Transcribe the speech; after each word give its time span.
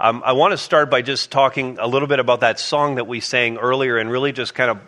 Um, 0.00 0.22
I 0.24 0.34
want 0.34 0.52
to 0.52 0.58
start 0.58 0.92
by 0.92 1.02
just 1.02 1.32
talking 1.32 1.76
a 1.80 1.88
little 1.88 2.06
bit 2.06 2.20
about 2.20 2.40
that 2.40 2.60
song 2.60 2.94
that 2.96 3.08
we 3.08 3.18
sang 3.18 3.56
earlier 3.56 3.98
and 3.98 4.08
really 4.08 4.30
just 4.30 4.54
kind 4.54 4.70
of 4.70 4.78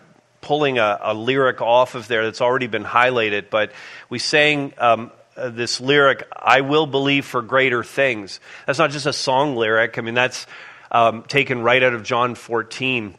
pulling 0.41 0.79
a, 0.79 1.01
a 1.03 1.15
lyric 1.15 1.61
off 1.61 1.97
of 1.97 2.07
there 2.07 2.23
that's 2.23 2.41
already 2.41 2.69
been 2.69 2.85
highlighted. 2.85 3.51
But 3.51 3.73
we 4.09 4.21
sang 4.21 4.73
um, 4.79 5.11
uh, 5.37 5.49
this 5.49 5.81
lyric, 5.81 6.29
I 6.33 6.61
will 6.61 6.87
believe 6.87 7.27
for 7.27 7.43
greater 7.43 7.83
things. 7.83 8.39
That's 8.69 8.79
not 8.79 8.93
just 8.93 9.05
a 9.07 9.13
song 9.13 9.57
lyric, 9.57 9.99
I 9.99 10.03
mean, 10.03 10.15
that's 10.15 10.47
um, 10.93 11.25
taken 11.25 11.63
right 11.63 11.83
out 11.83 11.93
of 11.93 12.05
John 12.05 12.37
14. 12.37 13.17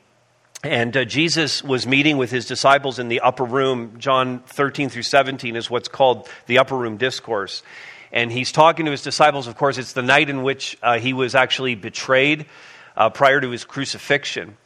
And 0.64 0.96
uh, 0.96 1.04
Jesus 1.04 1.62
was 1.62 1.86
meeting 1.86 2.16
with 2.16 2.32
his 2.32 2.46
disciples 2.46 3.00
in 3.00 3.10
the 3.10 3.20
upper 3.20 3.44
room. 3.44 4.00
John 4.00 4.44
13 4.48 4.88
through 4.88 5.04
17 5.04 5.58
is 5.58 5.70
what's 5.70 5.90
called 5.90 6.30
the 6.46 6.60
upper 6.60 6.78
room 6.78 6.96
discourse. 6.96 7.64
And 8.12 8.32
he's 8.32 8.52
talking 8.52 8.86
to 8.86 8.92
his 8.92 9.02
disciples. 9.02 9.48
Of 9.48 9.56
course, 9.56 9.78
it's 9.78 9.94
the 9.94 10.02
night 10.02 10.30
in 10.30 10.44
which 10.44 10.78
uh, 10.82 11.00
he 11.00 11.14
was 11.14 11.36
actually 11.36 11.76
betrayed 11.76 12.46
uh, 12.96 13.10
prior 13.10 13.40
to 13.40 13.50
his 13.50 13.64
crucifixion. 13.64 14.58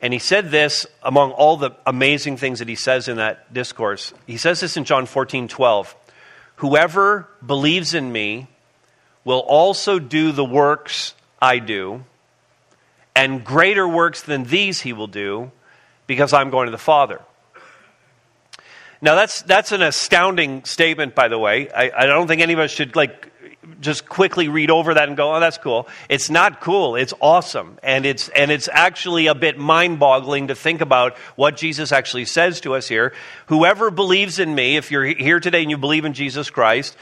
And 0.00 0.12
he 0.12 0.18
said 0.18 0.50
this 0.50 0.86
among 1.02 1.32
all 1.32 1.56
the 1.56 1.72
amazing 1.86 2.36
things 2.36 2.58
that 2.58 2.68
he 2.68 2.74
says 2.74 3.08
in 3.08 3.16
that 3.16 3.52
discourse. 3.52 4.12
He 4.26 4.36
says 4.36 4.60
this 4.60 4.76
in 4.76 4.84
John 4.84 5.06
14 5.06 5.48
12. 5.48 5.96
Whoever 6.56 7.28
believes 7.44 7.94
in 7.94 8.12
me 8.12 8.48
will 9.24 9.40
also 9.40 9.98
do 9.98 10.30
the 10.30 10.44
works 10.44 11.14
I 11.40 11.58
do 11.58 12.04
and 13.16 13.44
greater 13.44 13.86
works 13.86 14.22
than 14.22 14.44
these 14.44 14.80
he 14.80 14.92
will 14.92 15.06
do 15.06 15.50
because 16.06 16.32
I'm 16.32 16.50
going 16.50 16.66
to 16.66 16.72
the 16.72 16.78
Father. 16.78 17.20
Now, 19.04 19.16
that's, 19.16 19.42
that's 19.42 19.70
an 19.72 19.82
astounding 19.82 20.64
statement, 20.64 21.14
by 21.14 21.28
the 21.28 21.38
way. 21.38 21.70
I, 21.70 21.90
I 21.94 22.06
don't 22.06 22.26
think 22.26 22.40
any 22.40 22.54
of 22.54 22.58
us 22.58 22.70
should, 22.70 22.96
like, 22.96 23.30
just 23.82 24.08
quickly 24.08 24.48
read 24.48 24.70
over 24.70 24.94
that 24.94 25.08
and 25.08 25.14
go, 25.14 25.34
oh, 25.34 25.40
that's 25.40 25.58
cool. 25.58 25.88
It's 26.08 26.30
not 26.30 26.62
cool. 26.62 26.96
It's 26.96 27.12
awesome. 27.20 27.78
And 27.82 28.06
it's, 28.06 28.30
and 28.30 28.50
it's 28.50 28.66
actually 28.72 29.26
a 29.26 29.34
bit 29.34 29.58
mind 29.58 29.98
boggling 29.98 30.48
to 30.48 30.54
think 30.54 30.80
about 30.80 31.18
what 31.36 31.58
Jesus 31.58 31.92
actually 31.92 32.24
says 32.24 32.62
to 32.62 32.76
us 32.76 32.88
here. 32.88 33.12
Whoever 33.48 33.90
believes 33.90 34.38
in 34.38 34.54
me, 34.54 34.78
if 34.78 34.90
you're 34.90 35.04
here 35.04 35.38
today 35.38 35.60
and 35.60 35.70
you 35.70 35.76
believe 35.76 36.06
in 36.06 36.14
Jesus 36.14 36.48
Christ, 36.48 36.96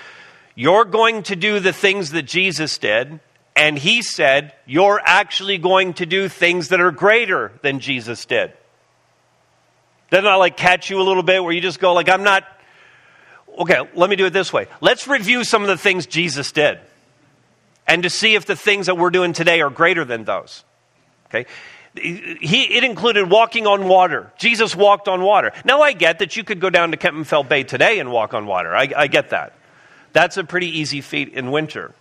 you're 0.56 0.84
going 0.84 1.22
to 1.22 1.36
do 1.36 1.60
the 1.60 1.72
things 1.72 2.10
that 2.10 2.24
Jesus 2.24 2.78
did. 2.78 3.20
And 3.54 3.78
he 3.78 4.02
said, 4.02 4.54
You're 4.66 5.00
actually 5.04 5.58
going 5.58 5.94
to 5.94 6.06
do 6.06 6.28
things 6.28 6.70
that 6.70 6.80
are 6.80 6.90
greater 6.90 7.52
than 7.62 7.78
Jesus 7.78 8.24
did. 8.24 8.54
Doesn't 10.12 10.24
that 10.24 10.34
like 10.34 10.58
catch 10.58 10.90
you 10.90 11.00
a 11.00 11.02
little 11.02 11.22
bit 11.22 11.42
where 11.42 11.54
you 11.54 11.62
just 11.62 11.80
go, 11.80 11.94
like, 11.94 12.10
I'm 12.10 12.22
not. 12.22 12.44
Okay, 13.58 13.78
let 13.94 14.10
me 14.10 14.16
do 14.16 14.26
it 14.26 14.34
this 14.34 14.52
way. 14.52 14.66
Let's 14.82 15.08
review 15.08 15.42
some 15.42 15.62
of 15.62 15.68
the 15.68 15.78
things 15.78 16.04
Jesus 16.04 16.52
did 16.52 16.78
and 17.86 18.02
to 18.02 18.10
see 18.10 18.34
if 18.34 18.44
the 18.44 18.54
things 18.54 18.86
that 18.86 18.98
we're 18.98 19.08
doing 19.08 19.32
today 19.32 19.62
are 19.62 19.70
greater 19.70 20.04
than 20.04 20.24
those. 20.24 20.64
Okay? 21.28 21.46
He, 21.94 22.76
it 22.76 22.84
included 22.84 23.30
walking 23.30 23.66
on 23.66 23.88
water. 23.88 24.30
Jesus 24.38 24.76
walked 24.76 25.08
on 25.08 25.22
water. 25.22 25.52
Now, 25.64 25.80
I 25.80 25.92
get 25.92 26.18
that 26.18 26.36
you 26.36 26.44
could 26.44 26.60
go 26.60 26.68
down 26.68 26.90
to 26.90 26.98
Kempenfelt 26.98 27.48
Bay 27.48 27.64
today 27.64 27.98
and 27.98 28.12
walk 28.12 28.34
on 28.34 28.44
water. 28.44 28.76
I, 28.76 28.90
I 28.94 29.06
get 29.06 29.30
that. 29.30 29.54
That's 30.12 30.36
a 30.36 30.44
pretty 30.44 30.78
easy 30.78 31.00
feat 31.00 31.30
in 31.30 31.50
winter. 31.50 31.94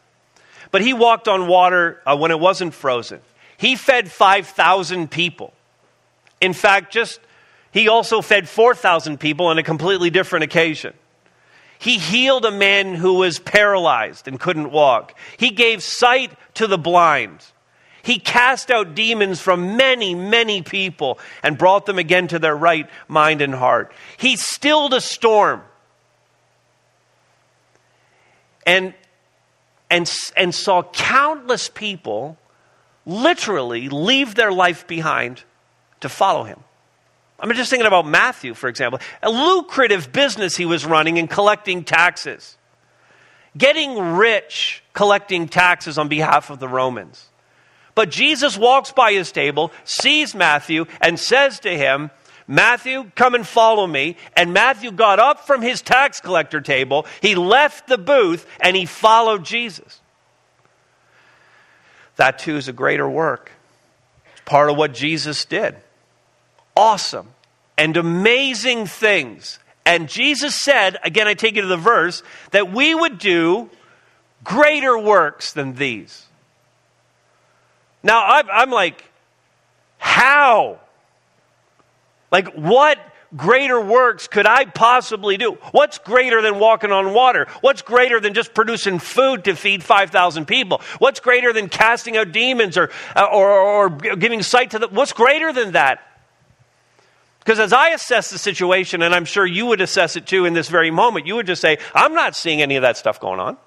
But 0.70 0.82
he 0.82 0.92
walked 0.92 1.30
on 1.30 1.48
water 1.48 2.02
uh, 2.06 2.18
when 2.18 2.32
it 2.32 2.40
wasn't 2.42 2.74
frozen. 2.74 3.22
He 3.56 3.78
fed 3.78 4.12
5,000 4.12 5.10
people. 5.10 5.54
In 6.42 6.52
fact, 6.52 6.92
just 6.92 7.22
he 7.72 7.88
also 7.88 8.22
fed 8.22 8.48
4,000 8.50 9.20
people 9.20 9.48
on 9.48 9.58
a 9.58 9.64
completely 9.64 10.10
different 10.10 10.44
occasion. 10.44 10.94
He 11.80 11.98
healed 11.98 12.46
a 12.46 12.52
man 12.52 12.94
who 12.94 13.16
was 13.16 13.40
paralyzed 13.40 14.28
and 14.28 14.40
couldn't 14.40 14.72
walk. 14.72 15.18
He 15.38 15.50
gave 15.50 15.82
sight 15.82 16.32
to 16.56 16.68
the 16.68 16.78
blind. 16.78 17.44
He 18.04 18.20
cast 18.20 18.70
out 18.72 18.94
demons 18.94 19.42
from 19.42 19.78
many, 19.78 20.14
many 20.14 20.62
people 20.62 21.20
and 21.42 21.58
brought 21.58 21.86
them 21.86 21.98
again 21.98 22.28
to 22.30 22.40
their 22.40 22.56
right 22.56 22.88
mind 23.08 23.42
and 23.42 23.54
heart. 23.54 23.92
He 24.18 24.36
stilled 24.36 24.94
a 24.94 25.02
storm. 25.02 25.62
And 28.66 28.94
and, 29.92 30.10
and 30.38 30.56
saw 30.56 30.84
countless 30.84 31.68
people 31.68 32.38
literally 33.06 33.90
leave 33.90 34.36
their 34.36 34.52
life 34.52 34.88
behind 34.88 35.44
to 36.00 36.08
follow 36.08 36.44
him. 36.44 36.64
I'm 37.42 37.52
just 37.54 37.72
thinking 37.72 37.88
about 37.88 38.06
Matthew, 38.06 38.54
for 38.54 38.70
example. 38.70 39.00
A 39.24 39.32
lucrative 39.32 40.12
business 40.12 40.56
he 40.56 40.66
was 40.66 40.86
running 40.86 41.18
and 41.18 41.28
collecting 41.30 41.84
taxes. 41.84 42.58
Getting 43.58 43.98
rich 43.98 44.84
collecting 44.94 45.48
taxes 45.48 45.98
on 45.98 46.08
behalf 46.08 46.52
of 46.52 46.60
the 46.60 46.68
Romans. 46.68 47.28
But 47.96 48.12
Jesus 48.12 48.58
walks 48.58 48.92
by 48.92 49.12
his 49.12 49.32
table, 49.32 49.72
sees 49.84 50.36
Matthew, 50.36 50.86
and 51.02 51.20
says 51.20 51.60
to 51.62 51.76
him, 51.76 52.12
Matthew, 52.48 53.12
come 53.16 53.36
and 53.36 53.46
follow 53.46 53.88
me. 53.88 54.18
And 54.36 54.54
Matthew 54.54 54.92
got 54.92 55.20
up 55.20 55.46
from 55.48 55.62
his 55.62 55.82
tax 55.82 56.22
collector 56.22 56.62
table, 56.62 57.06
he 57.22 57.36
left 57.36 57.88
the 57.88 57.98
booth, 57.98 58.46
and 58.60 58.76
he 58.76 58.86
followed 58.86 59.44
Jesus. 59.44 60.00
That 62.18 62.40
too 62.40 62.56
is 62.56 62.68
a 62.68 62.74
greater 62.74 63.10
work. 63.10 63.52
It's 64.34 64.42
part 64.46 64.70
of 64.70 64.78
what 64.78 64.94
Jesus 64.94 65.44
did. 65.46 65.76
Awesome 66.82 67.28
and 67.78 67.96
amazing 67.96 68.88
things. 68.88 69.60
And 69.86 70.10
Jesus 70.10 70.56
said, 70.56 70.98
again, 71.04 71.28
I 71.28 71.36
take 71.36 71.56
you 71.56 71.62
to 71.62 71.68
the 71.68 71.78
verse, 71.78 72.24
that 72.50 72.74
we 72.74 72.96
would 72.96 73.20
do 73.20 73.70
greater 74.44 74.98
works 74.98 75.54
than 75.54 75.76
these. 75.76 76.26
Now, 78.02 78.26
I'm 78.26 78.72
like, 78.72 79.04
how? 80.00 80.80
Like, 82.32 82.52
what 82.56 82.98
greater 83.38 83.80
works 83.80 84.28
could 84.28 84.48
I 84.48 84.66
possibly 84.66 85.38
do? 85.38 85.60
What's 85.72 86.00
greater 86.00 86.42
than 86.42 86.58
walking 86.58 86.92
on 86.92 87.14
water? 87.14 87.46
What's 87.62 87.84
greater 87.84 88.20
than 88.20 88.34
just 88.34 88.56
producing 88.56 88.98
food 88.98 89.44
to 89.44 89.56
feed 89.56 89.84
5,000 89.84 90.48
people? 90.48 90.82
What's 90.98 91.20
greater 91.20 91.54
than 91.54 91.70
casting 91.70 92.18
out 92.18 92.32
demons 92.32 92.76
or, 92.76 92.90
uh, 93.16 93.28
or, 93.32 93.52
or 93.52 93.90
giving 93.90 94.42
sight 94.42 94.72
to 94.72 94.80
the. 94.80 94.88
What's 94.88 95.14
greater 95.14 95.54
than 95.54 95.74
that? 95.74 96.08
Because 97.44 97.60
as 97.60 97.74
I 97.74 97.90
assess 97.90 98.30
the 98.30 98.38
situation, 98.38 99.02
and 99.02 99.16
I'm 99.16 99.26
sure 99.26 99.46
you 99.46 99.66
would 99.68 99.82
assess 99.82 100.16
it 100.16 100.28
too 100.28 100.46
in 100.46 100.54
this 100.54 100.70
very 100.70 100.92
moment, 100.92 101.26
you 101.26 101.36
would 101.36 101.48
just 101.48 101.62
say, 101.62 101.80
I'm 101.96 102.14
not 102.14 102.36
seeing 102.36 102.62
any 102.62 102.76
of 102.76 102.84
that 102.84 102.98
stuff 102.98 103.20
going 103.20 103.40
on. 103.40 103.58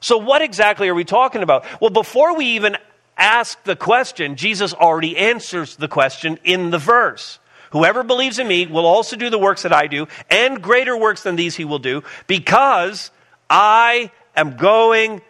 So, 0.00 0.16
what 0.18 0.40
exactly 0.40 0.88
are 0.88 0.94
we 0.94 1.04
talking 1.04 1.42
about? 1.42 1.66
Well, 1.80 1.90
before 1.90 2.36
we 2.36 2.46
even 2.54 2.76
ask 3.16 3.60
the 3.64 3.74
question, 3.74 4.36
Jesus 4.36 4.72
already 4.72 5.16
answers 5.16 5.74
the 5.74 5.88
question 5.88 6.38
in 6.44 6.70
the 6.70 6.78
verse. 6.78 7.40
Whoever 7.70 8.04
believes 8.04 8.38
in 8.38 8.46
me 8.46 8.66
will 8.66 8.86
also 8.86 9.16
do 9.16 9.28
the 9.28 9.38
works 9.38 9.62
that 9.62 9.72
I 9.72 9.88
do, 9.88 10.06
and 10.30 10.62
greater 10.62 10.96
works 10.96 11.24
than 11.24 11.34
these 11.34 11.56
he 11.56 11.64
will 11.64 11.80
do, 11.80 12.04
because 12.28 13.10
I 13.50 14.12
am 14.36 14.56
going 14.56 15.22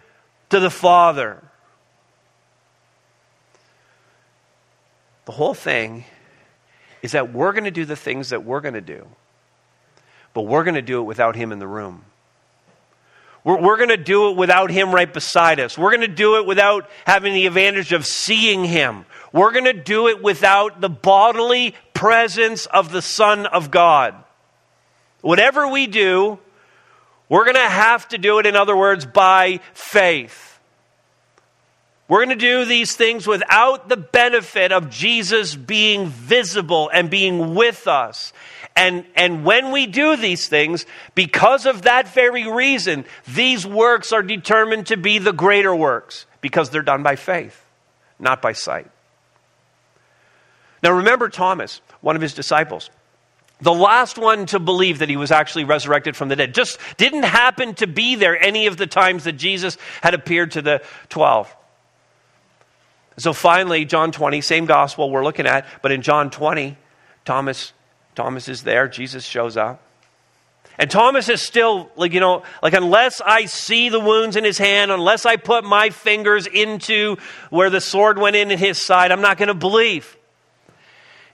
to 0.50 0.60
the 0.60 0.70
Father. 0.70 1.42
The 5.24 5.32
whole 5.32 5.54
thing 5.54 6.04
is 7.06 7.12
that 7.12 7.32
we're 7.32 7.52
going 7.52 7.64
to 7.64 7.70
do 7.70 7.84
the 7.84 7.96
things 7.96 8.30
that 8.30 8.44
we're 8.44 8.60
going 8.60 8.74
to 8.74 8.80
do, 8.80 9.06
but 10.34 10.42
we're 10.42 10.64
going 10.64 10.74
to 10.74 10.82
do 10.82 10.98
it 11.00 11.04
without 11.04 11.36
him 11.36 11.52
in 11.52 11.60
the 11.60 11.66
room. 11.66 12.04
We're, 13.44 13.60
we're 13.60 13.76
going 13.76 13.90
to 13.90 13.96
do 13.96 14.30
it 14.30 14.36
without 14.36 14.72
Him 14.72 14.92
right 14.92 15.10
beside 15.10 15.60
us. 15.60 15.78
We're 15.78 15.90
going 15.90 16.00
to 16.00 16.08
do 16.08 16.38
it 16.38 16.46
without 16.46 16.90
having 17.06 17.32
the 17.32 17.46
advantage 17.46 17.92
of 17.92 18.04
seeing 18.04 18.64
Him. 18.64 19.06
We're 19.32 19.52
going 19.52 19.66
to 19.66 19.72
do 19.72 20.08
it 20.08 20.20
without 20.20 20.80
the 20.80 20.88
bodily 20.88 21.76
presence 21.94 22.66
of 22.66 22.90
the 22.90 23.00
Son 23.00 23.46
of 23.46 23.70
God. 23.70 24.16
Whatever 25.20 25.68
we 25.68 25.86
do, 25.86 26.40
we're 27.28 27.44
going 27.44 27.54
to 27.54 27.60
have 27.60 28.08
to 28.08 28.18
do 28.18 28.40
it, 28.40 28.46
in 28.46 28.56
other 28.56 28.76
words, 28.76 29.06
by 29.06 29.60
faith. 29.74 30.55
We're 32.08 32.24
going 32.24 32.38
to 32.38 32.44
do 32.44 32.64
these 32.64 32.94
things 32.94 33.26
without 33.26 33.88
the 33.88 33.96
benefit 33.96 34.70
of 34.70 34.90
Jesus 34.90 35.56
being 35.56 36.06
visible 36.06 36.88
and 36.92 37.10
being 37.10 37.54
with 37.54 37.88
us 37.88 38.32
and, 38.76 39.06
and 39.14 39.42
when 39.42 39.72
we 39.72 39.86
do 39.86 40.16
these 40.16 40.48
things, 40.48 40.84
because 41.14 41.64
of 41.64 41.82
that 41.82 42.08
very 42.08 42.48
reason, 42.48 43.06
these 43.26 43.66
works 43.66 44.12
are 44.12 44.22
determined 44.22 44.88
to 44.88 44.98
be 44.98 45.18
the 45.18 45.32
greater 45.32 45.74
works 45.74 46.26
because 46.42 46.68
they're 46.68 46.82
done 46.82 47.02
by 47.02 47.16
faith, 47.16 47.64
not 48.18 48.42
by 48.42 48.52
sight. 48.52 48.90
Now, 50.82 50.92
remember 50.92 51.30
Thomas, 51.30 51.80
one 52.02 52.16
of 52.16 52.22
his 52.22 52.34
disciples. 52.34 52.90
The 53.62 53.72
last 53.72 54.18
one 54.18 54.44
to 54.46 54.58
believe 54.58 54.98
that 54.98 55.08
he 55.08 55.16
was 55.16 55.30
actually 55.30 55.64
resurrected 55.64 56.14
from 56.14 56.28
the 56.28 56.36
dead 56.36 56.52
just 56.52 56.78
didn't 56.98 57.22
happen 57.22 57.74
to 57.76 57.86
be 57.86 58.14
there 58.14 58.38
any 58.38 58.66
of 58.66 58.76
the 58.76 58.86
times 58.86 59.24
that 59.24 59.32
Jesus 59.32 59.78
had 60.02 60.12
appeared 60.12 60.50
to 60.50 60.60
the 60.60 60.82
12. 61.08 61.55
So 63.18 63.32
finally, 63.32 63.84
John 63.84 64.12
20, 64.12 64.40
same 64.40 64.66
gospel 64.66 65.10
we're 65.10 65.24
looking 65.24 65.46
at, 65.46 65.66
but 65.82 65.92
in 65.92 66.02
John 66.02 66.30
20, 66.30 66.76
Thomas 67.24 67.72
Thomas 68.16 68.48
is 68.48 68.62
there. 68.62 68.88
Jesus 68.88 69.24
shows 69.24 69.56
up. 69.56 69.82
And 70.78 70.90
Thomas 70.90 71.28
is 71.28 71.40
still, 71.40 71.90
like, 71.96 72.12
you 72.12 72.20
know, 72.20 72.42
like, 72.62 72.74
unless 72.74 73.20
I 73.20 73.46
see 73.46 73.88
the 73.88 74.00
wounds 74.00 74.36
in 74.36 74.44
his 74.44 74.58
hand, 74.58 74.90
unless 74.90 75.24
I 75.24 75.36
put 75.36 75.64
my 75.64 75.90
fingers 75.90 76.46
into 76.46 77.16
where 77.50 77.70
the 77.70 77.80
sword 77.80 78.18
went 78.18 78.36
in 78.36 78.50
in 78.50 78.58
his 78.58 78.84
side, 78.84 79.12
I'm 79.12 79.20
not 79.20 79.38
going 79.38 79.48
to 79.48 79.54
believe. 79.54 80.16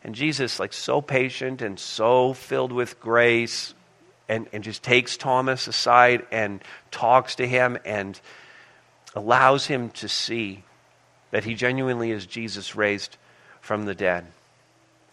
And 0.04 0.14
Jesus, 0.14 0.60
like, 0.60 0.72
so 0.72 1.00
patient 1.00 1.62
and 1.62 1.78
so 1.78 2.34
filled 2.34 2.72
with 2.72 3.00
grace, 3.00 3.74
and, 4.28 4.48
and 4.52 4.62
just 4.62 4.82
takes 4.82 5.16
Thomas 5.16 5.66
aside 5.66 6.24
and 6.30 6.62
talks 6.90 7.36
to 7.36 7.46
him 7.46 7.78
and 7.84 8.20
allows 9.14 9.66
him 9.66 9.90
to 9.90 10.08
see 10.08 10.62
that 11.32 11.44
he 11.44 11.54
genuinely 11.54 12.12
is 12.12 12.24
Jesus 12.24 12.76
raised 12.76 13.16
from 13.60 13.84
the 13.84 13.94
dead. 13.94 14.26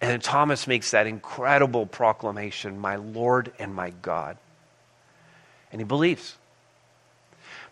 And 0.02 0.22
Thomas 0.22 0.68
makes 0.68 0.92
that 0.92 1.08
incredible 1.08 1.86
proclamation, 1.86 2.80
my 2.80 2.98
Lord 2.98 3.52
and 3.58 3.74
my 3.74 3.90
God. 3.90 4.38
And 5.72 5.82
he 5.82 5.86
believes. 5.86 6.36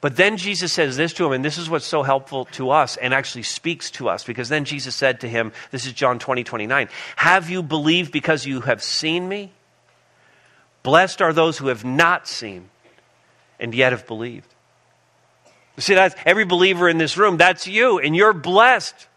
But 0.02 0.16
then 0.16 0.38
Jesus 0.38 0.74
says 0.74 0.98
this 0.98 1.14
to 1.14 1.26
him, 1.26 1.32
and 1.32 1.46
this 1.46 1.58
is 1.58 1.70
what's 1.70 1.86
so 1.86 2.04
helpful 2.04 2.46
to 2.54 2.70
us 2.70 2.98
and 2.98 3.14
actually 3.14 3.44
speaks 3.44 3.90
to 3.92 4.10
us, 4.10 4.24
because 4.24 4.50
then 4.50 4.66
Jesus 4.66 4.96
said 4.96 5.22
to 5.22 5.30
him, 5.30 5.52
this 5.72 5.86
is 5.86 5.94
John 5.94 6.20
20, 6.20 6.44
29, 6.44 6.90
Have 7.16 7.50
you 7.50 7.64
believed 7.64 8.12
because 8.12 8.46
you 8.46 8.62
have 8.62 8.84
seen 8.84 9.28
me? 9.28 9.52
Blessed 10.84 11.22
are 11.22 11.34
those 11.34 11.58
who 11.58 11.68
have 11.68 11.84
not 11.84 12.28
seen 12.28 12.70
and 13.60 13.74
yet 13.74 13.92
have 13.92 14.06
believed. 14.06 14.54
See, 15.80 15.94
that's 15.94 16.16
every 16.26 16.46
believer 16.46 16.90
in 16.90 16.98
this 16.98 17.18
room, 17.18 17.38
that's 17.38 17.68
you, 17.68 18.00
and 18.00 18.16
you're 18.16 18.34
blessed 18.34 19.08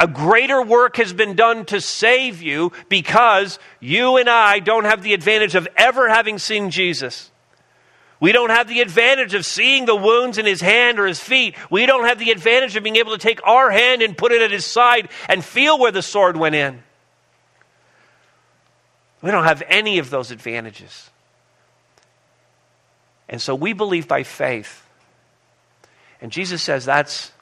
a 0.00 0.06
greater 0.06 0.62
work 0.62 0.96
has 0.96 1.12
been 1.12 1.34
done 1.34 1.64
to 1.66 1.80
save 1.80 2.40
you 2.40 2.72
because 2.88 3.58
you 3.80 4.16
and 4.16 4.28
I 4.28 4.60
don't 4.60 4.84
have 4.84 5.02
the 5.02 5.12
advantage 5.12 5.54
of 5.54 5.66
ever 5.76 6.08
having 6.08 6.38
seen 6.38 6.70
Jesus. 6.70 7.30
We 8.20 8.32
don't 8.32 8.50
have 8.50 8.68
the 8.68 8.80
advantage 8.80 9.34
of 9.34 9.46
seeing 9.46 9.86
the 9.86 9.96
wounds 9.96 10.38
in 10.38 10.46
his 10.46 10.60
hand 10.60 10.98
or 10.98 11.06
his 11.06 11.20
feet. 11.20 11.56
We 11.70 11.86
don't 11.86 12.04
have 12.04 12.18
the 12.18 12.30
advantage 12.30 12.76
of 12.76 12.82
being 12.82 12.96
able 12.96 13.12
to 13.12 13.18
take 13.18 13.40
our 13.44 13.70
hand 13.70 14.02
and 14.02 14.16
put 14.16 14.32
it 14.32 14.42
at 14.42 14.50
his 14.50 14.64
side 14.64 15.08
and 15.28 15.44
feel 15.44 15.78
where 15.78 15.92
the 15.92 16.02
sword 16.02 16.36
went 16.36 16.54
in. 16.54 16.82
We 19.20 19.30
don't 19.30 19.44
have 19.44 19.62
any 19.68 19.98
of 19.98 20.10
those 20.10 20.30
advantages. 20.30 21.10
And 23.28 23.42
so 23.42 23.54
we 23.54 23.72
believe 23.72 24.06
by 24.06 24.22
faith. 24.22 24.87
And 26.20 26.32
Jesus 26.32 26.62
says 26.62 26.84
that's, 26.84 27.32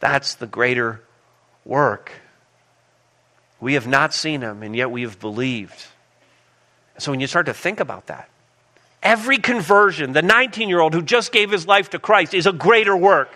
that's 0.00 0.34
the 0.34 0.46
greater 0.46 1.02
work. 1.64 2.12
We 3.60 3.74
have 3.74 3.86
not 3.86 4.14
seen 4.14 4.40
him, 4.40 4.62
and 4.62 4.74
yet 4.76 4.90
we 4.90 5.02
have 5.02 5.18
believed. 5.18 5.86
So 6.98 7.10
when 7.10 7.20
you 7.20 7.26
start 7.26 7.46
to 7.46 7.54
think 7.54 7.80
about 7.80 8.06
that, 8.06 8.28
every 9.02 9.38
conversion, 9.38 10.12
the 10.12 10.22
19 10.22 10.68
year 10.68 10.80
old 10.80 10.94
who 10.94 11.02
just 11.02 11.32
gave 11.32 11.50
his 11.50 11.66
life 11.66 11.90
to 11.90 11.98
Christ, 11.98 12.34
is 12.34 12.46
a 12.46 12.52
greater 12.52 12.96
work. 12.96 13.30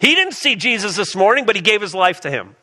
He 0.00 0.14
didn't 0.14 0.34
see 0.34 0.56
Jesus 0.56 0.96
this 0.96 1.16
morning, 1.16 1.44
but 1.44 1.56
he 1.56 1.62
gave 1.62 1.80
his 1.80 1.94
life 1.94 2.20
to 2.22 2.30
him. 2.30 2.54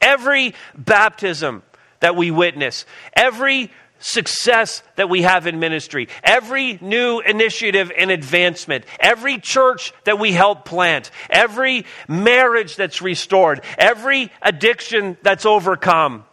Every 0.00 0.54
baptism 0.76 1.62
that 2.00 2.16
we 2.16 2.30
witness, 2.30 2.86
every 3.12 3.70
success 4.00 4.82
that 4.96 5.08
we 5.08 5.22
have 5.22 5.46
in 5.46 5.60
ministry, 5.60 6.08
every 6.24 6.78
new 6.80 7.20
initiative 7.20 7.92
and 7.96 8.10
advancement, 8.10 8.84
every 8.98 9.38
church 9.38 9.92
that 10.04 10.18
we 10.18 10.32
help 10.32 10.64
plant, 10.64 11.10
every 11.28 11.86
marriage 12.08 12.76
that's 12.76 13.00
restored, 13.00 13.62
every 13.78 14.32
addiction 14.42 15.16
that's 15.22 15.46
overcome, 15.46 16.24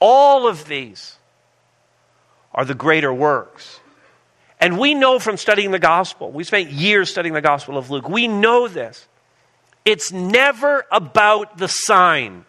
all 0.00 0.48
of 0.48 0.66
these 0.66 1.16
are 2.54 2.64
the 2.64 2.74
greater 2.74 3.12
works. 3.12 3.80
And 4.60 4.78
we 4.78 4.94
know 4.94 5.18
from 5.18 5.36
studying 5.36 5.72
the 5.72 5.78
gospel, 5.78 6.30
we 6.30 6.44
spent 6.44 6.70
years 6.70 7.10
studying 7.10 7.34
the 7.34 7.40
gospel 7.40 7.76
of 7.76 7.90
Luke, 7.90 8.08
we 8.08 8.28
know 8.28 8.68
this. 8.68 9.06
It's 9.84 10.12
never 10.12 10.86
about 10.92 11.58
the 11.58 11.66
sign. 11.66 12.44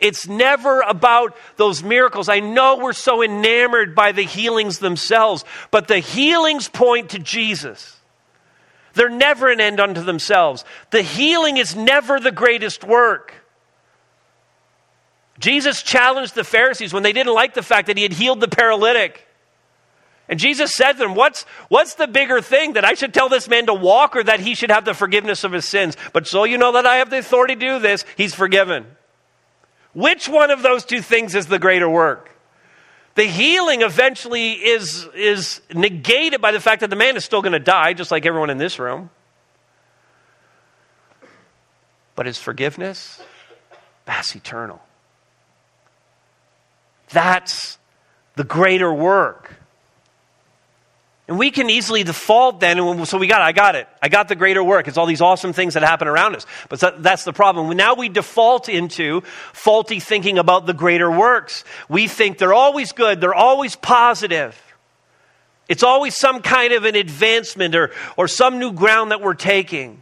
It's 0.00 0.28
never 0.28 0.80
about 0.80 1.36
those 1.56 1.82
miracles. 1.82 2.28
I 2.28 2.40
know 2.40 2.76
we're 2.76 2.92
so 2.92 3.22
enamored 3.22 3.94
by 3.94 4.12
the 4.12 4.22
healings 4.22 4.78
themselves, 4.78 5.44
but 5.70 5.88
the 5.88 5.98
healings 5.98 6.68
point 6.68 7.10
to 7.10 7.18
Jesus. 7.18 7.96
They're 8.94 9.08
never 9.08 9.50
an 9.50 9.60
end 9.60 9.80
unto 9.80 10.02
themselves. 10.02 10.64
The 10.90 11.02
healing 11.02 11.56
is 11.56 11.74
never 11.74 12.20
the 12.20 12.32
greatest 12.32 12.84
work. 12.84 13.34
Jesus 15.38 15.82
challenged 15.82 16.34
the 16.34 16.44
Pharisees 16.44 16.92
when 16.92 17.02
they 17.02 17.12
didn't 17.12 17.34
like 17.34 17.54
the 17.54 17.62
fact 17.62 17.86
that 17.86 17.96
he 17.96 18.02
had 18.02 18.12
healed 18.12 18.40
the 18.40 18.48
paralytic. 18.48 19.24
And 20.28 20.38
Jesus 20.38 20.72
said 20.74 20.92
to 20.92 20.98
them, 20.98 21.14
what's, 21.14 21.44
what's 21.68 21.94
the 21.94 22.06
bigger 22.06 22.40
thing 22.40 22.74
that 22.74 22.84
I 22.84 22.94
should 22.94 23.14
tell 23.14 23.28
this 23.28 23.48
man 23.48 23.66
to 23.66 23.74
walk 23.74 24.14
or 24.14 24.22
that 24.22 24.40
he 24.40 24.54
should 24.54 24.70
have 24.70 24.84
the 24.84 24.94
forgiveness 24.94 25.42
of 25.42 25.52
his 25.52 25.64
sins? 25.64 25.96
But 26.12 26.26
so 26.26 26.44
you 26.44 26.58
know 26.58 26.72
that 26.72 26.86
I 26.86 26.96
have 26.96 27.08
the 27.08 27.18
authority 27.18 27.54
to 27.54 27.60
do 27.60 27.78
this, 27.78 28.04
he's 28.16 28.34
forgiven. 28.34 28.86
Which 29.98 30.28
one 30.28 30.52
of 30.52 30.62
those 30.62 30.84
two 30.84 31.02
things 31.02 31.34
is 31.34 31.48
the 31.48 31.58
greater 31.58 31.90
work? 31.90 32.30
The 33.16 33.24
healing 33.24 33.82
eventually 33.82 34.52
is, 34.52 35.08
is 35.12 35.60
negated 35.74 36.40
by 36.40 36.52
the 36.52 36.60
fact 36.60 36.82
that 36.82 36.90
the 36.90 36.94
man 36.94 37.16
is 37.16 37.24
still 37.24 37.42
going 37.42 37.54
to 37.54 37.58
die, 37.58 37.94
just 37.94 38.12
like 38.12 38.24
everyone 38.24 38.48
in 38.48 38.58
this 38.58 38.78
room. 38.78 39.10
But 42.14 42.26
his 42.26 42.38
forgiveness, 42.38 43.20
that's 44.04 44.36
eternal. 44.36 44.80
That's 47.10 47.76
the 48.36 48.44
greater 48.44 48.94
work. 48.94 49.57
And 51.28 51.38
we 51.38 51.50
can 51.50 51.68
easily 51.68 52.04
default 52.04 52.58
then, 52.58 53.04
so 53.04 53.18
we 53.18 53.26
got, 53.26 53.42
I 53.42 53.52
got 53.52 53.74
it. 53.74 53.86
I 54.00 54.08
got 54.08 54.28
the 54.28 54.34
greater 54.34 54.64
work. 54.64 54.88
It's 54.88 54.96
all 54.96 55.04
these 55.04 55.20
awesome 55.20 55.52
things 55.52 55.74
that 55.74 55.82
happen 55.82 56.08
around 56.08 56.34
us. 56.34 56.46
But 56.70 57.02
that's 57.02 57.24
the 57.24 57.34
problem. 57.34 57.76
Now 57.76 57.94
we 57.94 58.08
default 58.08 58.70
into 58.70 59.20
faulty 59.52 60.00
thinking 60.00 60.38
about 60.38 60.64
the 60.64 60.72
greater 60.72 61.10
works. 61.10 61.64
We 61.86 62.08
think 62.08 62.38
they're 62.38 62.54
always 62.54 62.92
good, 62.92 63.20
they're 63.20 63.34
always 63.34 63.76
positive. 63.76 64.58
It's 65.68 65.82
always 65.82 66.16
some 66.16 66.40
kind 66.40 66.72
of 66.72 66.86
an 66.86 66.96
advancement 66.96 67.74
or, 67.74 67.90
or 68.16 68.26
some 68.26 68.58
new 68.58 68.72
ground 68.72 69.10
that 69.10 69.20
we're 69.20 69.34
taking. 69.34 70.00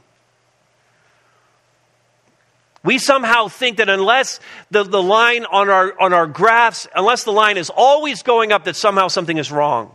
We 2.84 2.98
somehow 2.98 3.48
think 3.48 3.78
that 3.78 3.88
unless 3.88 4.38
the, 4.70 4.84
the 4.84 5.02
line 5.02 5.44
on 5.44 5.68
our, 5.68 6.00
on 6.00 6.12
our 6.12 6.28
graphs, 6.28 6.86
unless 6.94 7.24
the 7.24 7.32
line 7.32 7.56
is 7.56 7.68
always 7.68 8.22
going 8.22 8.52
up, 8.52 8.62
that 8.62 8.76
somehow 8.76 9.08
something 9.08 9.38
is 9.38 9.50
wrong 9.50 9.90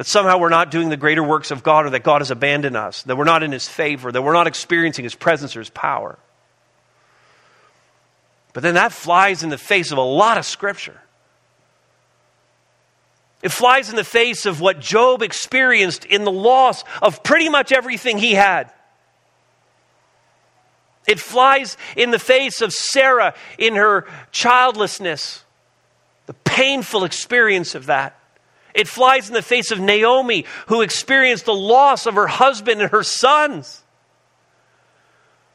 that 0.00 0.06
somehow 0.06 0.38
we're 0.38 0.48
not 0.48 0.70
doing 0.70 0.88
the 0.88 0.96
greater 0.96 1.22
works 1.22 1.50
of 1.50 1.62
God 1.62 1.84
or 1.84 1.90
that 1.90 2.02
God 2.02 2.22
has 2.22 2.30
abandoned 2.30 2.74
us, 2.74 3.02
that 3.02 3.16
we're 3.18 3.24
not 3.24 3.42
in 3.42 3.52
His 3.52 3.68
favor, 3.68 4.10
that 4.10 4.22
we're 4.22 4.32
not 4.32 4.46
experiencing 4.46 5.02
His 5.04 5.14
presence 5.14 5.54
or 5.54 5.58
His 5.58 5.68
power. 5.68 6.18
But 8.54 8.62
then 8.62 8.76
that 8.76 8.92
flies 8.92 9.42
in 9.42 9.50
the 9.50 9.58
face 9.58 9.92
of 9.92 9.98
a 9.98 10.00
lot 10.00 10.38
of 10.38 10.46
Scripture. 10.46 10.98
It 13.42 13.52
flies 13.52 13.90
in 13.90 13.96
the 13.96 14.02
face 14.02 14.46
of 14.46 14.58
what 14.62 14.80
Job 14.80 15.20
experienced 15.20 16.06
in 16.06 16.24
the 16.24 16.32
loss 16.32 16.82
of 17.02 17.22
pretty 17.22 17.50
much 17.50 17.70
everything 17.70 18.16
he 18.16 18.32
had. 18.32 18.72
It 21.06 21.20
flies 21.20 21.76
in 21.94 22.10
the 22.10 22.18
face 22.18 22.62
of 22.62 22.72
Sarah 22.72 23.34
in 23.58 23.74
her 23.74 24.06
childlessness, 24.32 25.44
the 26.24 26.32
painful 26.32 27.04
experience 27.04 27.74
of 27.74 27.84
that. 27.84 28.16
It 28.74 28.88
flies 28.88 29.28
in 29.28 29.34
the 29.34 29.42
face 29.42 29.70
of 29.70 29.80
Naomi, 29.80 30.44
who 30.68 30.82
experienced 30.82 31.44
the 31.44 31.54
loss 31.54 32.06
of 32.06 32.14
her 32.14 32.26
husband 32.26 32.80
and 32.80 32.90
her 32.90 33.02
sons. 33.02 33.82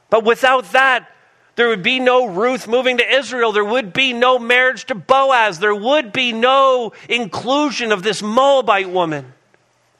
But 0.09 0.23
without 0.23 0.71
that, 0.73 1.09
there 1.55 1.69
would 1.69 1.83
be 1.83 1.99
no 1.99 2.25
Ruth 2.25 2.67
moving 2.67 2.97
to 2.97 3.15
Israel. 3.15 3.51
There 3.51 3.63
would 3.63 3.93
be 3.93 4.13
no 4.13 4.37
marriage 4.37 4.85
to 4.85 4.95
Boaz. 4.95 5.59
There 5.59 5.75
would 5.75 6.11
be 6.11 6.33
no 6.33 6.91
inclusion 7.07 7.91
of 7.91 8.03
this 8.03 8.21
Moabite 8.21 8.89
woman 8.89 9.33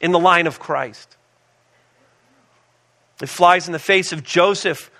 in 0.01 0.11
the 0.11 0.19
line 0.19 0.47
of 0.47 0.59
Christ. 0.59 1.15
It 3.21 3.29
flies 3.29 3.67
in 3.67 3.73
the 3.73 3.79
face 3.79 4.11
of 4.11 4.23
Joseph, 4.23 4.91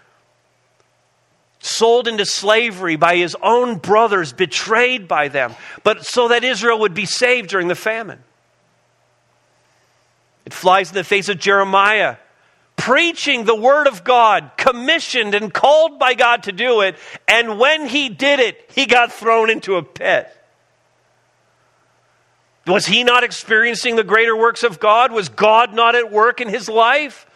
sold 1.66 2.08
into 2.08 2.26
slavery 2.26 2.96
by 2.96 3.16
his 3.16 3.36
own 3.42 3.78
brothers, 3.78 4.34
betrayed 4.34 5.08
by 5.08 5.28
them, 5.28 5.56
but 5.84 6.06
so 6.06 6.28
that 6.30 6.44
Israel 6.44 6.80
would 6.80 6.94
be 6.94 7.06
saved 7.06 7.50
during 7.50 7.68
the 7.68 7.76
famine. 7.76 8.20
It 10.46 10.54
flies 10.54 10.90
in 10.90 10.96
the 10.96 11.04
face 11.04 11.28
of 11.28 11.40
Jeremiah, 11.40 12.18
preaching 12.78 13.46
the 13.46 13.56
word 13.56 13.88
of 13.88 14.04
God, 14.04 14.52
commissioned 14.58 15.34
and 15.34 15.54
called 15.54 15.98
by 15.98 16.14
God 16.14 16.44
to 16.44 16.52
do 16.52 16.82
it, 16.82 16.98
and 17.28 17.58
when 17.58 17.88
he 17.88 18.10
did 18.10 18.40
it, 18.40 18.70
he 18.74 18.86
got 18.86 19.12
thrown 19.12 19.50
into 19.50 19.76
a 19.76 19.84
pit. 19.84 20.32
Was 22.68 22.86
he 22.86 23.04
not 23.04 23.24
experiencing 23.24 23.96
the 23.96 24.04
greater 24.04 24.36
works 24.36 24.64
of 24.64 24.80
God? 24.80 25.12
Was 25.12 25.30
God 25.30 25.74
not 25.74 25.96
at 25.96 26.12
work 26.12 26.42
in 26.42 26.50
his 26.50 26.68
life? 26.68 27.28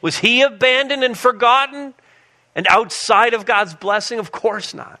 Was 0.00 0.18
he 0.18 0.42
abandoned 0.42 1.02
and 1.02 1.18
forgotten? 1.18 1.94
And 2.58 2.66
outside 2.68 3.34
of 3.34 3.46
God's 3.46 3.72
blessing? 3.72 4.18
Of 4.18 4.32
course 4.32 4.74
not. 4.74 4.98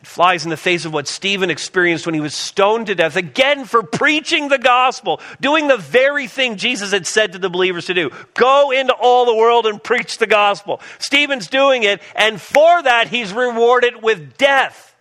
It 0.00 0.06
flies 0.08 0.42
in 0.42 0.50
the 0.50 0.56
face 0.56 0.84
of 0.84 0.92
what 0.92 1.06
Stephen 1.06 1.48
experienced 1.48 2.06
when 2.06 2.14
he 2.16 2.20
was 2.20 2.34
stoned 2.34 2.88
to 2.88 2.96
death, 2.96 3.14
again 3.14 3.64
for 3.66 3.84
preaching 3.84 4.48
the 4.48 4.58
gospel, 4.58 5.20
doing 5.40 5.68
the 5.68 5.76
very 5.76 6.26
thing 6.26 6.56
Jesus 6.56 6.90
had 6.90 7.06
said 7.06 7.34
to 7.34 7.38
the 7.38 7.48
believers 7.48 7.86
to 7.86 7.94
do 7.94 8.10
go 8.34 8.72
into 8.72 8.92
all 8.94 9.26
the 9.26 9.34
world 9.36 9.64
and 9.64 9.80
preach 9.80 10.18
the 10.18 10.26
gospel. 10.26 10.80
Stephen's 10.98 11.46
doing 11.46 11.84
it, 11.84 12.02
and 12.16 12.40
for 12.40 12.82
that, 12.82 13.06
he's 13.06 13.32
rewarded 13.32 14.02
with 14.02 14.36
death. 14.36 14.96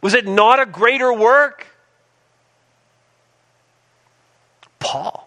Was 0.00 0.14
it 0.14 0.26
not 0.26 0.60
a 0.60 0.64
greater 0.64 1.12
work? 1.12 1.66
Paul. 4.78 5.25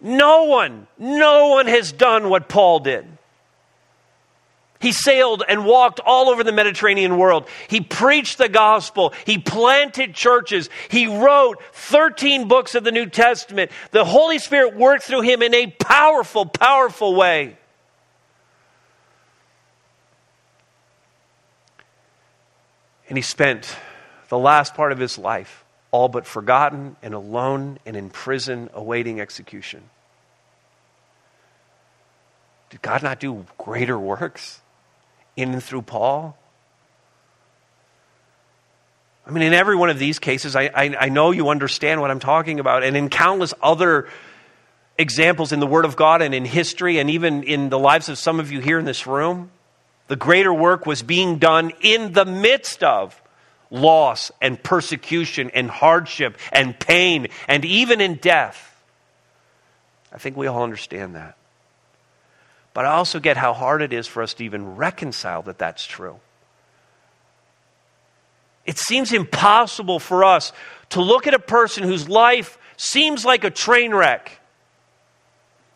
No 0.00 0.44
one, 0.44 0.86
no 0.98 1.48
one 1.48 1.66
has 1.66 1.92
done 1.92 2.28
what 2.28 2.48
Paul 2.48 2.80
did. 2.80 3.06
He 4.78 4.92
sailed 4.92 5.42
and 5.48 5.64
walked 5.64 6.00
all 6.00 6.28
over 6.28 6.44
the 6.44 6.52
Mediterranean 6.52 7.16
world. 7.16 7.48
He 7.68 7.80
preached 7.80 8.38
the 8.38 8.48
gospel. 8.48 9.14
He 9.24 9.38
planted 9.38 10.14
churches. 10.14 10.68
He 10.90 11.06
wrote 11.06 11.62
13 11.72 12.46
books 12.46 12.74
of 12.74 12.84
the 12.84 12.92
New 12.92 13.06
Testament. 13.06 13.70
The 13.90 14.04
Holy 14.04 14.38
Spirit 14.38 14.76
worked 14.76 15.04
through 15.04 15.22
him 15.22 15.42
in 15.42 15.54
a 15.54 15.68
powerful, 15.68 16.44
powerful 16.44 17.14
way. 17.14 17.56
And 23.08 23.16
he 23.16 23.22
spent 23.22 23.76
the 24.28 24.38
last 24.38 24.74
part 24.74 24.92
of 24.92 24.98
his 24.98 25.16
life 25.16 25.65
all 25.90 26.08
but 26.08 26.26
forgotten 26.26 26.96
and 27.02 27.14
alone 27.14 27.78
and 27.86 27.96
in 27.96 28.10
prison 28.10 28.70
awaiting 28.74 29.20
execution. 29.20 29.82
Did 32.70 32.82
God 32.82 33.02
not 33.02 33.20
do 33.20 33.46
greater 33.56 33.98
works? 33.98 34.60
in 35.36 35.52
and 35.52 35.62
through 35.62 35.82
Paul? 35.82 36.36
I 39.26 39.30
mean, 39.30 39.42
in 39.42 39.52
every 39.52 39.76
one 39.76 39.90
of 39.90 39.98
these 39.98 40.18
cases, 40.18 40.56
I, 40.56 40.70
I, 40.74 40.96
I, 40.98 41.08
know 41.08 41.32
you 41.32 41.48
understand 41.48 42.00
what 42.00 42.12
I'm 42.12 42.20
talking 42.20 42.60
about. 42.60 42.84
And 42.84 42.96
in 42.96 43.08
countless 43.08 43.52
other 43.60 44.08
examples 44.96 45.52
in 45.52 45.58
the 45.58 45.66
Word 45.66 45.84
of 45.84 45.96
God 45.96 46.22
and 46.22 46.32
in 46.32 46.44
history, 46.44 46.98
and 46.98 47.10
even 47.10 47.42
in 47.42 47.68
the 47.68 47.78
lives 47.78 48.08
of 48.08 48.18
some 48.18 48.38
of 48.38 48.52
you 48.52 48.60
here 48.60 48.78
in 48.78 48.84
this 48.84 49.06
room, 49.06 49.50
the 50.06 50.16
greater 50.16 50.54
work 50.54 50.86
was 50.86 51.02
being 51.02 51.38
done 51.38 51.72
in 51.80 52.12
the 52.12 52.24
midst 52.24 52.84
of 52.84 53.20
loss 53.70 54.30
and 54.40 54.62
persecution 54.62 55.50
and 55.54 55.70
hardship 55.70 56.38
and 56.52 56.78
pain 56.78 57.28
and 57.48 57.64
even 57.64 58.00
in 58.00 58.16
death. 58.16 58.74
I 60.12 60.18
think 60.18 60.36
we 60.36 60.46
all 60.46 60.62
understand 60.62 61.14
that. 61.14 61.36
But 62.72 62.84
I 62.84 62.92
also 62.92 63.20
get 63.20 63.36
how 63.36 63.54
hard 63.54 63.82
it 63.82 63.92
is 63.92 64.06
for 64.06 64.22
us 64.22 64.34
to 64.34 64.44
even 64.44 64.76
reconcile 64.76 65.42
that 65.42 65.58
that's 65.58 65.86
true. 65.86 66.20
It 68.66 68.78
seems 68.78 69.12
impossible 69.12 69.98
for 69.98 70.24
us 70.24 70.52
to 70.90 71.00
look 71.00 71.26
at 71.26 71.34
a 71.34 71.38
person 71.38 71.84
whose 71.84 72.08
life 72.08 72.58
seems 72.76 73.24
like 73.24 73.44
a 73.44 73.50
train 73.50 73.94
wreck. 73.94 74.40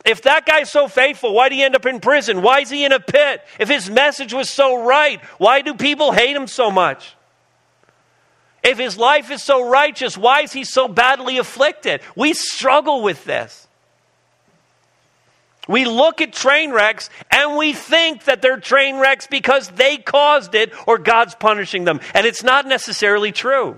If 0.05 0.23
that 0.23 0.47
guy's 0.47 0.71
so 0.71 0.89
faithful, 0.89 1.35
why 1.35 1.49
did 1.49 1.57
he 1.57 1.63
end 1.63 1.77
up 1.77 1.87
in 1.87 2.01
prison? 2.01 2.43
Why 2.43 2.61
is 2.61 2.71
he 2.71 2.85
in 2.85 2.93
a 2.93 3.01
pit? 3.01 3.43
If 3.59 3.69
his 3.69 3.91
message 3.91 4.33
was 4.33 4.49
so 4.49 4.85
right, 4.85 5.23
why 5.39 5.61
do 5.61 5.75
people 5.75 6.13
hate 6.13 6.35
him 6.35 6.47
so 6.47 6.71
much? 6.71 7.15
If 8.63 8.79
his 8.79 8.97
life 8.99 9.31
is 9.31 9.43
so 9.43 9.67
righteous, 9.69 10.19
why 10.19 10.43
is 10.43 10.53
he 10.53 10.65
so 10.65 10.87
badly 10.89 11.39
afflicted? 11.39 12.03
We 12.15 12.35
struggle 12.35 13.03
with 13.03 13.25
this. 13.25 13.67
We 15.69 15.85
look 15.85 16.21
at 16.21 16.33
train 16.33 16.73
wrecks 16.73 17.11
and 17.31 17.57
we 17.57 17.73
think 17.73 18.25
that 18.25 18.43
they're 18.43 18.59
train 18.59 18.99
wrecks 18.99 19.27
because 19.27 19.69
they 19.69 19.99
caused 19.99 20.55
it 20.55 20.73
or 20.87 20.99
God's 20.99 21.35
punishing 21.35 21.85
them. 21.85 22.01
And 22.13 22.27
it's 22.27 22.43
not 22.43 22.67
necessarily 22.67 23.31
true. 23.31 23.77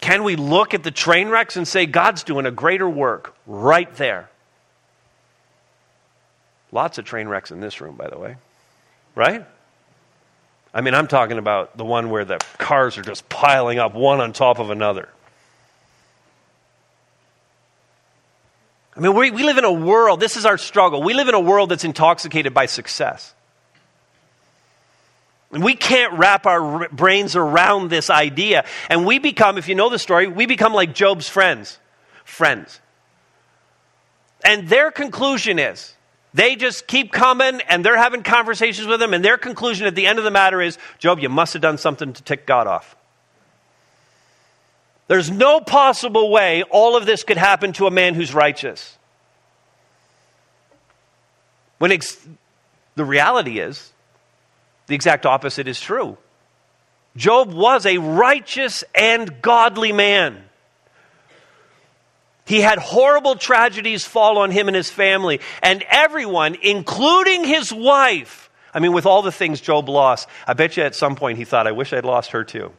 Can 0.00 0.24
we 0.24 0.36
look 0.36 0.74
at 0.74 0.84
the 0.84 0.90
train 0.90 1.28
wrecks 1.28 1.56
and 1.56 1.68
say, 1.68 1.84
God's 1.84 2.22
doing 2.22 2.46
a 2.46 2.50
greater 2.50 2.88
work 2.88 3.34
right 3.46 3.92
there? 3.96 4.30
Lots 6.72 6.98
of 6.98 7.04
train 7.04 7.28
wrecks 7.28 7.50
in 7.50 7.60
this 7.60 7.80
room, 7.80 7.96
by 7.96 8.08
the 8.08 8.18
way. 8.18 8.36
Right? 9.14 9.44
I 10.72 10.80
mean, 10.80 10.94
I'm 10.94 11.08
talking 11.08 11.38
about 11.38 11.76
the 11.76 11.84
one 11.84 12.10
where 12.10 12.24
the 12.24 12.38
cars 12.58 12.98
are 12.98 13.02
just 13.02 13.28
piling 13.28 13.78
up 13.78 13.94
one 13.94 14.20
on 14.20 14.32
top 14.32 14.58
of 14.58 14.70
another. 14.70 15.08
I 18.96 19.00
mean, 19.00 19.14
we, 19.14 19.30
we 19.30 19.44
live 19.44 19.58
in 19.58 19.64
a 19.64 19.72
world, 19.72 20.20
this 20.20 20.36
is 20.36 20.44
our 20.44 20.58
struggle. 20.58 21.02
We 21.02 21.14
live 21.14 21.28
in 21.28 21.34
a 21.34 21.40
world 21.40 21.70
that's 21.70 21.84
intoxicated 21.84 22.52
by 22.52 22.66
success. 22.66 23.32
And 25.52 25.64
we 25.64 25.74
can't 25.74 26.12
wrap 26.14 26.46
our 26.46 26.88
brains 26.88 27.34
around 27.34 27.90
this 27.90 28.10
idea. 28.10 28.64
And 28.90 29.06
we 29.06 29.18
become, 29.18 29.56
if 29.56 29.68
you 29.68 29.74
know 29.74 29.88
the 29.88 29.98
story, 29.98 30.26
we 30.26 30.46
become 30.46 30.74
like 30.74 30.94
Job's 30.94 31.28
friends. 31.28 31.78
Friends. 32.24 32.80
And 34.44 34.68
their 34.68 34.90
conclusion 34.90 35.58
is 35.58 35.94
they 36.34 36.56
just 36.56 36.86
keep 36.86 37.12
coming 37.12 37.60
and 37.68 37.84
they're 37.84 37.96
having 37.96 38.22
conversations 38.22 38.86
with 38.86 39.00
him. 39.00 39.14
And 39.14 39.24
their 39.24 39.38
conclusion 39.38 39.86
at 39.86 39.94
the 39.94 40.06
end 40.06 40.18
of 40.18 40.24
the 40.24 40.30
matter 40.30 40.60
is 40.60 40.78
Job, 40.98 41.18
you 41.20 41.28
must 41.28 41.52
have 41.54 41.62
done 41.62 41.78
something 41.78 42.12
to 42.12 42.22
tick 42.22 42.46
God 42.46 42.66
off. 42.66 42.96
There's 45.06 45.30
no 45.30 45.60
possible 45.60 46.30
way 46.30 46.62
all 46.64 46.96
of 46.96 47.06
this 47.06 47.24
could 47.24 47.38
happen 47.38 47.72
to 47.74 47.86
a 47.86 47.90
man 47.90 48.14
who's 48.14 48.34
righteous. 48.34 48.96
When 51.78 51.92
ex- 51.92 52.18
the 52.94 53.04
reality 53.04 53.58
is, 53.58 53.92
the 54.86 54.94
exact 54.94 55.24
opposite 55.24 55.66
is 55.66 55.80
true. 55.80 56.18
Job 57.16 57.52
was 57.52 57.86
a 57.86 57.98
righteous 57.98 58.84
and 58.94 59.40
godly 59.40 59.92
man. 59.92 60.44
He 62.48 62.62
had 62.62 62.78
horrible 62.78 63.36
tragedies 63.36 64.06
fall 64.06 64.38
on 64.38 64.50
him 64.50 64.68
and 64.68 64.74
his 64.74 64.88
family, 64.88 65.40
and 65.62 65.84
everyone, 65.90 66.56
including 66.62 67.44
his 67.44 67.70
wife. 67.70 68.48
I 68.72 68.78
mean, 68.78 68.94
with 68.94 69.04
all 69.04 69.20
the 69.20 69.30
things 69.30 69.60
Job 69.60 69.86
lost, 69.86 70.26
I 70.46 70.54
bet 70.54 70.78
you 70.78 70.82
at 70.82 70.94
some 70.94 71.14
point 71.14 71.36
he 71.36 71.44
thought, 71.44 71.66
I 71.66 71.72
wish 71.72 71.92
I'd 71.92 72.06
lost 72.06 72.30
her 72.30 72.44
too. 72.44 72.72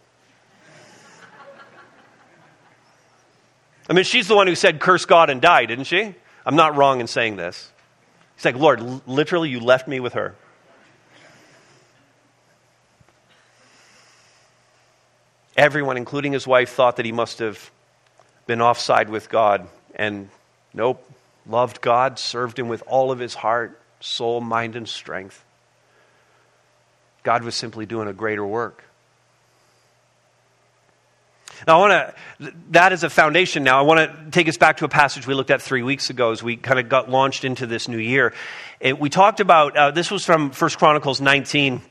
I 3.87 3.93
mean, 3.93 4.05
she's 4.05 4.27
the 4.27 4.35
one 4.35 4.47
who 4.47 4.55
said, 4.55 4.79
curse 4.79 5.05
God 5.05 5.29
and 5.29 5.39
die, 5.39 5.67
didn't 5.67 5.85
she? 5.85 6.15
I'm 6.47 6.55
not 6.55 6.75
wrong 6.75 6.99
in 6.99 7.05
saying 7.05 7.35
this. 7.35 7.71
He's 8.37 8.45
like, 8.45 8.55
Lord, 8.55 9.07
literally, 9.07 9.49
you 9.49 9.59
left 9.59 9.87
me 9.87 9.99
with 9.99 10.13
her. 10.13 10.33
Everyone, 15.55 15.95
including 15.95 16.33
his 16.33 16.47
wife, 16.47 16.71
thought 16.71 16.95
that 16.95 17.05
he 17.05 17.11
must 17.11 17.37
have 17.37 17.69
been 18.49 18.61
offside 18.63 19.09
with 19.09 19.29
God. 19.29 19.67
And 19.93 20.27
nope, 20.73 21.07
loved 21.45 21.81
God, 21.81 22.17
served 22.17 22.57
him 22.57 22.67
with 22.67 22.81
all 22.87 23.11
of 23.11 23.19
his 23.19 23.35
heart, 23.35 23.79
soul, 23.99 24.41
mind, 24.41 24.75
and 24.75 24.89
strength. 24.89 25.45
God 27.21 27.43
was 27.43 27.53
simply 27.53 27.85
doing 27.85 28.07
a 28.07 28.13
greater 28.13 28.43
work. 28.43 28.83
Now, 31.67 31.77
I 31.77 31.87
want 31.87 32.15
to, 32.39 32.53
that 32.71 32.91
is 32.91 33.03
a 33.03 33.09
foundation 33.11 33.63
now. 33.63 33.77
I 33.77 33.83
want 33.83 33.99
to 33.99 34.31
take 34.31 34.47
us 34.47 34.57
back 34.57 34.77
to 34.77 34.85
a 34.85 34.89
passage 34.89 35.27
we 35.27 35.35
looked 35.35 35.51
at 35.51 35.61
three 35.61 35.83
weeks 35.83 36.09
ago 36.09 36.31
as 36.31 36.41
we 36.41 36.57
kind 36.57 36.79
of 36.79 36.89
got 36.89 37.07
launched 37.07 37.45
into 37.45 37.67
this 37.67 37.87
new 37.87 37.99
year. 37.99 38.33
It, 38.79 38.97
we 38.97 39.11
talked 39.11 39.41
about, 39.41 39.77
uh, 39.77 39.91
this 39.91 40.09
was 40.09 40.25
from 40.25 40.49
First 40.49 40.79
Chronicles 40.79 41.21
19. 41.21 41.83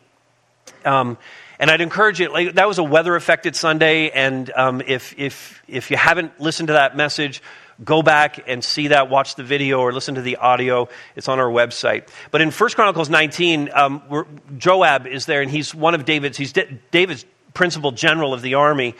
Um, 0.84 1.18
and 1.58 1.70
I'd 1.70 1.80
encourage 1.80 2.20
you, 2.20 2.32
like, 2.32 2.54
that 2.54 2.68
was 2.68 2.78
a 2.78 2.84
weather 2.84 3.16
affected 3.16 3.56
Sunday. 3.56 4.10
And 4.10 4.50
um, 4.54 4.82
if, 4.86 5.14
if, 5.18 5.62
if 5.66 5.90
you 5.90 5.96
haven't 5.96 6.40
listened 6.40 6.68
to 6.68 6.74
that 6.74 6.96
message, 6.96 7.42
go 7.84 8.02
back 8.02 8.44
and 8.46 8.62
see 8.62 8.88
that, 8.88 9.10
watch 9.10 9.34
the 9.34 9.42
video, 9.42 9.80
or 9.80 9.92
listen 9.92 10.14
to 10.14 10.22
the 10.22 10.36
audio. 10.36 10.88
It's 11.16 11.28
on 11.28 11.38
our 11.40 11.50
website. 11.50 12.08
But 12.30 12.42
in 12.42 12.50
First 12.50 12.76
Chronicles 12.76 13.10
19, 13.10 13.70
um, 13.74 14.26
Joab 14.56 15.06
is 15.06 15.26
there, 15.26 15.42
and 15.42 15.50
he's 15.50 15.74
one 15.74 15.94
of 15.94 16.04
David's, 16.04 16.36
he's 16.36 16.52
David's 16.90 17.24
principal 17.54 17.90
general 17.90 18.34
of 18.34 18.42
the 18.42 18.54
army 18.54 18.94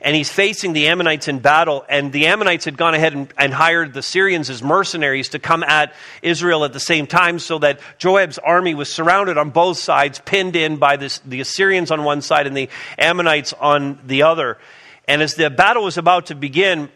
and 0.00 0.16
he's 0.16 0.30
facing 0.30 0.72
the 0.72 0.88
Ammonites 0.88 1.28
in 1.28 1.40
battle. 1.40 1.84
And 1.88 2.12
the 2.12 2.26
Ammonites 2.26 2.64
had 2.64 2.76
gone 2.76 2.94
ahead 2.94 3.12
and, 3.12 3.32
and, 3.36 3.52
hired 3.52 3.92
the 3.92 4.02
Syrians 4.02 4.48
as 4.48 4.62
mercenaries 4.62 5.30
to 5.30 5.38
come 5.38 5.62
at 5.62 5.94
Israel 6.22 6.64
at 6.64 6.72
the 6.72 6.80
same 6.80 7.06
time, 7.06 7.38
so 7.38 7.58
that 7.58 7.80
Joab's 7.98 8.38
army 8.38 8.74
was 8.74 8.92
surrounded 8.92 9.36
on 9.36 9.50
both 9.50 9.78
sides, 9.78 10.20
pinned 10.24 10.56
in 10.56 10.76
by 10.76 10.96
this, 10.96 11.18
the 11.20 11.40
Assyrians 11.40 11.90
on 11.90 12.04
one 12.04 12.22
side 12.22 12.46
and 12.46 12.56
the 12.56 12.68
Ammonites 12.98 13.52
on 13.52 13.98
the 14.06 14.22
other. 14.22 14.58
And 15.06 15.22
as 15.22 15.34
the 15.34 15.50
battle 15.50 15.84
was 15.84 15.98
about 15.98 16.26
to 16.26 16.34
begin, 16.34 16.88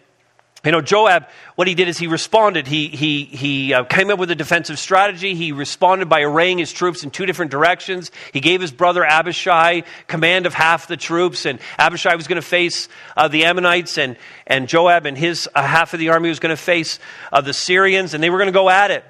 you 0.64 0.72
know, 0.72 0.80
Joab, 0.80 1.26
what 1.56 1.68
he 1.68 1.74
did 1.74 1.88
is 1.88 1.98
he 1.98 2.06
responded. 2.06 2.66
He, 2.66 2.88
he, 2.88 3.24
he 3.24 3.74
uh, 3.74 3.84
came 3.84 4.10
up 4.10 4.18
with 4.18 4.30
a 4.30 4.34
defensive 4.34 4.78
strategy. 4.78 5.34
He 5.34 5.52
responded 5.52 6.08
by 6.08 6.22
arraying 6.22 6.58
his 6.58 6.72
troops 6.72 7.04
in 7.04 7.10
two 7.10 7.26
different 7.26 7.50
directions. 7.50 8.10
He 8.32 8.40
gave 8.40 8.60
his 8.60 8.72
brother 8.72 9.04
Abishai 9.04 9.82
command 10.06 10.46
of 10.46 10.54
half 10.54 10.86
the 10.86 10.96
troops, 10.96 11.44
and 11.44 11.60
Abishai 11.78 12.14
was 12.16 12.28
going 12.28 12.40
to 12.40 12.46
face 12.46 12.88
uh, 13.16 13.28
the 13.28 13.44
Ammonites, 13.44 13.98
and, 13.98 14.16
and 14.46 14.68
Joab 14.68 15.06
and 15.06 15.18
his 15.18 15.48
uh, 15.54 15.62
half 15.62 15.92
of 15.92 16.00
the 16.00 16.08
army 16.08 16.30
was 16.30 16.40
going 16.40 16.54
to 16.54 16.62
face 16.62 16.98
uh, 17.32 17.40
the 17.40 17.52
Syrians, 17.52 18.14
and 18.14 18.22
they 18.22 18.30
were 18.30 18.38
going 18.38 18.48
to 18.48 18.52
go 18.52 18.70
at 18.70 18.90
it. 18.90 19.04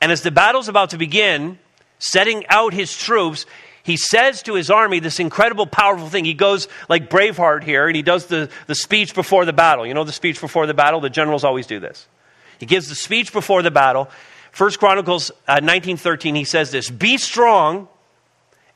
And 0.00 0.10
as 0.10 0.22
the 0.22 0.32
battle's 0.32 0.68
about 0.68 0.90
to 0.90 0.98
begin, 0.98 1.58
setting 2.00 2.44
out 2.48 2.74
his 2.74 2.96
troops, 2.96 3.46
he 3.82 3.96
says 3.96 4.42
to 4.42 4.54
his 4.54 4.70
army 4.70 5.00
this 5.00 5.18
incredible, 5.18 5.66
powerful 5.66 6.08
thing. 6.08 6.24
He 6.24 6.34
goes 6.34 6.68
like 6.88 7.10
Braveheart 7.10 7.64
here, 7.64 7.86
and 7.86 7.96
he 7.96 8.02
does 8.02 8.26
the, 8.26 8.48
the 8.66 8.74
speech 8.74 9.14
before 9.14 9.44
the 9.44 9.52
battle. 9.52 9.86
You 9.86 9.94
know 9.94 10.04
the 10.04 10.12
speech 10.12 10.40
before 10.40 10.66
the 10.66 10.74
battle? 10.74 11.00
The 11.00 11.10
generals 11.10 11.42
always 11.42 11.66
do 11.66 11.80
this. 11.80 12.06
He 12.58 12.66
gives 12.66 12.88
the 12.88 12.94
speech 12.94 13.32
before 13.32 13.62
the 13.62 13.72
battle. 13.72 14.08
First 14.52 14.78
Chronicles 14.78 15.30
uh, 15.30 15.58
1913, 15.62 16.34
he 16.34 16.44
says 16.44 16.70
this 16.70 16.90
Be 16.90 17.18
strong 17.18 17.88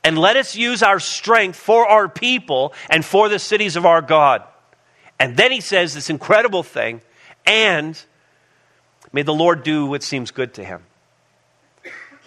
and 0.02 0.18
let 0.18 0.36
us 0.36 0.56
use 0.56 0.82
our 0.82 0.98
strength 0.98 1.56
for 1.56 1.86
our 1.86 2.08
people 2.08 2.72
and 2.90 3.04
for 3.04 3.28
the 3.28 3.38
cities 3.38 3.76
of 3.76 3.86
our 3.86 4.02
God. 4.02 4.42
And 5.20 5.36
then 5.36 5.52
he 5.52 5.60
says 5.60 5.94
this 5.94 6.10
incredible 6.10 6.62
thing, 6.62 7.00
and 7.44 8.00
may 9.12 9.22
the 9.22 9.34
Lord 9.34 9.62
do 9.62 9.86
what 9.86 10.02
seems 10.02 10.30
good 10.30 10.54
to 10.54 10.64
him. 10.64 10.82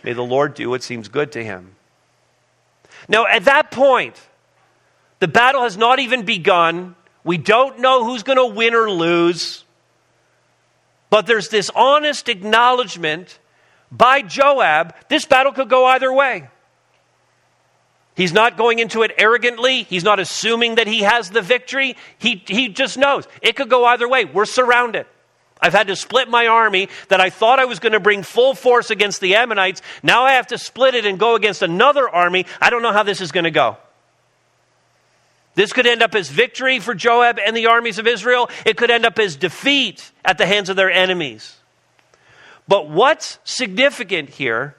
May 0.03 0.13
the 0.13 0.23
Lord 0.23 0.53
do 0.53 0.69
what 0.69 0.81
seems 0.81 1.09
good 1.09 1.33
to 1.33 1.43
him. 1.43 1.75
Now, 3.09 3.25
at 3.25 3.45
that 3.45 3.71
point, 3.71 4.15
the 5.19 5.27
battle 5.27 5.63
has 5.63 5.75
not 5.75 5.99
even 5.99 6.23
begun. 6.23 6.95
We 7.23 7.37
don't 7.37 7.79
know 7.79 8.05
who's 8.05 8.23
going 8.23 8.37
to 8.37 8.55
win 8.55 8.73
or 8.73 8.89
lose. 8.89 9.65
But 11.09 11.25
there's 11.25 11.49
this 11.49 11.71
honest 11.75 12.29
acknowledgement 12.29 13.39
by 13.91 14.21
Joab 14.21 14.95
this 15.09 15.25
battle 15.25 15.51
could 15.51 15.69
go 15.69 15.85
either 15.85 16.13
way. 16.13 16.47
He's 18.15 18.33
not 18.33 18.57
going 18.57 18.79
into 18.79 19.01
it 19.01 19.11
arrogantly. 19.17 19.83
He's 19.83 20.03
not 20.03 20.19
assuming 20.19 20.75
that 20.75 20.87
he 20.87 20.99
has 20.99 21.31
the 21.31 21.41
victory. 21.41 21.95
He, 22.19 22.43
he 22.45 22.69
just 22.69 22.97
knows 22.97 23.27
it 23.41 23.55
could 23.55 23.69
go 23.69 23.85
either 23.85 24.07
way. 24.07 24.25
We're 24.25 24.45
surrounded. 24.45 25.07
I've 25.61 25.73
had 25.73 25.87
to 25.87 25.95
split 25.95 26.29
my 26.29 26.47
army 26.47 26.89
that 27.09 27.19
I 27.19 27.29
thought 27.29 27.59
I 27.59 27.65
was 27.65 27.79
going 27.79 27.91
to 27.93 27.99
bring 27.99 28.23
full 28.23 28.55
force 28.55 28.91
against 28.91 29.19
the 29.19 29.35
Ammonites. 29.35 29.81
Now 30.01 30.23
I 30.23 30.33
have 30.33 30.47
to 30.47 30.57
split 30.57 30.95
it 30.95 31.05
and 31.05 31.19
go 31.19 31.35
against 31.35 31.61
another 31.61 32.09
army. 32.09 32.45
I 32.61 32.69
don't 32.69 32.81
know 32.81 32.93
how 32.93 33.03
this 33.03 33.19
is 33.19 33.31
going 33.31 33.43
to 33.43 33.51
go. 33.51 33.77
This 35.55 35.73
could 35.73 35.85
end 35.85 36.01
up 36.01 36.15
as 36.15 36.29
victory 36.29 36.79
for 36.79 36.95
Joab 36.95 37.37
and 37.37 37.57
the 37.57 37.65
armies 37.65 37.99
of 37.99 38.07
Israel. 38.07 38.49
It 38.65 38.77
could 38.77 38.89
end 38.89 39.05
up 39.05 39.19
as 39.19 39.35
defeat 39.35 40.11
at 40.23 40.37
the 40.37 40.45
hands 40.45 40.69
of 40.69 40.77
their 40.77 40.89
enemies. 40.89 41.57
But 42.65 42.89
what's 42.89 43.39
significant 43.43 44.29
here 44.29 44.75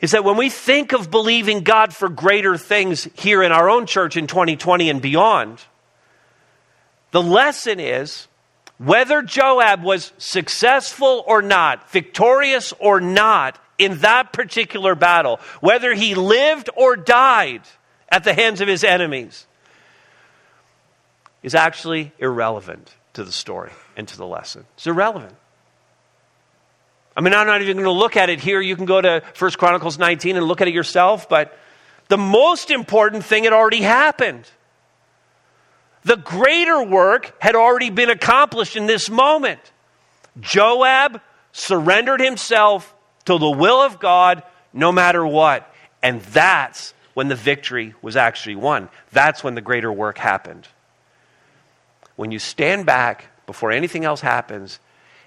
is 0.00 0.10
that 0.10 0.24
when 0.24 0.36
we 0.36 0.50
think 0.50 0.92
of 0.92 1.10
believing 1.10 1.60
God 1.60 1.94
for 1.94 2.08
greater 2.08 2.58
things 2.58 3.08
here 3.14 3.42
in 3.42 3.52
our 3.52 3.70
own 3.70 3.86
church 3.86 4.16
in 4.16 4.26
2020 4.26 4.90
and 4.90 5.00
beyond, 5.00 5.64
the 7.10 7.22
lesson 7.22 7.80
is 7.80 8.28
whether 8.78 9.22
Joab 9.22 9.82
was 9.82 10.12
successful 10.18 11.24
or 11.26 11.42
not, 11.42 11.90
victorious 11.90 12.72
or 12.78 13.00
not 13.00 13.58
in 13.76 13.98
that 13.98 14.32
particular 14.32 14.94
battle, 14.94 15.40
whether 15.60 15.94
he 15.94 16.14
lived 16.14 16.70
or 16.76 16.96
died 16.96 17.62
at 18.08 18.24
the 18.24 18.32
hands 18.32 18.60
of 18.60 18.68
his 18.68 18.84
enemies, 18.84 19.46
is 21.42 21.54
actually 21.54 22.12
irrelevant 22.18 22.94
to 23.12 23.24
the 23.24 23.32
story 23.32 23.70
and 23.96 24.06
to 24.08 24.16
the 24.16 24.26
lesson. 24.26 24.64
It's 24.74 24.86
irrelevant. 24.86 25.34
I 27.16 27.20
mean, 27.20 27.34
I'm 27.34 27.48
not 27.48 27.62
even 27.62 27.76
going 27.76 27.84
to 27.84 27.90
look 27.90 28.16
at 28.16 28.30
it 28.30 28.38
here. 28.38 28.60
You 28.60 28.76
can 28.76 28.84
go 28.84 29.00
to 29.00 29.22
1 29.36 29.50
Chronicles 29.52 29.98
19 29.98 30.36
and 30.36 30.46
look 30.46 30.60
at 30.60 30.68
it 30.68 30.74
yourself, 30.74 31.28
but 31.28 31.56
the 32.06 32.16
most 32.16 32.70
important 32.70 33.24
thing 33.24 33.44
had 33.44 33.52
already 33.52 33.80
happened. 33.80 34.48
The 36.04 36.16
greater 36.16 36.82
work 36.82 37.34
had 37.40 37.54
already 37.54 37.90
been 37.90 38.10
accomplished 38.10 38.76
in 38.76 38.86
this 38.86 39.10
moment. 39.10 39.60
Joab 40.40 41.20
surrendered 41.52 42.20
himself 42.20 42.94
to 43.24 43.38
the 43.38 43.50
will 43.50 43.82
of 43.82 43.98
God 43.98 44.42
no 44.72 44.92
matter 44.92 45.26
what. 45.26 45.72
And 46.02 46.20
that's 46.22 46.94
when 47.14 47.28
the 47.28 47.34
victory 47.34 47.94
was 48.00 48.16
actually 48.16 48.56
won. 48.56 48.88
That's 49.12 49.42
when 49.42 49.54
the 49.54 49.60
greater 49.60 49.92
work 49.92 50.18
happened. 50.18 50.68
When 52.16 52.30
you 52.30 52.38
stand 52.38 52.86
back 52.86 53.26
before 53.46 53.72
anything 53.72 54.04
else 54.04 54.20
happens 54.20 54.78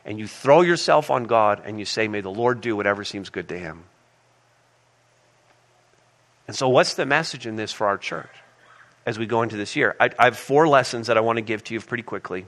and 0.06 0.18
you 0.18 0.28
throw 0.28 0.62
yourself 0.62 1.12
on 1.12 1.26
God 1.26 1.62
and 1.66 1.80
you 1.80 1.86
say, 1.86 2.08
May 2.08 2.22
the 2.22 2.32
Lord 2.32 2.62
do 2.62 2.76
whatever 2.76 3.04
seems 3.04 3.30
good 3.30 3.50
to 3.50 3.58
him. 3.58 3.84
And 6.48 6.56
so, 6.56 6.70
what's 6.70 6.96
the 6.96 7.06
message 7.06 7.48
in 7.48 7.56
this 7.56 7.72
for 7.72 7.88
our 7.88 7.98
church 7.98 8.30
as 9.06 9.18
we 9.18 9.26
go 9.26 9.42
into 9.42 9.58
this 9.58 9.76
year? 9.76 9.96
I, 10.00 10.10
I 10.18 10.26
have 10.26 10.38
four 10.38 10.68
lessons 10.68 11.08
that 11.08 11.18
I 11.18 11.22
want 11.22 11.38
to 11.38 11.42
give 11.42 11.64
to 11.66 11.74
you 11.74 11.82
pretty 11.82 12.04
quickly. 12.04 12.46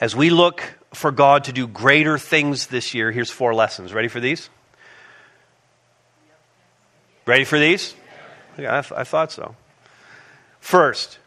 As 0.00 0.16
we 0.16 0.30
look 0.30 0.62
for 0.94 1.10
God 1.10 1.44
to 1.44 1.52
do 1.52 1.66
greater 1.66 2.18
things 2.18 2.68
this 2.68 2.94
year, 2.94 3.12
here's 3.12 3.30
four 3.30 3.54
lessons. 3.54 3.92
Ready 3.92 4.08
for 4.08 4.20
these? 4.20 4.48
Ready 7.26 7.44
for 7.44 7.58
these? 7.58 7.94
Yeah, 8.58 8.78
I, 8.78 8.80
th- 8.82 8.92
I 8.98 9.04
thought 9.04 9.30
so. 9.30 9.54
First, 10.60 11.18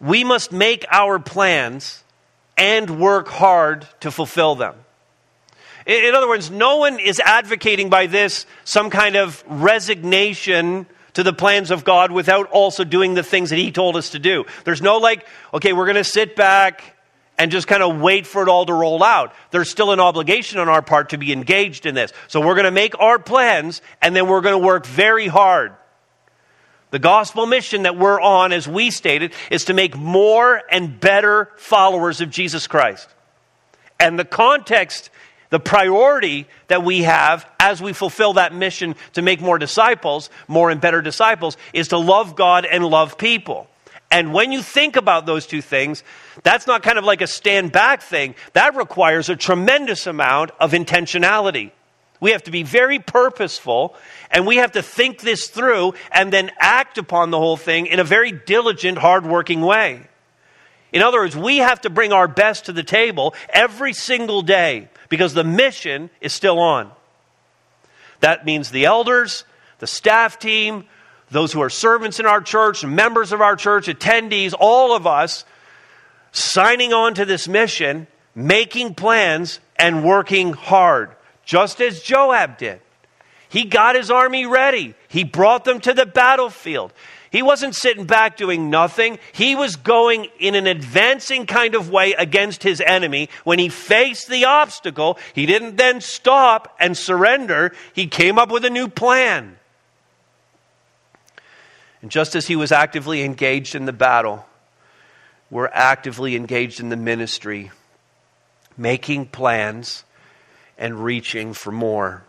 we 0.00 0.24
must 0.24 0.52
make 0.52 0.84
our 0.90 1.18
plans 1.18 2.02
and 2.56 2.98
work 3.00 3.28
hard 3.28 3.86
to 4.00 4.10
fulfill 4.10 4.54
them. 4.54 4.74
In 5.86 6.14
other 6.16 6.28
words, 6.28 6.50
no 6.50 6.78
one 6.78 6.98
is 6.98 7.20
advocating 7.20 7.90
by 7.90 8.06
this 8.06 8.44
some 8.64 8.90
kind 8.90 9.14
of 9.14 9.44
resignation 9.46 10.86
to 11.16 11.22
the 11.22 11.32
plans 11.32 11.70
of 11.70 11.82
God 11.82 12.12
without 12.12 12.50
also 12.50 12.84
doing 12.84 13.14
the 13.14 13.22
things 13.22 13.48
that 13.48 13.56
He 13.56 13.72
told 13.72 13.96
us 13.96 14.10
to 14.10 14.18
do. 14.18 14.44
There's 14.64 14.82
no 14.82 14.98
like, 14.98 15.26
okay, 15.54 15.72
we're 15.72 15.86
going 15.86 15.96
to 15.96 16.04
sit 16.04 16.36
back 16.36 16.94
and 17.38 17.50
just 17.50 17.66
kind 17.66 17.82
of 17.82 17.98
wait 18.02 18.26
for 18.26 18.42
it 18.42 18.50
all 18.50 18.66
to 18.66 18.74
roll 18.74 19.02
out. 19.02 19.32
There's 19.50 19.70
still 19.70 19.92
an 19.92 20.00
obligation 20.00 20.58
on 20.58 20.68
our 20.68 20.82
part 20.82 21.10
to 21.10 21.18
be 21.18 21.32
engaged 21.32 21.86
in 21.86 21.94
this. 21.94 22.12
So 22.28 22.42
we're 22.42 22.54
going 22.54 22.66
to 22.66 22.70
make 22.70 23.00
our 23.00 23.18
plans 23.18 23.80
and 24.02 24.14
then 24.14 24.28
we're 24.28 24.42
going 24.42 24.60
to 24.60 24.66
work 24.66 24.84
very 24.84 25.26
hard. 25.26 25.72
The 26.90 26.98
gospel 26.98 27.46
mission 27.46 27.84
that 27.84 27.96
we're 27.96 28.20
on, 28.20 28.52
as 28.52 28.68
we 28.68 28.90
stated, 28.90 29.32
is 29.50 29.64
to 29.64 29.74
make 29.74 29.96
more 29.96 30.60
and 30.70 31.00
better 31.00 31.50
followers 31.56 32.20
of 32.20 32.28
Jesus 32.28 32.66
Christ. 32.66 33.08
And 33.98 34.18
the 34.18 34.26
context, 34.26 35.08
the 35.56 35.60
priority 35.60 36.46
that 36.68 36.84
we 36.84 37.04
have 37.04 37.50
as 37.58 37.80
we 37.80 37.94
fulfill 37.94 38.34
that 38.34 38.54
mission 38.54 38.94
to 39.14 39.22
make 39.22 39.40
more 39.40 39.56
disciples, 39.56 40.28
more 40.48 40.68
and 40.68 40.82
better 40.82 41.00
disciples, 41.00 41.56
is 41.72 41.88
to 41.88 41.96
love 41.96 42.36
God 42.36 42.66
and 42.66 42.84
love 42.84 43.16
people. 43.16 43.66
And 44.10 44.34
when 44.34 44.52
you 44.52 44.60
think 44.60 44.96
about 44.96 45.24
those 45.24 45.46
two 45.46 45.62
things, 45.62 46.04
that's 46.42 46.66
not 46.66 46.82
kind 46.82 46.98
of 46.98 47.06
like 47.06 47.22
a 47.22 47.26
stand 47.26 47.72
back 47.72 48.02
thing. 48.02 48.34
That 48.52 48.76
requires 48.76 49.30
a 49.30 49.34
tremendous 49.34 50.06
amount 50.06 50.50
of 50.60 50.72
intentionality. 50.72 51.70
We 52.20 52.32
have 52.32 52.42
to 52.42 52.50
be 52.50 52.62
very 52.62 52.98
purposeful 52.98 53.96
and 54.30 54.46
we 54.46 54.56
have 54.56 54.72
to 54.72 54.82
think 54.82 55.20
this 55.20 55.48
through 55.48 55.94
and 56.12 56.30
then 56.30 56.50
act 56.58 56.98
upon 56.98 57.30
the 57.30 57.38
whole 57.38 57.56
thing 57.56 57.86
in 57.86 57.98
a 57.98 58.04
very 58.04 58.30
diligent, 58.30 58.98
hardworking 58.98 59.62
way. 59.62 60.02
In 60.92 61.00
other 61.00 61.20
words, 61.20 61.34
we 61.34 61.56
have 61.58 61.80
to 61.80 61.88
bring 61.88 62.12
our 62.12 62.28
best 62.28 62.66
to 62.66 62.74
the 62.74 62.82
table 62.82 63.34
every 63.48 63.94
single 63.94 64.42
day 64.42 64.90
because 65.08 65.34
the 65.34 65.44
mission 65.44 66.10
is 66.20 66.32
still 66.32 66.58
on. 66.58 66.90
That 68.20 68.44
means 68.44 68.70
the 68.70 68.86
elders, 68.86 69.44
the 69.78 69.86
staff 69.86 70.38
team, 70.38 70.84
those 71.30 71.52
who 71.52 71.60
are 71.60 71.70
servants 71.70 72.20
in 72.20 72.26
our 72.26 72.40
church, 72.40 72.84
members 72.84 73.32
of 73.32 73.40
our 73.40 73.56
church, 73.56 73.86
attendees, 73.86 74.54
all 74.58 74.94
of 74.94 75.06
us 75.06 75.44
signing 76.32 76.92
on 76.92 77.14
to 77.14 77.24
this 77.24 77.48
mission, 77.48 78.06
making 78.34 78.94
plans, 78.94 79.60
and 79.78 80.04
working 80.04 80.52
hard 80.52 81.10
just 81.46 81.80
as 81.80 82.02
Joab 82.02 82.58
did. 82.58 82.80
He 83.48 83.64
got 83.64 83.94
his 83.94 84.10
army 84.10 84.44
ready, 84.44 84.94
he 85.08 85.24
brought 85.24 85.64
them 85.64 85.80
to 85.80 85.94
the 85.94 86.04
battlefield. 86.04 86.92
He 87.36 87.42
wasn't 87.42 87.74
sitting 87.74 88.06
back 88.06 88.38
doing 88.38 88.70
nothing. 88.70 89.18
He 89.30 89.56
was 89.56 89.76
going 89.76 90.28
in 90.38 90.54
an 90.54 90.66
advancing 90.66 91.44
kind 91.44 91.74
of 91.74 91.90
way 91.90 92.14
against 92.14 92.62
his 92.62 92.80
enemy. 92.80 93.28
When 93.44 93.58
he 93.58 93.68
faced 93.68 94.30
the 94.30 94.46
obstacle, 94.46 95.18
he 95.34 95.44
didn't 95.44 95.76
then 95.76 96.00
stop 96.00 96.74
and 96.80 96.96
surrender. 96.96 97.74
He 97.92 98.06
came 98.06 98.38
up 98.38 98.50
with 98.50 98.64
a 98.64 98.70
new 98.70 98.88
plan. 98.88 99.58
And 102.00 102.10
just 102.10 102.34
as 102.34 102.46
he 102.46 102.56
was 102.56 102.72
actively 102.72 103.22
engaged 103.22 103.74
in 103.74 103.84
the 103.84 103.92
battle, 103.92 104.46
we're 105.50 105.68
actively 105.74 106.36
engaged 106.36 106.80
in 106.80 106.88
the 106.88 106.96
ministry, 106.96 107.70
making 108.78 109.26
plans 109.26 110.04
and 110.78 111.04
reaching 111.04 111.52
for 111.52 111.70
more. 111.70 112.24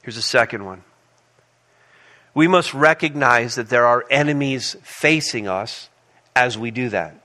Here's 0.00 0.16
a 0.16 0.22
second 0.22 0.64
one. 0.64 0.84
We 2.38 2.46
must 2.46 2.72
recognize 2.72 3.56
that 3.56 3.68
there 3.68 3.84
are 3.84 4.04
enemies 4.12 4.76
facing 4.84 5.48
us 5.48 5.88
as 6.36 6.56
we 6.56 6.70
do 6.70 6.88
that. 6.90 7.20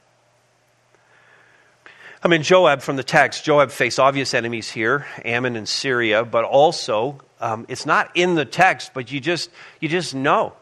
I 2.24 2.28
mean, 2.28 2.42
Joab 2.42 2.82
from 2.82 2.96
the 2.96 3.04
text, 3.04 3.46
Joab 3.46 3.70
faced 3.70 4.00
obvious 4.00 4.34
enemies 4.34 4.72
here, 4.72 5.06
Ammon 5.24 5.56
and 5.56 5.70
Syria, 5.70 6.26
but 6.26 6.46
also, 6.46 7.22
um, 7.40 7.68
it's 7.70 7.86
not 7.86 8.10
in 8.16 8.34
the 8.34 8.44
text, 8.44 8.96
but 8.96 9.12
you 9.12 9.20
just, 9.20 9.52
you 9.80 9.88
just 9.88 10.16
know 10.16 10.54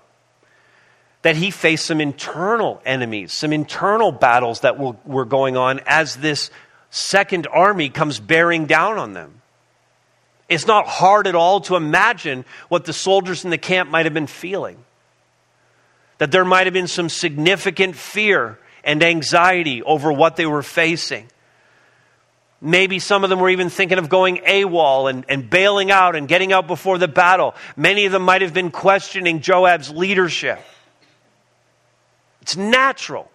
that 1.22 1.38
he 1.38 1.50
faced 1.50 1.86
some 1.86 2.02
internal 2.02 2.82
enemies, 2.86 3.32
some 3.32 3.54
internal 3.54 4.12
battles 4.12 4.60
that 4.60 4.78
were, 4.78 4.98
were 5.06 5.24
going 5.24 5.56
on 5.56 5.80
as 5.86 6.18
this 6.18 6.52
second 6.90 7.48
army 7.54 7.88
comes 7.88 8.20
bearing 8.20 8.66
down 8.66 8.98
on 8.98 9.14
them. 9.14 9.41
It's 10.52 10.68
not 10.68 10.86
hard 10.86 11.28
at 11.28 11.36
all 11.36 11.62
to 11.62 11.78
imagine 11.78 12.44
what 12.68 12.84
the 12.84 12.92
soldiers 12.92 13.46
in 13.46 13.52
the 13.52 13.58
camp 13.58 13.90
might 13.90 14.06
have 14.06 14.14
been 14.14 14.28
feeling. 14.28 14.84
That 16.18 16.30
there 16.32 16.44
might 16.44 16.68
have 16.68 16.74
been 16.74 16.90
some 16.90 17.08
significant 17.08 17.96
fear 17.96 18.60
and 18.84 19.02
anxiety 19.02 19.82
over 19.82 20.12
what 20.12 20.36
they 20.36 20.46
were 20.46 20.62
facing. 20.62 21.28
Maybe 22.60 23.00
some 23.00 23.24
of 23.24 23.30
them 23.30 23.40
were 23.40 23.50
even 23.50 23.70
thinking 23.70 23.98
of 23.98 24.10
going 24.10 24.40
AWOL 24.40 25.10
and, 25.10 25.26
and 25.30 25.50
bailing 25.50 25.90
out 25.90 26.18
and 26.18 26.28
getting 26.28 26.52
out 26.52 26.68
before 26.68 26.98
the 26.98 27.08
battle. 27.08 27.56
Many 27.78 28.06
of 28.06 28.12
them 28.12 28.24
might 28.24 28.42
have 28.42 28.54
been 28.54 28.72
questioning 28.72 29.40
Joab's 29.40 29.90
leadership. 29.90 30.60
It's 32.42 32.58
natural. 32.58 33.32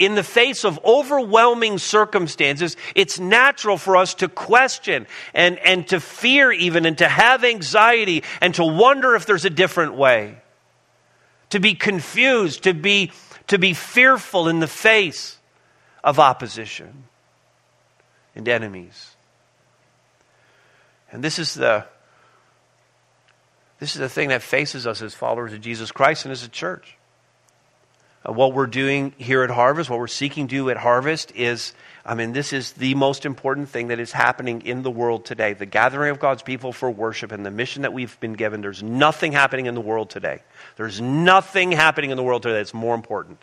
In 0.00 0.14
the 0.14 0.24
face 0.24 0.64
of 0.64 0.80
overwhelming 0.82 1.76
circumstances, 1.76 2.74
it's 2.94 3.20
natural 3.20 3.76
for 3.76 3.98
us 3.98 4.14
to 4.14 4.28
question 4.28 5.06
and, 5.34 5.58
and 5.58 5.86
to 5.88 6.00
fear, 6.00 6.50
even, 6.50 6.86
and 6.86 6.96
to 6.98 7.06
have 7.06 7.44
anxiety 7.44 8.24
and 8.40 8.54
to 8.54 8.64
wonder 8.64 9.14
if 9.14 9.26
there's 9.26 9.44
a 9.44 9.50
different 9.50 9.94
way. 9.94 10.38
To 11.50 11.60
be 11.60 11.74
confused, 11.74 12.64
to 12.64 12.72
be, 12.72 13.12
to 13.48 13.58
be 13.58 13.74
fearful 13.74 14.48
in 14.48 14.60
the 14.60 14.66
face 14.66 15.36
of 16.02 16.18
opposition 16.18 17.04
and 18.34 18.48
enemies. 18.48 19.16
And 21.12 21.22
this 21.22 21.38
is 21.38 21.52
the 21.52 21.84
this 23.80 23.94
is 23.94 24.00
the 24.00 24.10
thing 24.10 24.28
that 24.28 24.42
faces 24.42 24.86
us 24.86 25.00
as 25.00 25.14
followers 25.14 25.54
of 25.54 25.62
Jesus 25.62 25.90
Christ 25.90 26.26
and 26.26 26.32
as 26.32 26.42
a 26.42 26.48
church. 26.48 26.98
Uh, 28.26 28.32
what 28.32 28.52
we're 28.52 28.66
doing 28.66 29.14
here 29.16 29.42
at 29.42 29.50
Harvest, 29.50 29.88
what 29.88 29.98
we're 29.98 30.06
seeking 30.06 30.46
to 30.48 30.54
do 30.54 30.70
at 30.70 30.76
Harvest 30.76 31.32
is, 31.34 31.72
I 32.04 32.14
mean, 32.14 32.32
this 32.32 32.52
is 32.52 32.72
the 32.72 32.94
most 32.94 33.24
important 33.24 33.70
thing 33.70 33.88
that 33.88 33.98
is 33.98 34.12
happening 34.12 34.62
in 34.62 34.82
the 34.82 34.90
world 34.90 35.24
today. 35.24 35.54
The 35.54 35.66
gathering 35.66 36.10
of 36.10 36.20
God's 36.20 36.42
people 36.42 36.72
for 36.72 36.90
worship 36.90 37.32
and 37.32 37.46
the 37.46 37.50
mission 37.50 37.82
that 37.82 37.92
we've 37.92 38.18
been 38.20 38.34
given. 38.34 38.60
There's 38.60 38.82
nothing 38.82 39.32
happening 39.32 39.66
in 39.66 39.74
the 39.74 39.80
world 39.80 40.10
today. 40.10 40.42
There's 40.76 41.00
nothing 41.00 41.72
happening 41.72 42.10
in 42.10 42.16
the 42.16 42.22
world 42.22 42.42
today 42.42 42.56
that's 42.56 42.74
more 42.74 42.94
important 42.94 43.42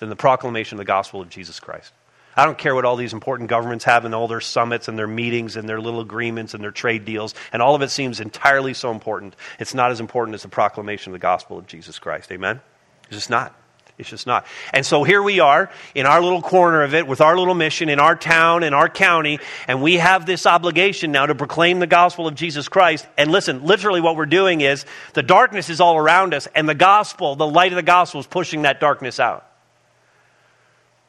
than 0.00 0.08
the 0.08 0.16
proclamation 0.16 0.76
of 0.76 0.78
the 0.78 0.84
gospel 0.86 1.20
of 1.20 1.28
Jesus 1.28 1.60
Christ. 1.60 1.92
I 2.36 2.46
don't 2.46 2.58
care 2.58 2.74
what 2.74 2.84
all 2.84 2.96
these 2.96 3.12
important 3.12 3.50
governments 3.50 3.84
have 3.84 4.04
and 4.04 4.14
all 4.14 4.28
their 4.28 4.40
summits 4.40 4.88
and 4.88 4.98
their 4.98 5.06
meetings 5.06 5.56
and 5.56 5.68
their 5.68 5.80
little 5.80 6.00
agreements 6.00 6.54
and 6.54 6.62
their 6.62 6.70
trade 6.70 7.04
deals, 7.04 7.34
and 7.52 7.60
all 7.60 7.74
of 7.74 7.82
it 7.82 7.90
seems 7.90 8.20
entirely 8.20 8.72
so 8.72 8.90
important. 8.90 9.36
It's 9.58 9.74
not 9.74 9.90
as 9.90 10.00
important 10.00 10.36
as 10.36 10.42
the 10.42 10.48
proclamation 10.48 11.10
of 11.10 11.14
the 11.14 11.22
gospel 11.22 11.58
of 11.58 11.66
Jesus 11.66 11.98
Christ. 11.98 12.32
Amen? 12.32 12.60
It's 13.08 13.16
just 13.16 13.30
not. 13.30 13.59
It's 14.00 14.08
just 14.08 14.26
not. 14.26 14.46
And 14.72 14.84
so 14.84 15.04
here 15.04 15.22
we 15.22 15.40
are 15.40 15.70
in 15.94 16.06
our 16.06 16.22
little 16.22 16.40
corner 16.40 16.82
of 16.82 16.94
it 16.94 17.06
with 17.06 17.20
our 17.20 17.38
little 17.38 17.54
mission 17.54 17.88
in 17.88 18.00
our 18.00 18.16
town, 18.16 18.62
in 18.62 18.72
our 18.72 18.88
county, 18.88 19.38
and 19.68 19.82
we 19.82 19.96
have 19.96 20.24
this 20.24 20.46
obligation 20.46 21.12
now 21.12 21.26
to 21.26 21.34
proclaim 21.34 21.78
the 21.78 21.86
gospel 21.86 22.26
of 22.26 22.34
Jesus 22.34 22.68
Christ. 22.68 23.06
And 23.18 23.30
listen, 23.30 23.64
literally 23.64 24.00
what 24.00 24.16
we're 24.16 24.26
doing 24.26 24.62
is 24.62 24.86
the 25.12 25.22
darkness 25.22 25.68
is 25.68 25.80
all 25.80 25.96
around 25.96 26.32
us, 26.32 26.48
and 26.54 26.68
the 26.68 26.74
gospel, 26.74 27.36
the 27.36 27.46
light 27.46 27.72
of 27.72 27.76
the 27.76 27.82
gospel, 27.82 28.20
is 28.20 28.26
pushing 28.26 28.62
that 28.62 28.80
darkness 28.80 29.20
out. 29.20 29.46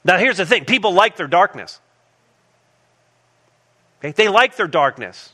Now, 0.04 0.18
here's 0.18 0.38
the 0.38 0.46
thing 0.46 0.66
people 0.66 0.94
like 0.94 1.16
their 1.16 1.28
darkness. 1.28 1.80
Okay? 4.00 4.12
They 4.12 4.28
like 4.28 4.56
their 4.56 4.68
darkness. 4.68 5.34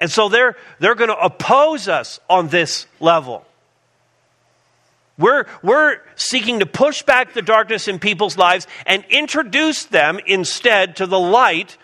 And 0.00 0.10
so 0.10 0.28
they're, 0.28 0.56
they're 0.78 0.94
going 0.94 1.10
to 1.10 1.18
oppose 1.18 1.88
us 1.88 2.20
on 2.28 2.48
this 2.48 2.86
level. 3.00 3.46
We're, 5.18 5.46
we're 5.62 5.98
seeking 6.14 6.60
to 6.60 6.66
push 6.66 7.02
back 7.02 7.32
the 7.32 7.42
darkness 7.42 7.88
in 7.88 7.98
people's 7.98 8.36
lives 8.36 8.66
and 8.84 9.04
introduce 9.08 9.84
them 9.84 10.20
instead 10.26 10.96
to 10.96 11.06
the 11.06 11.18
light. 11.18 11.78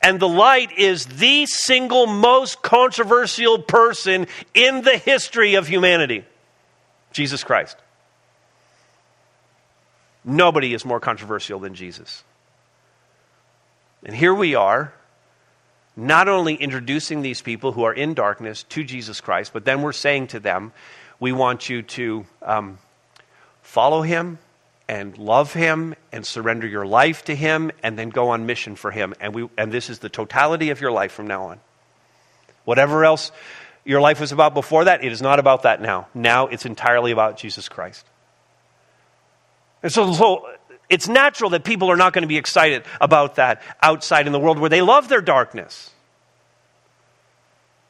And 0.00 0.20
the 0.20 0.28
light 0.28 0.72
is 0.76 1.06
the 1.06 1.46
single 1.46 2.06
most 2.06 2.62
controversial 2.62 3.58
person 3.58 4.26
in 4.54 4.82
the 4.82 4.96
history 4.96 5.54
of 5.54 5.66
humanity 5.66 6.24
Jesus 7.12 7.44
Christ. 7.44 7.76
Nobody 10.24 10.72
is 10.72 10.84
more 10.84 11.00
controversial 11.00 11.58
than 11.58 11.74
Jesus. 11.74 12.22
And 14.04 14.14
here 14.14 14.34
we 14.34 14.54
are, 14.54 14.92
not 15.96 16.28
only 16.28 16.54
introducing 16.54 17.22
these 17.22 17.42
people 17.42 17.72
who 17.72 17.82
are 17.84 17.92
in 17.92 18.14
darkness 18.14 18.62
to 18.64 18.82
Jesus 18.84 19.20
Christ, 19.20 19.52
but 19.52 19.64
then 19.64 19.82
we're 19.82 19.92
saying 19.92 20.28
to 20.28 20.40
them, 20.40 20.72
we 21.22 21.30
want 21.30 21.68
you 21.68 21.82
to 21.82 22.26
um, 22.42 22.78
follow 23.62 24.02
him 24.02 24.40
and 24.88 25.16
love 25.16 25.52
him 25.52 25.94
and 26.10 26.26
surrender 26.26 26.66
your 26.66 26.84
life 26.84 27.24
to 27.26 27.32
him 27.36 27.70
and 27.80 27.96
then 27.96 28.08
go 28.08 28.30
on 28.30 28.44
mission 28.44 28.74
for 28.74 28.90
him. 28.90 29.14
And, 29.20 29.32
we, 29.32 29.48
and 29.56 29.70
this 29.70 29.88
is 29.88 30.00
the 30.00 30.08
totality 30.08 30.70
of 30.70 30.80
your 30.80 30.90
life 30.90 31.12
from 31.12 31.28
now 31.28 31.44
on. 31.44 31.60
Whatever 32.64 33.04
else 33.04 33.30
your 33.84 34.00
life 34.00 34.18
was 34.18 34.32
about 34.32 34.52
before 34.52 34.86
that, 34.86 35.04
it 35.04 35.12
is 35.12 35.22
not 35.22 35.38
about 35.38 35.62
that 35.62 35.80
now. 35.80 36.08
Now 36.12 36.48
it's 36.48 36.66
entirely 36.66 37.12
about 37.12 37.36
Jesus 37.36 37.68
Christ. 37.68 38.04
And 39.80 39.92
so, 39.92 40.12
so 40.12 40.48
it's 40.90 41.06
natural 41.06 41.50
that 41.50 41.62
people 41.62 41.88
are 41.88 41.96
not 41.96 42.14
going 42.14 42.22
to 42.22 42.28
be 42.28 42.36
excited 42.36 42.82
about 43.00 43.36
that 43.36 43.62
outside 43.80 44.26
in 44.26 44.32
the 44.32 44.40
world 44.40 44.58
where 44.58 44.70
they 44.70 44.82
love 44.82 45.08
their 45.08 45.22
darkness. 45.22 45.92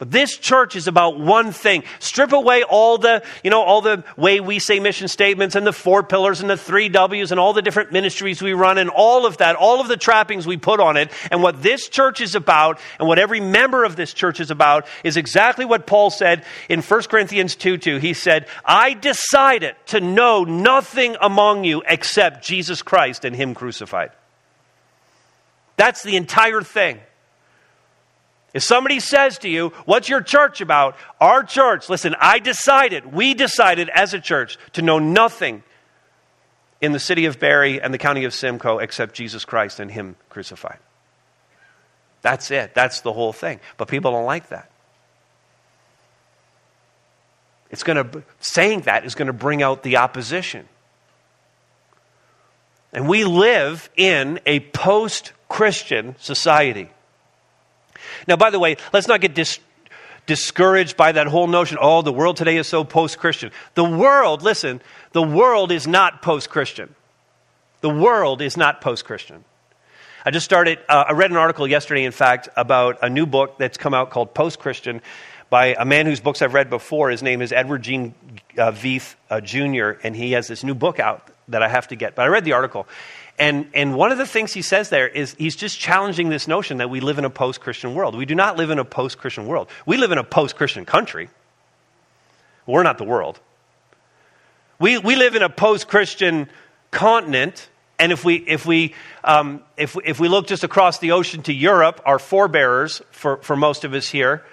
But 0.02 0.10
this 0.10 0.36
church 0.36 0.74
is 0.74 0.88
about 0.88 1.20
one 1.20 1.52
thing. 1.52 1.84
Strip 2.00 2.32
away 2.32 2.64
all 2.64 2.98
the, 2.98 3.22
you 3.44 3.50
know, 3.50 3.62
all 3.62 3.82
the 3.82 4.02
way 4.16 4.40
we 4.40 4.58
say 4.58 4.80
mission 4.80 5.06
statements 5.06 5.54
and 5.54 5.64
the 5.64 5.72
four 5.72 6.02
pillars 6.02 6.40
and 6.40 6.50
the 6.50 6.56
three 6.56 6.88
W's 6.88 7.30
and 7.30 7.38
all 7.38 7.52
the 7.52 7.62
different 7.62 7.92
ministries 7.92 8.42
we 8.42 8.52
run 8.52 8.78
and 8.78 8.90
all 8.90 9.26
of 9.26 9.36
that, 9.36 9.54
all 9.54 9.80
of 9.80 9.86
the 9.86 9.96
trappings 9.96 10.44
we 10.44 10.56
put 10.56 10.80
on 10.80 10.96
it. 10.96 11.12
And 11.30 11.40
what 11.40 11.62
this 11.62 11.88
church 11.88 12.20
is 12.20 12.34
about 12.34 12.80
and 12.98 13.06
what 13.06 13.20
every 13.20 13.38
member 13.38 13.84
of 13.84 13.94
this 13.94 14.12
church 14.12 14.40
is 14.40 14.50
about 14.50 14.88
is 15.04 15.16
exactly 15.16 15.64
what 15.64 15.86
Paul 15.86 16.10
said 16.10 16.44
in 16.68 16.82
1 16.82 17.02
Corinthians 17.04 17.54
2 17.54 17.78
2. 17.78 17.98
He 17.98 18.12
said, 18.12 18.48
I 18.64 18.94
decided 18.94 19.76
to 19.86 20.00
know 20.00 20.42
nothing 20.42 21.14
among 21.20 21.62
you 21.62 21.84
except 21.86 22.44
Jesus 22.44 22.82
Christ 22.82 23.24
and 23.24 23.36
Him 23.36 23.54
crucified. 23.54 24.10
That's 25.76 26.02
the 26.02 26.16
entire 26.16 26.62
thing. 26.62 26.98
If 28.54 28.62
somebody 28.62 29.00
says 29.00 29.38
to 29.38 29.48
you, 29.48 29.70
What's 29.84 30.08
your 30.08 30.20
church 30.20 30.60
about? 30.60 30.96
Our 31.20 31.42
church, 31.42 31.88
listen, 31.88 32.14
I 32.18 32.38
decided, 32.38 33.12
we 33.12 33.34
decided 33.34 33.88
as 33.88 34.14
a 34.14 34.20
church 34.20 34.58
to 34.74 34.82
know 34.82 34.98
nothing 34.98 35.62
in 36.80 36.92
the 36.92 36.98
city 36.98 37.26
of 37.26 37.38
Barrie 37.38 37.80
and 37.80 37.94
the 37.94 37.98
county 37.98 38.24
of 38.24 38.34
Simcoe 38.34 38.78
except 38.78 39.14
Jesus 39.14 39.44
Christ 39.44 39.80
and 39.80 39.90
Him 39.90 40.16
crucified. 40.28 40.78
That's 42.20 42.50
it. 42.50 42.74
That's 42.74 43.00
the 43.00 43.12
whole 43.12 43.32
thing. 43.32 43.60
But 43.76 43.88
people 43.88 44.12
don't 44.12 44.26
like 44.26 44.48
that. 44.48 44.70
It's 47.70 47.84
going 47.84 48.10
to, 48.10 48.22
saying 48.40 48.82
that 48.82 49.06
is 49.06 49.14
going 49.14 49.28
to 49.28 49.32
bring 49.32 49.62
out 49.62 49.82
the 49.82 49.96
opposition. 49.96 50.68
And 52.92 53.08
we 53.08 53.24
live 53.24 53.88
in 53.96 54.40
a 54.44 54.60
post 54.60 55.32
Christian 55.48 56.14
society. 56.18 56.90
Now, 58.26 58.36
by 58.36 58.50
the 58.50 58.58
way, 58.58 58.76
let's 58.92 59.08
not 59.08 59.20
get 59.20 59.34
dis- 59.34 59.58
discouraged 60.26 60.96
by 60.96 61.12
that 61.12 61.26
whole 61.26 61.46
notion 61.46 61.78
oh, 61.80 62.02
the 62.02 62.12
world 62.12 62.36
today 62.36 62.56
is 62.56 62.66
so 62.66 62.84
post 62.84 63.18
Christian. 63.18 63.50
The 63.74 63.84
world, 63.84 64.42
listen, 64.42 64.80
the 65.12 65.22
world 65.22 65.72
is 65.72 65.86
not 65.86 66.22
post 66.22 66.50
Christian. 66.50 66.94
The 67.80 67.90
world 67.90 68.42
is 68.42 68.56
not 68.56 68.80
post 68.80 69.04
Christian. 69.04 69.44
I 70.24 70.30
just 70.30 70.44
started, 70.44 70.78
uh, 70.88 71.04
I 71.08 71.12
read 71.12 71.32
an 71.32 71.36
article 71.36 71.66
yesterday, 71.66 72.04
in 72.04 72.12
fact, 72.12 72.48
about 72.56 72.98
a 73.02 73.10
new 73.10 73.26
book 73.26 73.58
that's 73.58 73.76
come 73.76 73.92
out 73.92 74.10
called 74.10 74.34
Post 74.34 74.60
Christian 74.60 75.02
by 75.50 75.74
a 75.78 75.84
man 75.84 76.06
whose 76.06 76.20
books 76.20 76.42
I've 76.42 76.54
read 76.54 76.70
before. 76.70 77.10
His 77.10 77.24
name 77.24 77.42
is 77.42 77.52
Edward 77.52 77.82
Gene 77.82 78.14
uh, 78.56 78.70
Veith 78.70 79.16
uh, 79.28 79.40
Jr., 79.40 79.98
and 80.04 80.14
he 80.14 80.32
has 80.32 80.46
this 80.46 80.62
new 80.62 80.74
book 80.74 81.00
out 81.00 81.28
that 81.48 81.62
I 81.62 81.68
have 81.68 81.88
to 81.88 81.96
get. 81.96 82.14
But 82.14 82.22
I 82.22 82.26
read 82.28 82.44
the 82.44 82.52
article, 82.52 82.86
and, 83.38 83.66
and 83.74 83.94
one 83.94 84.12
of 84.12 84.18
the 84.18 84.26
things 84.26 84.52
he 84.52 84.62
says 84.62 84.90
there 84.90 85.08
is 85.08 85.34
he's 85.38 85.56
just 85.56 85.78
challenging 85.78 86.28
this 86.28 86.46
notion 86.46 86.78
that 86.78 86.90
we 86.90 87.00
live 87.00 87.18
in 87.18 87.24
a 87.24 87.30
post 87.30 87.60
Christian 87.60 87.94
world. 87.94 88.14
We 88.14 88.26
do 88.26 88.34
not 88.34 88.56
live 88.56 88.70
in 88.70 88.78
a 88.78 88.84
post 88.84 89.18
Christian 89.18 89.46
world. 89.46 89.68
We 89.86 89.96
live 89.96 90.12
in 90.12 90.18
a 90.18 90.24
post 90.24 90.56
Christian 90.56 90.84
country. 90.84 91.28
We're 92.66 92.82
not 92.82 92.98
the 92.98 93.04
world. 93.04 93.40
We, 94.78 94.98
we 94.98 95.16
live 95.16 95.34
in 95.34 95.42
a 95.42 95.48
post 95.48 95.88
Christian 95.88 96.48
continent. 96.90 97.68
And 97.98 98.12
if 98.12 98.24
we, 98.24 98.36
if, 98.36 98.66
we, 98.66 98.94
um, 99.24 99.62
if, 99.76 99.96
if 100.04 100.20
we 100.20 100.28
look 100.28 100.46
just 100.46 100.64
across 100.64 100.98
the 100.98 101.12
ocean 101.12 101.42
to 101.42 101.52
Europe, 101.52 102.00
our 102.04 102.18
forebearers, 102.18 103.02
for, 103.10 103.38
for 103.38 103.56
most 103.56 103.84
of 103.84 103.94
us 103.94 104.08
here, 104.08 104.44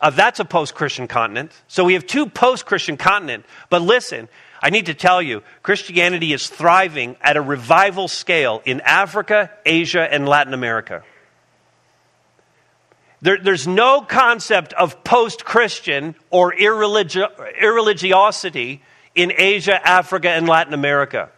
uh, 0.00 0.10
that's 0.10 0.40
a 0.40 0.44
post 0.44 0.74
Christian 0.74 1.06
continent. 1.06 1.52
So 1.68 1.84
we 1.84 1.94
have 1.94 2.06
two 2.06 2.26
post 2.26 2.66
Christian 2.66 2.96
continent. 2.96 3.44
But 3.70 3.82
listen, 3.82 4.28
I 4.62 4.70
need 4.70 4.86
to 4.86 4.94
tell 4.94 5.20
you, 5.20 5.42
Christianity 5.62 6.32
is 6.32 6.48
thriving 6.48 7.16
at 7.20 7.36
a 7.36 7.40
revival 7.40 8.06
scale 8.06 8.62
in 8.64 8.80
Africa, 8.82 9.50
Asia, 9.66 10.06
and 10.10 10.28
Latin 10.28 10.54
America. 10.54 11.02
There, 13.22 13.38
there's 13.42 13.66
no 13.66 14.02
concept 14.02 14.72
of 14.72 15.02
post 15.02 15.44
Christian 15.44 16.14
or 16.30 16.54
irreligi- 16.54 17.28
irreligiosity 17.60 18.80
in 19.14 19.32
Asia, 19.36 19.84
Africa, 19.86 20.30
and 20.30 20.48
Latin 20.48 20.74
America. 20.74 21.30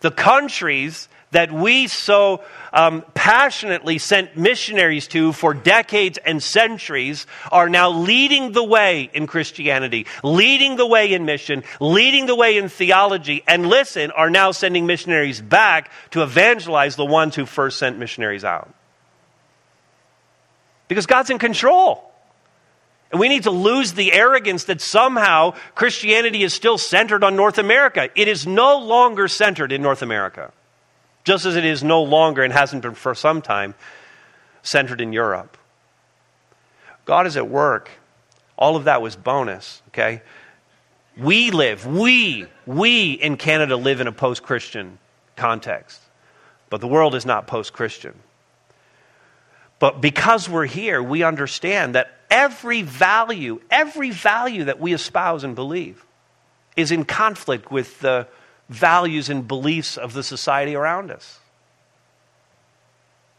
the 0.00 0.10
countries 0.10 1.08
that 1.36 1.52
we 1.52 1.86
so 1.86 2.42
um, 2.72 3.04
passionately 3.12 3.98
sent 3.98 4.38
missionaries 4.38 5.06
to 5.06 5.34
for 5.34 5.52
decades 5.52 6.16
and 6.24 6.42
centuries 6.42 7.26
are 7.52 7.68
now 7.68 7.90
leading 7.90 8.52
the 8.52 8.64
way 8.64 9.10
in 9.12 9.26
Christianity, 9.26 10.06
leading 10.24 10.76
the 10.76 10.86
way 10.86 11.12
in 11.12 11.26
mission, 11.26 11.62
leading 11.78 12.24
the 12.24 12.34
way 12.34 12.56
in 12.56 12.70
theology, 12.70 13.44
and 13.46 13.66
listen, 13.66 14.10
are 14.12 14.30
now 14.30 14.50
sending 14.50 14.86
missionaries 14.86 15.42
back 15.42 15.90
to 16.12 16.22
evangelize 16.22 16.96
the 16.96 17.04
ones 17.04 17.34
who 17.34 17.44
first 17.44 17.78
sent 17.78 17.98
missionaries 17.98 18.42
out. 18.42 18.74
Because 20.88 21.04
God's 21.04 21.28
in 21.28 21.38
control. 21.38 22.10
And 23.10 23.20
we 23.20 23.28
need 23.28 23.42
to 23.42 23.50
lose 23.50 23.92
the 23.92 24.14
arrogance 24.14 24.64
that 24.64 24.80
somehow 24.80 25.52
Christianity 25.74 26.44
is 26.44 26.54
still 26.54 26.78
centered 26.78 27.22
on 27.22 27.36
North 27.36 27.58
America. 27.58 28.08
It 28.14 28.26
is 28.26 28.46
no 28.46 28.78
longer 28.78 29.28
centered 29.28 29.70
in 29.70 29.82
North 29.82 30.00
America 30.00 30.50
just 31.26 31.44
as 31.44 31.56
it 31.56 31.64
is 31.64 31.82
no 31.82 32.04
longer 32.04 32.44
and 32.44 32.52
hasn't 32.52 32.82
been 32.82 32.94
for 32.94 33.14
some 33.14 33.42
time 33.42 33.74
centered 34.62 35.00
in 35.00 35.12
Europe. 35.12 35.58
God 37.04 37.26
is 37.26 37.36
at 37.36 37.48
work. 37.48 37.90
All 38.56 38.76
of 38.76 38.84
that 38.84 39.02
was 39.02 39.16
bonus, 39.16 39.82
okay? 39.88 40.22
We 41.16 41.50
live, 41.50 41.84
we, 41.84 42.46
we 42.64 43.12
in 43.12 43.36
Canada 43.36 43.76
live 43.76 44.00
in 44.00 44.06
a 44.06 44.12
post 44.12 44.44
Christian 44.44 44.98
context, 45.34 46.00
but 46.70 46.80
the 46.80 46.86
world 46.86 47.14
is 47.16 47.26
not 47.26 47.48
post 47.48 47.72
Christian. 47.72 48.14
But 49.80 50.00
because 50.00 50.48
we're 50.48 50.66
here, 50.66 51.02
we 51.02 51.24
understand 51.24 51.96
that 51.96 52.16
every 52.30 52.82
value, 52.82 53.60
every 53.68 54.10
value 54.10 54.64
that 54.64 54.80
we 54.80 54.94
espouse 54.94 55.42
and 55.42 55.56
believe 55.56 56.04
is 56.76 56.92
in 56.92 57.04
conflict 57.04 57.70
with 57.72 57.98
the 57.98 58.28
values 58.68 59.28
and 59.28 59.46
beliefs 59.46 59.96
of 59.96 60.12
the 60.12 60.22
society 60.22 60.74
around 60.74 61.10
us. 61.10 61.38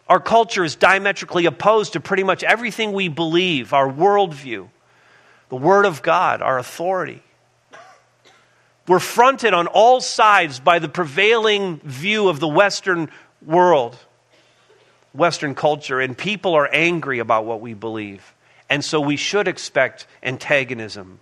Our 0.08 0.20
culture 0.20 0.64
is 0.64 0.76
diametrically 0.76 1.46
opposed 1.46 1.94
to 1.94 2.00
pretty 2.00 2.24
much 2.24 2.44
everything 2.44 2.94
we 2.94 3.10
believe, 3.10 3.74
our 3.74 3.92
worldview, 3.92 4.70
the 5.50 5.56
Word 5.56 5.86
of 5.86 6.02
God, 6.02 6.42
our 6.42 6.58
authority. 6.58 7.22
We're 8.88 9.00
fronted 9.00 9.54
on 9.54 9.68
all 9.68 10.00
sides 10.00 10.62
by 10.62 10.80
the 10.80 10.88
prevailing 10.88 11.80
view 11.80 12.30
of 12.30 12.40
the 12.40 12.48
Western 12.48 13.12
world, 13.46 13.98
Western 15.14 15.56
culture, 15.56 16.00
and 16.00 16.18
people 16.18 16.54
are 16.54 16.70
angry 16.72 17.20
about 17.20 17.44
what 17.44 17.60
we 17.60 17.74
believe. 17.74 18.34
And 18.70 18.84
so 18.84 19.02
we 19.02 19.18
should 19.18 19.50
expect 19.50 20.08
antagonism. 20.24 21.20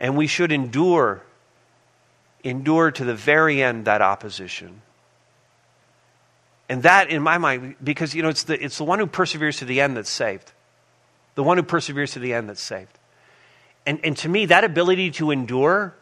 And 0.00 0.16
we 0.16 0.26
should 0.26 0.50
endure 0.50 1.22
endure 2.44 2.90
to 2.90 3.04
the 3.04 3.14
very 3.14 3.62
end 3.62 3.84
that 3.84 4.02
opposition. 4.02 4.82
And 6.68 6.84
that, 6.84 7.10
in 7.10 7.22
my 7.22 7.38
mind, 7.38 7.76
because, 7.82 8.14
you 8.14 8.22
know, 8.22 8.30
it's 8.30 8.44
the, 8.44 8.62
it's 8.62 8.78
the 8.78 8.84
one 8.84 8.98
who 8.98 9.06
perseveres 9.06 9.58
to 9.58 9.64
the 9.64 9.80
end 9.80 9.96
that's 9.96 10.10
saved. 10.10 10.52
The 11.34 11.42
one 11.42 11.56
who 11.56 11.62
perseveres 11.62 12.12
to 12.12 12.18
the 12.18 12.32
end 12.32 12.48
that's 12.48 12.62
saved. 12.62 12.98
And, 13.84 14.00
and 14.04 14.16
to 14.18 14.28
me, 14.28 14.46
that 14.46 14.64
ability 14.64 15.10
to 15.12 15.30
endure 15.32 15.94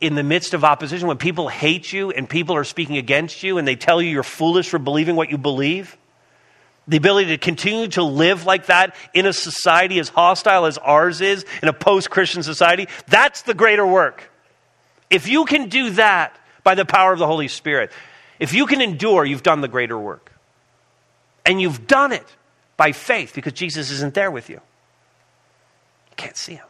in 0.00 0.16
the 0.16 0.24
midst 0.24 0.54
of 0.54 0.64
opposition, 0.64 1.06
when 1.06 1.18
people 1.18 1.48
hate 1.48 1.92
you 1.92 2.10
and 2.10 2.28
people 2.28 2.56
are 2.56 2.64
speaking 2.64 2.96
against 2.96 3.44
you 3.44 3.58
and 3.58 3.68
they 3.68 3.76
tell 3.76 4.02
you 4.02 4.10
you're 4.10 4.24
foolish 4.24 4.68
for 4.68 4.80
believing 4.80 5.14
what 5.14 5.30
you 5.30 5.38
believe, 5.38 5.96
the 6.88 6.96
ability 6.96 7.28
to 7.28 7.38
continue 7.38 7.86
to 7.86 8.02
live 8.02 8.44
like 8.44 8.66
that 8.66 8.96
in 9.14 9.26
a 9.26 9.32
society 9.32 10.00
as 10.00 10.08
hostile 10.08 10.66
as 10.66 10.78
ours 10.78 11.20
is, 11.20 11.44
in 11.62 11.68
a 11.68 11.72
post 11.72 12.10
Christian 12.10 12.42
society, 12.42 12.88
that's 13.06 13.42
the 13.42 13.54
greater 13.54 13.86
work. 13.86 14.31
If 15.12 15.28
you 15.28 15.44
can 15.44 15.68
do 15.68 15.90
that 15.90 16.36
by 16.64 16.74
the 16.74 16.86
power 16.86 17.12
of 17.12 17.18
the 17.18 17.26
Holy 17.26 17.46
Spirit, 17.46 17.92
if 18.40 18.54
you 18.54 18.66
can 18.66 18.80
endure, 18.80 19.24
you've 19.24 19.42
done 19.42 19.60
the 19.60 19.68
greater 19.68 19.98
work. 19.98 20.32
And 21.44 21.60
you've 21.60 21.86
done 21.86 22.12
it 22.12 22.26
by 22.78 22.92
faith 22.92 23.34
because 23.34 23.52
Jesus 23.52 23.90
isn't 23.90 24.14
there 24.14 24.30
with 24.30 24.48
you. 24.48 24.56
You 24.56 26.16
can't 26.16 26.36
see 26.36 26.54
him. 26.54 26.66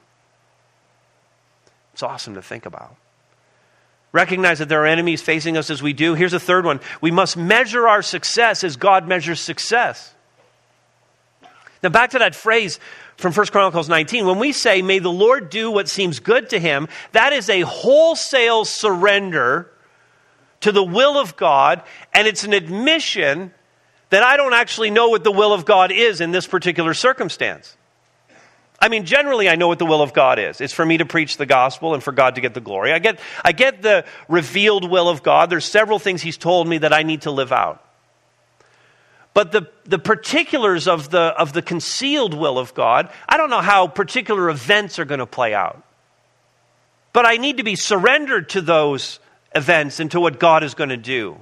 It's 1.92 2.02
awesome 2.02 2.34
to 2.34 2.42
think 2.42 2.66
about. 2.66 2.96
Recognize 4.10 4.58
that 4.58 4.68
there 4.68 4.82
are 4.82 4.86
enemies 4.86 5.22
facing 5.22 5.56
us 5.56 5.70
as 5.70 5.82
we 5.82 5.92
do. 5.92 6.14
Here's 6.14 6.32
a 6.32 6.40
third 6.40 6.64
one. 6.64 6.80
We 7.00 7.10
must 7.10 7.36
measure 7.36 7.86
our 7.86 8.02
success 8.02 8.64
as 8.64 8.76
God 8.76 9.06
measures 9.06 9.40
success. 9.40 10.14
Now, 11.82 11.88
back 11.88 12.10
to 12.10 12.18
that 12.20 12.34
phrase 12.34 12.78
from 13.16 13.32
1 13.32 13.46
Chronicles 13.46 13.88
19. 13.88 14.26
When 14.26 14.38
we 14.38 14.52
say, 14.52 14.82
may 14.82 14.98
the 15.00 15.10
Lord 15.10 15.50
do 15.50 15.70
what 15.70 15.88
seems 15.88 16.20
good 16.20 16.50
to 16.50 16.58
him, 16.58 16.88
that 17.12 17.32
is 17.32 17.48
a 17.48 17.62
wholesale 17.62 18.64
surrender 18.64 19.70
to 20.60 20.72
the 20.72 20.82
will 20.82 21.18
of 21.18 21.36
God, 21.36 21.82
and 22.12 22.28
it's 22.28 22.44
an 22.44 22.52
admission 22.52 23.52
that 24.10 24.22
I 24.22 24.36
don't 24.36 24.54
actually 24.54 24.90
know 24.90 25.08
what 25.08 25.24
the 25.24 25.32
will 25.32 25.52
of 25.52 25.64
God 25.64 25.90
is 25.90 26.20
in 26.20 26.30
this 26.30 26.46
particular 26.46 26.94
circumstance. 26.94 27.76
I 28.80 28.88
mean, 28.88 29.04
generally, 29.04 29.48
I 29.48 29.54
know 29.54 29.68
what 29.68 29.78
the 29.78 29.86
will 29.86 30.02
of 30.02 30.12
God 30.12 30.38
is. 30.38 30.60
It's 30.60 30.72
for 30.72 30.84
me 30.84 30.98
to 30.98 31.06
preach 31.06 31.36
the 31.36 31.46
gospel 31.46 31.94
and 31.94 32.02
for 32.02 32.12
God 32.12 32.34
to 32.34 32.40
get 32.40 32.52
the 32.52 32.60
glory. 32.60 32.92
I 32.92 32.98
get, 32.98 33.20
I 33.44 33.52
get 33.52 33.80
the 33.80 34.04
revealed 34.28 34.88
will 34.90 35.08
of 35.08 35.22
God. 35.22 35.50
There's 35.50 35.64
several 35.64 35.98
things 35.98 36.20
He's 36.20 36.36
told 36.36 36.68
me 36.68 36.78
that 36.78 36.92
I 36.92 37.04
need 37.04 37.22
to 37.22 37.30
live 37.30 37.52
out. 37.52 37.84
But 39.34 39.52
the, 39.52 39.68
the 39.84 39.98
particulars 39.98 40.86
of 40.86 41.10
the, 41.10 41.20
of 41.20 41.52
the 41.52 41.62
concealed 41.62 42.34
will 42.34 42.58
of 42.58 42.74
God, 42.74 43.10
I 43.28 43.36
don't 43.36 43.50
know 43.50 43.62
how 43.62 43.86
particular 43.86 44.50
events 44.50 44.98
are 44.98 45.04
going 45.04 45.20
to 45.20 45.26
play 45.26 45.54
out. 45.54 45.82
But 47.12 47.26
I 47.26 47.36
need 47.36 47.58
to 47.58 47.62
be 47.62 47.76
surrendered 47.76 48.50
to 48.50 48.60
those 48.60 49.20
events 49.54 50.00
and 50.00 50.10
to 50.10 50.20
what 50.20 50.38
God 50.38 50.62
is 50.62 50.74
going 50.74 50.90
to 50.90 50.96
do. 50.96 51.38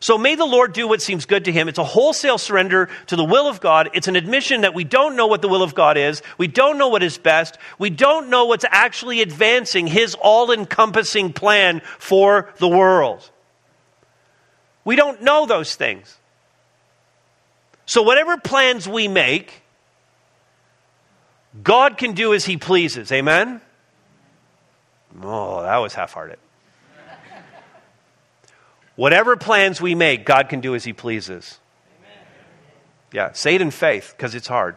So 0.00 0.16
may 0.16 0.36
the 0.36 0.46
Lord 0.46 0.72
do 0.72 0.86
what 0.86 1.02
seems 1.02 1.26
good 1.26 1.46
to 1.46 1.52
him. 1.52 1.68
It's 1.68 1.78
a 1.78 1.84
wholesale 1.84 2.38
surrender 2.38 2.88
to 3.08 3.16
the 3.16 3.24
will 3.24 3.48
of 3.48 3.60
God. 3.60 3.90
It's 3.94 4.06
an 4.06 4.14
admission 4.14 4.60
that 4.60 4.74
we 4.74 4.84
don't 4.84 5.16
know 5.16 5.26
what 5.26 5.42
the 5.42 5.48
will 5.48 5.62
of 5.62 5.74
God 5.74 5.96
is. 5.96 6.22
We 6.38 6.46
don't 6.46 6.78
know 6.78 6.88
what 6.88 7.02
is 7.02 7.18
best. 7.18 7.58
We 7.80 7.90
don't 7.90 8.30
know 8.30 8.44
what's 8.44 8.64
actually 8.68 9.20
advancing 9.22 9.88
his 9.88 10.14
all 10.14 10.52
encompassing 10.52 11.32
plan 11.32 11.82
for 11.98 12.52
the 12.58 12.68
world. 12.68 13.28
We 14.84 14.94
don't 14.94 15.22
know 15.22 15.46
those 15.46 15.74
things. 15.74 16.17
So, 17.88 18.02
whatever 18.02 18.36
plans 18.36 18.86
we 18.86 19.08
make, 19.08 19.62
God 21.62 21.96
can 21.96 22.12
do 22.12 22.34
as 22.34 22.44
He 22.44 22.58
pleases. 22.58 23.10
Amen? 23.10 23.62
Oh, 25.22 25.62
that 25.62 25.78
was 25.78 25.94
half 25.94 26.12
hearted. 26.12 26.38
Whatever 28.94 29.38
plans 29.38 29.80
we 29.80 29.94
make, 29.94 30.26
God 30.26 30.50
can 30.50 30.60
do 30.60 30.74
as 30.74 30.84
He 30.84 30.92
pleases. 30.92 31.58
Amen. 31.98 32.26
Yeah, 33.10 33.32
say 33.32 33.54
it 33.54 33.62
in 33.62 33.70
faith 33.70 34.12
because 34.14 34.34
it's 34.34 34.48
hard. 34.48 34.76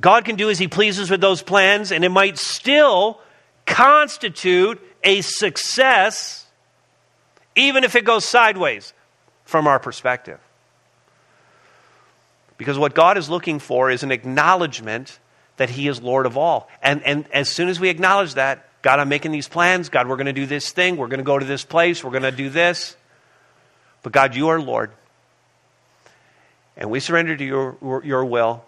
God 0.00 0.24
can 0.24 0.36
do 0.36 0.50
as 0.50 0.58
He 0.60 0.68
pleases 0.68 1.10
with 1.10 1.20
those 1.20 1.42
plans, 1.42 1.90
and 1.90 2.04
it 2.04 2.10
might 2.10 2.38
still 2.38 3.18
constitute 3.66 4.80
a 5.02 5.20
success, 5.22 6.46
even 7.56 7.82
if 7.82 7.96
it 7.96 8.04
goes 8.04 8.24
sideways 8.24 8.92
from 9.44 9.66
our 9.66 9.80
perspective. 9.80 10.38
Because 12.62 12.78
what 12.78 12.94
God 12.94 13.18
is 13.18 13.28
looking 13.28 13.58
for 13.58 13.90
is 13.90 14.04
an 14.04 14.12
acknowledgement 14.12 15.18
that 15.56 15.68
He 15.68 15.88
is 15.88 16.00
Lord 16.00 16.26
of 16.26 16.38
all. 16.38 16.68
And, 16.80 17.02
and 17.02 17.26
as 17.32 17.48
soon 17.48 17.68
as 17.68 17.80
we 17.80 17.88
acknowledge 17.88 18.34
that, 18.34 18.68
God, 18.82 19.00
I'm 19.00 19.08
making 19.08 19.32
these 19.32 19.48
plans. 19.48 19.88
God, 19.88 20.06
we're 20.06 20.14
going 20.14 20.26
to 20.26 20.32
do 20.32 20.46
this 20.46 20.70
thing. 20.70 20.96
We're 20.96 21.08
going 21.08 21.18
to 21.18 21.24
go 21.24 21.36
to 21.36 21.44
this 21.44 21.64
place. 21.64 22.04
We're 22.04 22.12
going 22.12 22.22
to 22.22 22.30
do 22.30 22.50
this. 22.50 22.96
But 24.04 24.12
God, 24.12 24.36
you 24.36 24.50
are 24.50 24.60
Lord. 24.60 24.92
And 26.76 26.88
we 26.88 27.00
surrender 27.00 27.36
to 27.36 27.44
your, 27.44 27.76
your 28.04 28.24
will. 28.24 28.64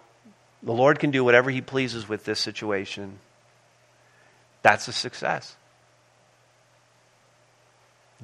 The 0.61 0.73
Lord 0.73 0.99
can 0.99 1.11
do 1.11 1.23
whatever 1.23 1.49
He 1.49 1.61
pleases 1.61 2.09
with 2.09 2.25
this 2.25 2.41
situation. 2.41 3.19
That's 4.61 4.89
a 4.89 4.93
success. 4.93 5.55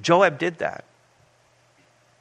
Joab 0.02 0.38
did 0.38 0.58
that. 0.58 0.84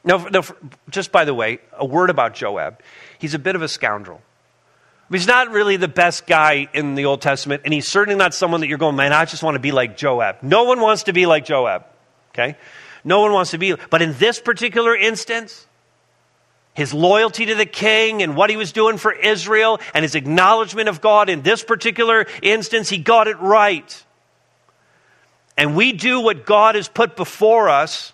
Now, 0.04 0.18
now, 0.32 0.42
just 0.90 1.12
by 1.12 1.26
the 1.26 1.34
way, 1.34 1.60
a 1.74 1.86
word 1.86 2.10
about 2.10 2.34
Joab. 2.34 2.82
He's 3.20 3.34
a 3.34 3.40
bit 3.40 3.56
of 3.56 3.62
a 3.62 3.68
scoundrel. 3.68 4.22
He's 5.12 5.28
not 5.28 5.52
really 5.52 5.76
the 5.76 5.90
best 5.90 6.26
guy 6.26 6.70
in 6.74 6.96
the 6.96 7.06
Old 7.06 7.22
Testament, 7.22 7.64
and 7.66 7.74
he's 7.74 7.88
certainly 7.88 8.18
not 8.18 8.34
someone 8.34 8.62
that 8.62 8.68
you're 8.68 8.78
going, 8.78 8.96
man, 8.96 9.12
I 9.12 9.26
just 9.26 9.44
want 9.44 9.56
to 9.56 9.60
be 9.60 9.72
like 9.72 9.98
Joab. 9.98 10.38
No 10.42 10.64
one 10.64 10.80
wants 10.80 11.04
to 11.04 11.14
be 11.14 11.26
like 11.26 11.46
Joab, 11.46 11.86
okay? 12.30 12.56
No 13.04 13.20
one 13.20 13.34
wants 13.34 13.52
to 13.52 13.58
be. 13.58 13.76
But 13.90 14.02
in 14.02 14.14
this 14.18 14.40
particular 14.40 14.96
instance, 14.96 15.68
his 16.74 16.94
loyalty 16.94 17.48
to 17.48 17.56
the 17.56 17.66
king 17.66 18.24
and 18.24 18.38
what 18.38 18.50
he 18.50 18.56
was 18.56 18.72
doing 18.72 18.98
for 18.98 19.12
Israel 19.12 19.80
and 19.94 20.04
his 20.04 20.16
acknowledgement 20.16 20.88
of 20.88 21.02
God 21.02 21.30
in 21.30 21.42
this 21.42 21.64
particular 21.64 22.26
instance, 22.42 22.88
he 22.88 22.98
got 22.98 23.28
it 23.28 23.38
right. 23.40 24.04
And 25.58 25.76
we 25.76 25.92
do 25.92 26.22
what 26.22 26.46
God 26.46 26.76
has 26.76 26.88
put 26.88 27.18
before 27.18 27.68
us 27.68 28.14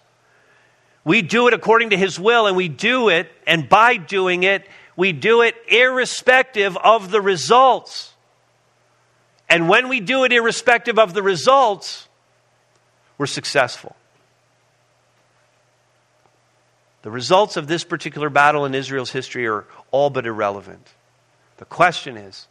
we 1.07 1.21
do 1.21 1.47
it 1.47 1.53
according 1.53 1.91
to 1.91 1.97
His 1.97 2.19
will, 2.19 2.47
and 2.47 2.57
we 2.57 2.67
do 2.67 3.07
it, 3.07 3.31
and 3.47 3.69
by 3.69 3.95
doing 3.95 4.43
it, 4.43 4.67
we 4.97 5.13
do 5.13 5.41
it 5.41 5.55
irrespective 5.69 6.75
of 6.75 7.11
the 7.11 7.21
results. 7.21 8.13
And 9.47 9.69
when 9.69 9.87
we 9.87 10.01
do 10.01 10.25
it 10.25 10.33
irrespective 10.33 10.99
of 10.99 11.13
the 11.13 11.23
results, 11.23 12.09
we're 13.17 13.25
successful. 13.25 13.95
The 17.03 17.09
results 17.09 17.55
of 17.55 17.67
this 17.67 17.85
particular 17.85 18.29
battle 18.29 18.65
in 18.65 18.75
Israel's 18.75 19.11
history 19.11 19.47
are 19.47 19.63
all 19.91 20.09
but 20.09 20.25
irrelevant. 20.25 20.85
The 21.55 21.63
question 21.63 22.17
is 22.17 22.49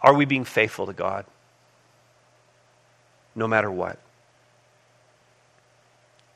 are 0.00 0.14
we 0.14 0.24
being 0.24 0.44
faithful 0.44 0.86
to 0.86 0.92
God? 0.92 1.26
No 3.34 3.48
matter 3.48 3.72
what. 3.72 3.98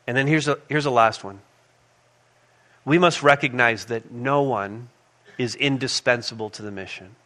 And 0.06 0.16
then 0.16 0.26
here's 0.26 0.48
a, 0.48 0.58
here's 0.68 0.86
a 0.86 0.90
last 0.90 1.24
one. 1.24 1.40
We 2.84 2.98
must 2.98 3.22
recognize 3.22 3.86
that 3.86 4.12
no 4.12 4.42
one 4.42 4.88
is 5.38 5.54
indispensable 5.54 6.50
to 6.50 6.62
the 6.62 6.70
mission. 6.70 7.16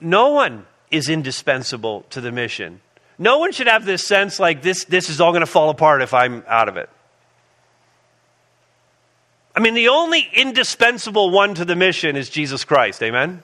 No 0.00 0.30
one 0.30 0.66
is 0.90 1.08
indispensable 1.08 2.02
to 2.10 2.20
the 2.20 2.30
mission. 2.30 2.80
No 3.18 3.38
one 3.38 3.52
should 3.52 3.66
have 3.66 3.84
this 3.84 4.06
sense 4.06 4.38
like 4.38 4.62
this, 4.62 4.84
this 4.84 5.10
is 5.10 5.20
all 5.20 5.32
going 5.32 5.40
to 5.40 5.46
fall 5.46 5.70
apart 5.70 6.02
if 6.02 6.14
I'm 6.14 6.44
out 6.46 6.68
of 6.68 6.76
it. 6.76 6.88
I 9.54 9.60
mean, 9.60 9.74
the 9.74 9.88
only 9.88 10.28
indispensable 10.32 11.30
one 11.30 11.54
to 11.54 11.64
the 11.64 11.76
mission 11.76 12.16
is 12.16 12.30
Jesus 12.30 12.64
Christ. 12.64 13.02
Amen? 13.02 13.42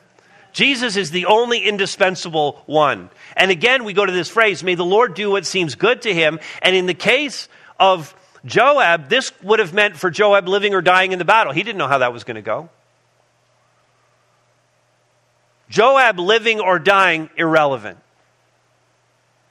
Jesus 0.58 0.96
is 0.96 1.12
the 1.12 1.26
only 1.26 1.60
indispensable 1.60 2.60
one. 2.66 3.10
And 3.36 3.52
again, 3.52 3.84
we 3.84 3.92
go 3.92 4.04
to 4.04 4.10
this 4.10 4.28
phrase, 4.28 4.64
may 4.64 4.74
the 4.74 4.84
Lord 4.84 5.14
do 5.14 5.30
what 5.30 5.46
seems 5.46 5.76
good 5.76 6.02
to 6.02 6.12
him. 6.12 6.40
And 6.60 6.74
in 6.74 6.86
the 6.86 6.94
case 6.94 7.48
of 7.78 8.12
Joab, 8.44 9.08
this 9.08 9.30
would 9.44 9.60
have 9.60 9.72
meant 9.72 9.96
for 9.96 10.10
Joab 10.10 10.48
living 10.48 10.74
or 10.74 10.82
dying 10.82 11.12
in 11.12 11.20
the 11.20 11.24
battle. 11.24 11.52
He 11.52 11.62
didn't 11.62 11.78
know 11.78 11.86
how 11.86 11.98
that 11.98 12.12
was 12.12 12.24
going 12.24 12.34
to 12.34 12.42
go. 12.42 12.70
Joab 15.70 16.18
living 16.18 16.58
or 16.58 16.80
dying, 16.80 17.30
irrelevant. 17.36 17.98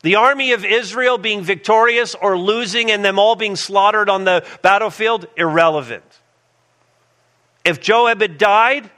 The 0.01 0.15
army 0.15 0.51
of 0.51 0.65
Israel 0.65 1.17
being 1.17 1.41
victorious 1.41 2.15
or 2.15 2.37
losing 2.37 2.91
and 2.91 3.05
them 3.05 3.17
all 3.17 3.37
being 3.37 3.55
slaughtered 3.55 4.09
on 4.09 4.25
the 4.25 4.45
battlefield, 4.61 5.25
irrelevant. 5.37 6.03
If 7.63 7.79
Joab 7.79 8.19
had 8.19 8.37
died, 8.37 8.91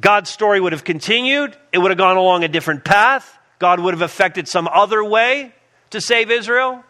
God's 0.00 0.30
story 0.30 0.60
would 0.60 0.72
have 0.72 0.84
continued. 0.84 1.56
It 1.72 1.78
would 1.78 1.90
have 1.90 1.98
gone 1.98 2.16
along 2.16 2.44
a 2.44 2.48
different 2.48 2.84
path. 2.84 3.36
God 3.58 3.80
would 3.80 3.94
have 3.94 4.02
affected 4.02 4.46
some 4.46 4.68
other 4.68 5.02
way 5.02 5.52
to 5.90 6.00
save 6.00 6.30
Israel. 6.30 6.84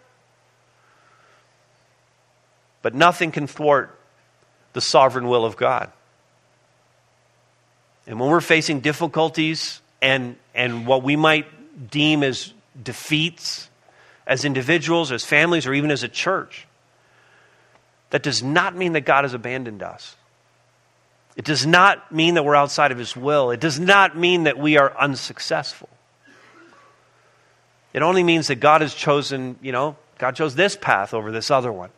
But 2.82 2.94
nothing 2.94 3.32
can 3.32 3.46
thwart 3.46 3.98
the 4.72 4.80
sovereign 4.80 5.28
will 5.28 5.44
of 5.44 5.56
God. 5.56 5.90
And 8.06 8.20
when 8.20 8.30
we're 8.30 8.40
facing 8.40 8.80
difficulties 8.80 9.80
and, 10.00 10.36
and 10.54 10.86
what 10.86 11.02
we 11.02 11.16
might 11.16 11.90
deem 11.90 12.22
as 12.22 12.52
defeats 12.82 13.68
as 14.26 14.44
individuals, 14.44 15.10
as 15.10 15.24
families, 15.24 15.66
or 15.66 15.72
even 15.74 15.90
as 15.90 16.02
a 16.02 16.08
church, 16.08 16.66
that 18.10 18.22
does 18.22 18.42
not 18.42 18.76
mean 18.76 18.92
that 18.92 19.02
God 19.02 19.24
has 19.24 19.34
abandoned 19.34 19.82
us. 19.82 20.16
It 21.38 21.44
does 21.44 21.64
not 21.64 22.10
mean 22.10 22.34
that 22.34 22.44
we're 22.44 22.56
outside 22.56 22.90
of 22.90 22.98
His 22.98 23.16
will. 23.16 23.52
It 23.52 23.60
does 23.60 23.78
not 23.78 24.18
mean 24.18 24.42
that 24.42 24.58
we 24.58 24.76
are 24.76 24.92
unsuccessful. 24.98 25.88
It 27.92 28.02
only 28.02 28.24
means 28.24 28.48
that 28.48 28.56
God 28.56 28.80
has 28.80 28.92
chosen, 28.92 29.56
you 29.62 29.70
know, 29.70 29.96
God 30.18 30.34
chose 30.34 30.56
this 30.56 30.74
path 30.74 31.14
over 31.14 31.30
this 31.30 31.48
other 31.48 31.72
one. 31.72 31.90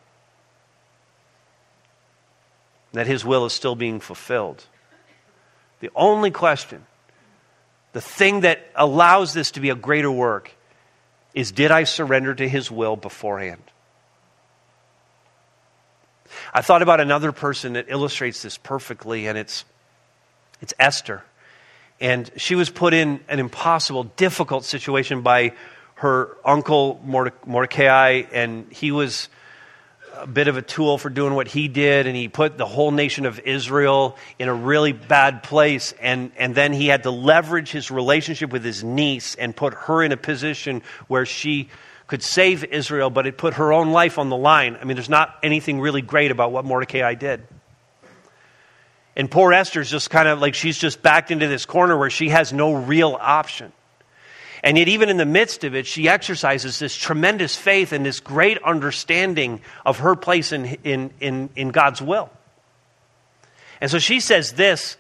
That 2.92 3.07
His 3.07 3.24
will 3.24 3.46
is 3.46 3.55
still 3.55 3.74
being 3.74 3.98
fulfilled. 3.98 4.62
The 5.81 5.90
only 5.96 6.31
question, 6.31 6.85
the 7.94 8.03
thing 8.03 8.40
that 8.40 8.61
allows 8.74 9.33
this 9.33 9.53
to 9.53 9.61
be 9.61 9.70
a 9.70 9.74
greater 9.74 10.12
work, 10.12 10.55
is 11.33 11.50
did 11.50 11.70
I 11.70 11.85
surrender 11.85 12.35
to 12.35 12.46
His 12.46 12.70
will 12.70 12.94
beforehand? 12.94 13.62
I 16.52 16.62
thought 16.62 16.82
about 16.82 17.00
another 17.00 17.30
person 17.30 17.74
that 17.74 17.86
illustrates 17.88 18.42
this 18.42 18.58
perfectly, 18.58 19.28
and 19.28 19.38
it's, 19.38 19.64
it's 20.60 20.74
Esther. 20.80 21.22
And 22.00 22.28
she 22.36 22.56
was 22.56 22.70
put 22.70 22.92
in 22.92 23.20
an 23.28 23.38
impossible, 23.38 24.04
difficult 24.04 24.64
situation 24.64 25.22
by 25.22 25.52
her 25.96 26.36
uncle 26.44 27.00
Mordecai, 27.04 28.22
and 28.32 28.66
he 28.72 28.90
was 28.90 29.28
a 30.16 30.26
bit 30.26 30.48
of 30.48 30.56
a 30.56 30.62
tool 30.62 30.98
for 30.98 31.08
doing 31.08 31.34
what 31.34 31.46
he 31.46 31.68
did, 31.68 32.08
and 32.08 32.16
he 32.16 32.26
put 32.26 32.58
the 32.58 32.66
whole 32.66 32.90
nation 32.90 33.26
of 33.26 33.38
Israel 33.40 34.16
in 34.38 34.48
a 34.48 34.54
really 34.54 34.92
bad 34.92 35.44
place. 35.44 35.94
And, 36.00 36.32
and 36.36 36.54
then 36.54 36.72
he 36.72 36.88
had 36.88 37.04
to 37.04 37.10
leverage 37.10 37.70
his 37.70 37.90
relationship 37.90 38.50
with 38.50 38.64
his 38.64 38.82
niece 38.82 39.36
and 39.36 39.54
put 39.54 39.74
her 39.74 40.02
in 40.02 40.10
a 40.10 40.16
position 40.16 40.82
where 41.06 41.26
she 41.26 41.68
could 42.10 42.22
save 42.24 42.64
Israel, 42.64 43.08
but 43.08 43.24
it 43.28 43.38
put 43.38 43.54
her 43.54 43.72
own 43.72 43.92
life 43.92 44.18
on 44.18 44.30
the 44.30 44.36
line. 44.36 44.76
I 44.80 44.84
mean, 44.84 44.96
there's 44.96 45.08
not 45.08 45.38
anything 45.44 45.80
really 45.80 46.02
great 46.02 46.32
about 46.32 46.50
what 46.50 46.64
Mordecai 46.64 47.14
did. 47.14 47.46
And 49.14 49.30
poor 49.30 49.52
Esther's 49.52 49.88
just 49.88 50.10
kind 50.10 50.26
of 50.26 50.40
like 50.40 50.56
she's 50.56 50.76
just 50.76 51.02
backed 51.02 51.30
into 51.30 51.46
this 51.46 51.66
corner 51.66 51.96
where 51.96 52.10
she 52.10 52.30
has 52.30 52.52
no 52.52 52.74
real 52.74 53.16
option. 53.20 53.72
And 54.64 54.76
yet, 54.76 54.88
even 54.88 55.08
in 55.08 55.18
the 55.18 55.24
midst 55.24 55.62
of 55.62 55.76
it, 55.76 55.86
she 55.86 56.08
exercises 56.08 56.80
this 56.80 56.96
tremendous 56.96 57.54
faith 57.54 57.92
and 57.92 58.04
this 58.04 58.18
great 58.18 58.58
understanding 58.64 59.60
of 59.86 60.00
her 60.00 60.16
place 60.16 60.50
in, 60.50 60.64
in, 60.82 61.12
in, 61.20 61.48
in 61.54 61.68
God's 61.68 62.02
will. 62.02 62.28
And 63.80 63.88
so 63.88 64.00
she 64.00 64.18
says 64.18 64.54
this 64.54 64.96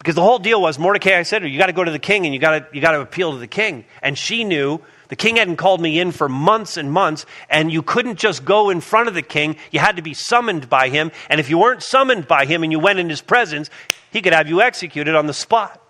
because 0.00 0.16
the 0.16 0.22
whole 0.22 0.40
deal 0.40 0.60
was 0.60 0.76
Mordecai 0.76 1.22
said 1.22 1.38
to 1.38 1.44
her, 1.44 1.48
You 1.48 1.58
got 1.58 1.66
to 1.66 1.72
go 1.72 1.84
to 1.84 1.92
the 1.92 2.00
king 2.00 2.24
and 2.24 2.34
you 2.34 2.40
got 2.40 2.58
to 2.58 2.66
you 2.74 2.80
got 2.80 2.92
to 2.92 3.00
appeal 3.00 3.30
to 3.30 3.38
the 3.38 3.46
king. 3.46 3.84
And 4.02 4.18
she 4.18 4.42
knew 4.42 4.80
the 5.08 5.16
king 5.16 5.36
hadn't 5.36 5.56
called 5.56 5.80
me 5.80 6.00
in 6.00 6.10
for 6.12 6.28
months 6.28 6.76
and 6.76 6.90
months, 6.90 7.26
and 7.48 7.72
you 7.72 7.82
couldn't 7.82 8.18
just 8.18 8.44
go 8.44 8.70
in 8.70 8.80
front 8.80 9.08
of 9.08 9.14
the 9.14 9.22
king. 9.22 9.56
You 9.70 9.80
had 9.80 9.96
to 9.96 10.02
be 10.02 10.14
summoned 10.14 10.68
by 10.68 10.88
him. 10.88 11.12
And 11.30 11.40
if 11.40 11.48
you 11.48 11.58
weren't 11.58 11.82
summoned 11.82 12.26
by 12.26 12.44
him 12.44 12.62
and 12.62 12.72
you 12.72 12.80
went 12.80 12.98
in 12.98 13.08
his 13.08 13.20
presence, 13.20 13.70
he 14.10 14.20
could 14.20 14.32
have 14.32 14.48
you 14.48 14.62
executed 14.62 15.14
on 15.14 15.26
the 15.26 15.32
spot. 15.32 15.80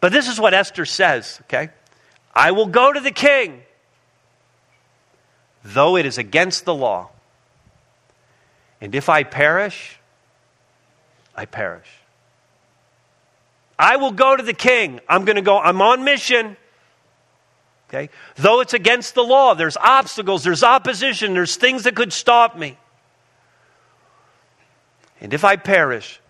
But 0.00 0.12
this 0.12 0.28
is 0.28 0.40
what 0.40 0.54
Esther 0.54 0.84
says, 0.84 1.40
okay? 1.44 1.70
I 2.34 2.50
will 2.50 2.66
go 2.66 2.92
to 2.92 3.00
the 3.00 3.12
king, 3.12 3.62
though 5.62 5.96
it 5.96 6.04
is 6.04 6.18
against 6.18 6.64
the 6.64 6.74
law. 6.74 7.10
And 8.80 8.94
if 8.94 9.08
I 9.08 9.22
perish, 9.22 9.98
I 11.34 11.46
perish. 11.46 11.88
I 13.78 13.96
will 13.96 14.12
go 14.12 14.36
to 14.36 14.42
the 14.42 14.52
king. 14.52 15.00
I'm 15.08 15.24
going 15.24 15.36
to 15.36 15.42
go, 15.42 15.58
I'm 15.58 15.80
on 15.80 16.04
mission. 16.04 16.56
Okay? 17.88 18.10
Though 18.36 18.60
it's 18.60 18.74
against 18.74 19.14
the 19.14 19.22
law, 19.22 19.54
there's 19.54 19.76
obstacles, 19.76 20.44
there's 20.44 20.62
opposition, 20.62 21.34
there's 21.34 21.56
things 21.56 21.84
that 21.84 21.94
could 21.94 22.12
stop 22.12 22.56
me. 22.56 22.78
And 25.20 25.32
if 25.32 25.44
I 25.44 25.56
perish, 25.56 26.20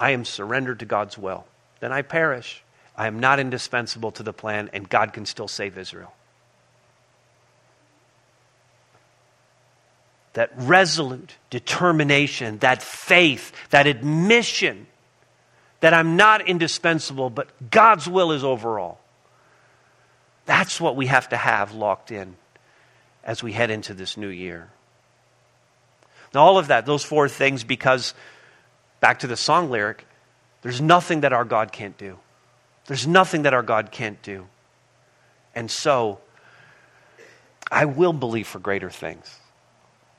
I 0.00 0.10
am 0.10 0.24
surrendered 0.24 0.80
to 0.80 0.84
God's 0.84 1.16
will. 1.16 1.46
Then 1.80 1.92
I 1.92 2.02
perish. 2.02 2.62
I 2.96 3.06
am 3.06 3.20
not 3.20 3.38
indispensable 3.38 4.12
to 4.12 4.22
the 4.22 4.32
plan, 4.32 4.70
and 4.72 4.88
God 4.88 5.12
can 5.12 5.26
still 5.26 5.48
save 5.48 5.78
Israel. 5.78 6.12
That 10.34 10.50
resolute 10.56 11.36
determination, 11.50 12.58
that 12.58 12.82
faith, 12.82 13.52
that 13.70 13.86
admission 13.86 14.86
that 15.80 15.92
I'm 15.92 16.16
not 16.16 16.48
indispensable, 16.48 17.28
but 17.28 17.48
God's 17.70 18.08
will 18.08 18.30
is 18.30 18.44
over 18.44 18.78
all. 18.78 19.01
That's 20.46 20.80
what 20.80 20.96
we 20.96 21.06
have 21.06 21.28
to 21.30 21.36
have 21.36 21.72
locked 21.72 22.10
in 22.10 22.36
as 23.24 23.42
we 23.42 23.52
head 23.52 23.70
into 23.70 23.94
this 23.94 24.16
new 24.16 24.28
year. 24.28 24.70
Now, 26.34 26.40
all 26.40 26.58
of 26.58 26.68
that, 26.68 26.86
those 26.86 27.04
four 27.04 27.28
things, 27.28 27.62
because 27.62 28.14
back 29.00 29.20
to 29.20 29.26
the 29.26 29.36
song 29.36 29.70
lyric, 29.70 30.06
there's 30.62 30.80
nothing 30.80 31.20
that 31.20 31.32
our 31.32 31.44
God 31.44 31.72
can't 31.72 31.96
do. 31.98 32.18
There's 32.86 33.06
nothing 33.06 33.42
that 33.42 33.54
our 33.54 33.62
God 33.62 33.92
can't 33.92 34.20
do. 34.22 34.46
And 35.54 35.70
so, 35.70 36.20
I 37.70 37.84
will 37.84 38.12
believe 38.12 38.46
for 38.46 38.58
greater 38.58 38.90
things, 38.90 39.38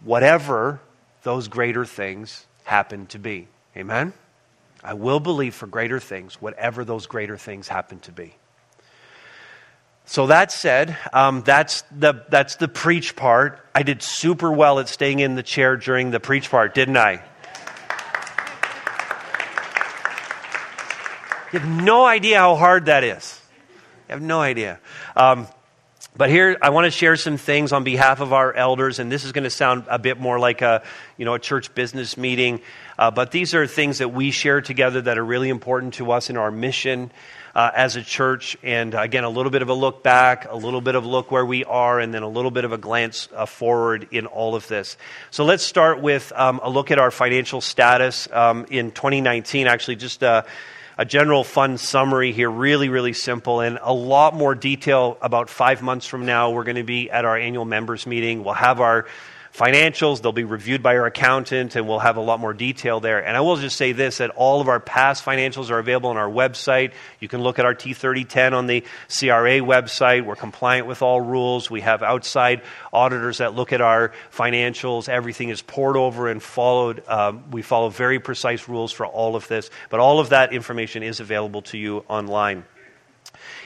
whatever 0.02 0.80
those 1.24 1.48
greater 1.48 1.86
things 1.86 2.46
happen 2.64 3.08
to 3.08 3.20
be. 3.20 3.48
Amen? 3.76 4.14
I 4.84 4.94
will 4.94 5.20
believe 5.20 5.56
for 5.56 5.68
greater 5.68 6.00
things, 6.00 6.36
whatever 6.42 6.86
those 6.86 7.08
greater 7.08 7.38
things 7.38 7.68
happen 7.68 8.00
to 8.02 8.12
be. 8.12 8.36
So 10.06 10.28
that 10.28 10.52
said, 10.52 10.98
um, 11.14 11.44
that's, 11.44 11.84
the, 11.92 12.26
that's 12.30 12.58
the 12.58 12.68
preach 12.68 13.16
part. 13.16 13.60
I 13.74 13.84
did 13.84 14.02
super 14.04 14.52
well 14.52 14.80
at 14.80 14.90
staying 14.90 15.20
in 15.20 15.36
the 15.36 15.44
chair 15.44 15.78
during 15.78 16.12
the 16.12 16.20
preach 16.20 16.52
part, 16.52 16.76
didn't 16.76 16.98
I? 16.98 17.24
You 21.52 21.60
have 21.60 21.84
no 21.84 22.06
idea 22.06 22.40
how 22.40 22.56
hard 22.56 22.88
that 22.88 23.04
is. 23.04 23.40
You 24.10 24.14
have 24.14 24.22
no 24.22 24.42
idea. 24.42 24.80
Um, 25.16 25.48
But 26.16 26.30
here, 26.30 26.58
I 26.62 26.70
want 26.70 26.86
to 26.86 26.92
share 26.92 27.16
some 27.16 27.38
things 27.38 27.72
on 27.72 27.84
behalf 27.84 28.20
of 28.20 28.34
our 28.34 28.54
elders, 28.54 29.00
and 29.00 29.12
this 29.12 29.24
is 29.26 29.32
going 29.32 29.46
to 29.46 29.50
sound 29.50 29.86
a 29.88 29.98
bit 29.98 30.20
more 30.20 30.38
like 30.38 30.62
a, 30.62 30.84
you 31.18 31.26
know, 31.26 31.34
a 31.34 31.40
church 31.40 31.74
business 31.74 32.18
meeting. 32.18 32.62
Uh, 33.00 33.10
but 33.10 33.32
these 33.32 33.56
are 33.56 33.66
things 33.66 33.98
that 33.98 34.10
we 34.10 34.30
share 34.30 34.62
together 34.62 35.02
that 35.02 35.18
are 35.18 35.26
really 35.26 35.50
important 35.50 35.96
to 35.96 36.12
us 36.12 36.30
in 36.30 36.38
our 36.38 36.52
mission 36.52 37.10
uh, 37.56 37.72
as 37.76 37.96
a 37.96 38.02
church. 38.02 38.58
And 38.64 38.94
again, 38.94 39.24
a 39.24 39.30
little 39.30 39.52
bit 39.52 39.62
of 39.62 39.70
a 39.70 39.74
look 39.74 40.04
back, 40.04 40.48
a 40.50 40.56
little 40.56 40.82
bit 40.82 40.96
of 40.96 41.06
a 41.06 41.08
look 41.08 41.32
where 41.32 41.46
we 41.46 41.64
are, 41.66 42.00
and 42.00 42.14
then 42.14 42.24
a 42.24 42.28
little 42.28 42.52
bit 42.52 42.66
of 42.66 42.72
a 42.72 42.78
glance 42.78 43.30
uh, 43.36 43.46
forward 43.46 44.08
in 44.12 44.26
all 44.26 44.56
of 44.56 44.68
this. 44.68 44.98
So 45.32 45.46
let's 45.46 45.64
start 45.64 46.02
with 46.02 46.32
um, 46.36 46.60
a 46.64 46.70
look 46.70 46.92
at 46.92 47.00
our 47.00 47.12
financial 47.12 47.62
status 47.62 48.28
um, 48.32 48.66
in 48.70 48.92
2019. 48.92 49.68
Actually, 49.68 49.98
just 49.98 50.24
uh, 50.24 50.44
a 50.98 51.06
general 51.06 51.44
fund 51.44 51.80
summary 51.80 52.32
here, 52.32 52.50
really, 52.50 52.90
really 52.90 53.14
simple, 53.14 53.62
and 53.62 53.80
a 53.82 53.94
lot 53.94 54.36
more 54.36 54.56
detail 54.56 55.18
about 55.22 55.50
five 55.50 55.82
months 55.82 56.06
from 56.06 56.26
now. 56.26 56.52
We're 56.52 56.64
going 56.64 56.76
to 56.76 56.84
be 56.84 57.10
at 57.10 57.26
our 57.26 57.38
annual 57.38 57.66
members 57.66 58.06
meeting. 58.06 58.44
We'll 58.44 58.54
have 58.54 58.80
our 58.80 59.06
financials. 59.54 60.22
They'll 60.22 60.32
be 60.32 60.44
reviewed 60.44 60.82
by 60.82 60.98
our 60.98 61.06
accountant, 61.06 61.76
and 61.76 61.88
we'll 61.88 62.00
have 62.00 62.18
a 62.18 62.22
lot 62.22 62.40
more 62.40 62.54
detail 62.54 63.00
there. 63.00 63.24
And 63.24 63.38
I 63.38 63.42
will 63.42 63.56
just 63.58 63.78
say 63.78 63.92
this 63.92 64.18
that 64.18 64.32
all 64.32 64.62
of 64.62 64.68
our 64.68 64.80
past 64.80 65.24
financials 65.24 65.70
are 65.70 65.78
available 65.78 66.10
on 66.10 66.18
our 66.18 66.30
website. 66.30 66.94
You 67.20 67.28
can 67.28 67.42
look 67.42 67.60
at 67.60 67.66
our 67.66 67.76
T3010 67.76 68.54
on 68.54 68.68
the 68.68 68.82
CRA 69.08 69.60
website. 69.60 70.26
We're 70.26 70.36
compliant 70.36 70.88
with 70.88 71.02
all 71.02 71.22
rules. 71.22 71.70
We 71.70 71.82
have 71.82 72.02
outside 72.02 72.64
auditors 72.92 73.38
that 73.38 73.54
look 73.54 73.74
at 73.74 73.82
our 73.82 74.12
financials. 74.32 75.08
Everything 75.08 75.50
is 75.50 75.62
poured 75.62 75.98
over 75.98 76.28
and 76.28 76.42
followed. 76.42 77.04
Um, 77.08 77.52
we 77.52 77.62
follow 77.62 77.90
very 77.90 78.20
precise 78.20 78.68
rules 78.68 78.92
for 78.92 79.06
all 79.06 79.36
of 79.36 79.48
this, 79.48 79.70
but 79.90 80.00
all 80.00 80.20
of 80.20 80.30
that 80.30 80.54
information 80.54 81.04
is 81.04 81.20
available 81.20 81.62
to 81.64 81.78
you 81.78 82.04
online. 82.08 82.66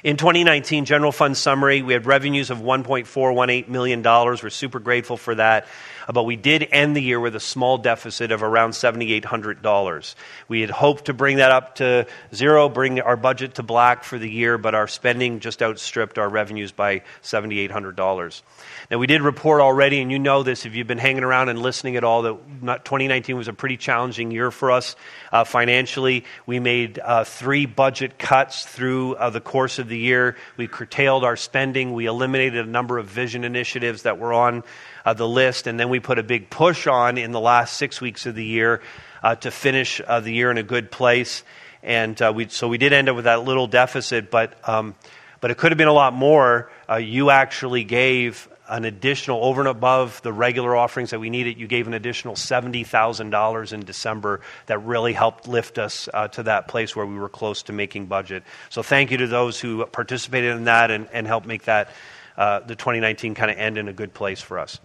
In 0.03 0.15
2019, 0.15 0.85
general 0.85 1.11
fund 1.11 1.35
summary, 1.35 1.81
we 1.81 1.93
had 1.93 2.05
revenues 2.05 2.51
of 2.51 2.59
$1.418 2.59 3.67
million. 3.67 4.03
We're 4.03 4.49
super 4.49 4.79
grateful 4.79 5.17
for 5.17 5.33
that. 5.35 5.67
But 6.11 6.23
we 6.23 6.35
did 6.35 6.67
end 6.71 6.95
the 6.95 7.01
year 7.01 7.19
with 7.19 7.35
a 7.35 7.39
small 7.39 7.77
deficit 7.77 8.31
of 8.31 8.43
around 8.43 8.71
$7,800. 8.71 10.15
We 10.47 10.61
had 10.61 10.69
hoped 10.69 11.05
to 11.05 11.13
bring 11.13 11.37
that 11.37 11.51
up 11.51 11.75
to 11.75 12.07
zero, 12.33 12.69
bring 12.69 12.99
our 13.01 13.17
budget 13.17 13.55
to 13.55 13.63
black 13.63 14.03
for 14.03 14.17
the 14.17 14.29
year, 14.29 14.57
but 14.57 14.73
our 14.73 14.87
spending 14.87 15.39
just 15.39 15.61
outstripped 15.61 16.17
our 16.17 16.29
revenues 16.29 16.71
by 16.71 17.01
$7,800. 17.23 18.41
Now, 18.89 18.97
we 18.97 19.07
did 19.07 19.21
report 19.21 19.61
already, 19.61 19.99
and 19.99 20.11
you 20.11 20.19
know 20.19 20.43
this 20.43 20.65
if 20.65 20.75
you've 20.75 20.87
been 20.87 20.97
hanging 20.97 21.23
around 21.23 21.49
and 21.49 21.61
listening 21.61 21.97
at 21.97 22.03
all, 22.03 22.21
that 22.23 22.85
2019 22.85 23.35
was 23.35 23.47
a 23.47 23.53
pretty 23.53 23.77
challenging 23.77 24.31
year 24.31 24.49
for 24.49 24.71
us 24.71 24.95
uh, 25.31 25.43
financially. 25.43 26.23
We 26.45 26.59
made 26.59 26.99
uh, 26.99 27.25
three 27.25 27.65
budget 27.65 28.17
cuts 28.17 28.65
through 28.65 29.15
uh, 29.15 29.29
the 29.29 29.41
course 29.41 29.79
of 29.79 29.89
the 29.89 29.97
year. 29.97 30.37
We 30.55 30.67
curtailed 30.67 31.23
our 31.23 31.35
spending. 31.35 31.93
We 31.93 32.05
eliminated 32.05 32.65
a 32.65 32.69
number 32.69 32.97
of 32.97 33.07
vision 33.07 33.43
initiatives 33.43 34.03
that 34.03 34.19
were 34.19 34.33
on 34.33 34.63
uh, 35.07 35.13
the 35.13 35.27
list, 35.27 35.67
and 35.67 35.79
then 35.79 35.89
we 35.89 35.99
put 35.99 36.19
a 36.19 36.23
big 36.23 36.49
push 36.49 36.85
on 36.85 37.17
in 37.17 37.31
the 37.31 37.39
last 37.39 37.77
six 37.77 38.01
weeks 38.01 38.25
of 38.25 38.35
the 38.35 38.43
year 38.43 38.81
uh, 39.23 39.35
to 39.35 39.51
finish 39.51 40.01
uh, 40.05 40.19
the 40.19 40.31
year 40.31 40.51
in 40.51 40.57
a 40.57 40.63
good 40.63 40.91
place. 40.91 41.43
And 41.81 42.19
we, 42.35 42.49
so 42.49 42.67
we 42.67 42.77
did 42.77 42.91
end 42.91 43.07
up 43.07 43.15
with 43.15 43.25
that 43.25 43.43
little 43.43 43.67
deficit, 43.67 44.29
but, 44.29 44.57
um, 44.67 44.95
but 45.39 45.51
it 45.51 45.57
could 45.57 45.71
have 45.71 45.77
been 45.77 45.87
a 45.87 45.93
lot 45.93 46.13
more. 46.13 46.69
you 46.99 47.29
actually 47.29 47.85
gave 47.85 48.49
an 48.69 48.85
additional, 48.85 49.43
over 49.43 49.61
and 49.61 49.67
above 49.67 50.21
the 50.21 50.33
regular 50.33 50.75
offerings 50.75 51.11
that 51.11 51.19
we 51.19 51.29
needed, 51.29 51.57
you 51.57 51.67
gave 51.67 51.87
an 51.87 51.93
additional 51.93 52.35
$70,000 52.35 53.73
in 53.73 53.79
December 53.81 54.41
that 54.65 54.79
really 54.79 55.13
helped 55.13 55.47
lift 55.47 55.77
us 55.77 56.09
uh, 56.13 56.27
to 56.29 56.43
that 56.43 56.67
place 56.67 56.95
where 56.95 57.05
we 57.05 57.15
were 57.15 57.29
close 57.29 57.63
to 57.63 57.73
making 57.73 58.07
budget. 58.07 58.43
So 58.69 58.83
thank 58.83 59.11
you 59.11 59.17
to 59.17 59.27
those 59.27 59.59
who 59.59 59.85
participated 59.85 60.55
in 60.55 60.65
that 60.65 60.91
and, 60.91 61.07
and 61.13 61.25
helped 61.25 61.47
make 61.47 61.63
that, 61.63 61.89
uh, 62.37 62.59
the 62.61 62.75
2019 62.75 63.35
kind 63.35 63.51
of 63.51 63.57
end 63.57 63.77
in 63.77 63.87
a 63.87 63.93
good 63.93 64.13
place 64.13 64.41
for 64.41 64.59
us. 64.59 64.79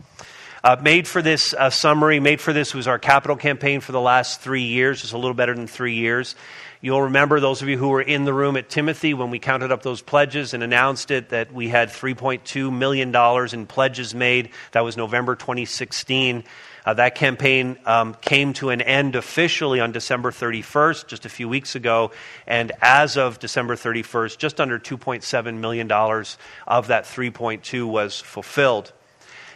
Uh, 0.64 0.76
made 0.80 1.08
for 1.08 1.22
this 1.22 1.54
uh, 1.54 1.70
summary, 1.70 2.20
made 2.20 2.40
for 2.40 2.52
this 2.52 2.72
was 2.72 2.86
our 2.86 2.98
capital 2.98 3.36
campaign 3.36 3.80
for 3.80 3.90
the 3.90 4.00
last 4.00 4.40
three 4.40 4.62
years, 4.62 5.00
just 5.00 5.12
a 5.12 5.18
little 5.18 5.34
better 5.34 5.54
than 5.54 5.66
three 5.66 5.94
years. 5.94 6.36
You'll 6.80 7.02
remember, 7.02 7.40
those 7.40 7.62
of 7.62 7.68
you 7.68 7.76
who 7.78 7.88
were 7.88 8.02
in 8.02 8.24
the 8.24 8.32
room 8.32 8.56
at 8.56 8.68
Timothy, 8.68 9.12
when 9.12 9.30
we 9.30 9.40
counted 9.40 9.72
up 9.72 9.82
those 9.82 10.02
pledges 10.02 10.54
and 10.54 10.62
announced 10.62 11.10
it, 11.10 11.30
that 11.30 11.52
we 11.52 11.68
had 11.68 11.90
$3.2 11.90 12.72
million 12.72 13.14
in 13.52 13.66
pledges 13.66 14.14
made. 14.14 14.50
That 14.70 14.82
was 14.82 14.96
November 14.96 15.34
2016. 15.34 16.44
Uh, 16.84 16.94
that 16.94 17.14
campaign 17.14 17.78
um, 17.86 18.14
came 18.20 18.52
to 18.54 18.70
an 18.70 18.80
end 18.80 19.14
officially 19.14 19.80
on 19.80 19.92
December 19.92 20.30
31st, 20.30 21.06
just 21.06 21.24
a 21.24 21.28
few 21.28 21.48
weeks 21.48 21.74
ago. 21.76 22.10
And 22.46 22.72
as 22.80 23.16
of 23.16 23.38
December 23.38 23.76
31st, 23.76 24.38
just 24.38 24.60
under 24.60 24.78
$2.7 24.78 25.58
million 25.58 25.90
of 25.90 26.88
that 26.88 27.04
3.2 27.04 27.86
was 27.86 28.20
fulfilled. 28.20 28.92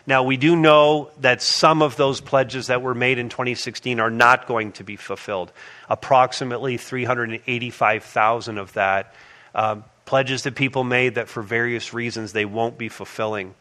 Now, 0.08 0.22
we 0.22 0.36
do 0.36 0.54
know 0.54 1.10
that 1.20 1.42
some 1.42 1.82
of 1.82 1.96
those 1.96 2.20
pledges 2.20 2.68
that 2.68 2.80
were 2.80 2.94
made 2.94 3.18
in 3.18 3.28
2016 3.28 3.98
are 3.98 4.10
not 4.10 4.46
going 4.46 4.70
to 4.72 4.84
be 4.84 4.94
fulfilled. 4.94 5.50
Approximately 5.90 6.76
385,000 6.76 8.58
of 8.58 8.72
that. 8.74 9.14
Um, 9.52 9.82
pledges 10.04 10.44
that 10.44 10.54
people 10.54 10.84
made 10.84 11.16
that 11.16 11.28
for 11.28 11.42
various 11.42 11.92
reasons 11.92 12.32
they 12.32 12.44
won't 12.44 12.78
be 12.78 12.88
fulfilling. 12.88 13.54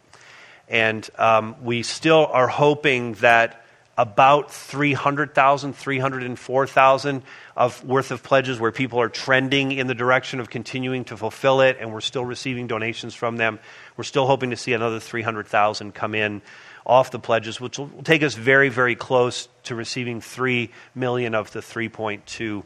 And 0.68 1.08
um, 1.18 1.56
we 1.64 1.84
still 1.84 2.26
are 2.26 2.48
hoping 2.48 3.14
that 3.16 3.66
about 3.98 4.52
300,000, 4.52 5.74
304,000 5.74 7.24
of 7.56 7.84
worth 7.86 8.12
of 8.12 8.24
pledges 8.24 8.60
where 8.60 8.72
people 8.72 9.00
are 9.00 9.08
trending 9.08 9.72
in 9.72 9.88
the 9.88 9.96
direction 9.96 10.40
of 10.40 10.50
continuing 10.50 11.06
to 11.06 11.16
fulfill 11.16 11.62
it 11.62 11.78
and 11.80 11.94
we're 11.94 12.02
still 12.02 12.26
receiving 12.26 12.68
donations 12.68 13.16
from 13.16 13.38
them. 13.38 13.60
We're 13.96 14.04
still 14.04 14.28
hoping 14.28 14.50
to 14.50 14.58
see 14.58 14.74
another 14.74 15.00
300,000 15.00 15.94
come 15.94 16.14
in 16.14 16.42
off 16.86 17.12
the 17.12 17.20
pledges, 17.20 17.62
which 17.62 17.80
will 17.80 17.90
take 18.04 18.22
us 18.22 18.36
very, 18.36 18.70
very 18.70 18.96
close 18.96 19.48
to 19.64 19.76
receiving 19.76 20.20
3 20.20 20.72
million 20.94 21.34
of 21.34 21.52
the 21.52 21.62
3.2 21.62 22.64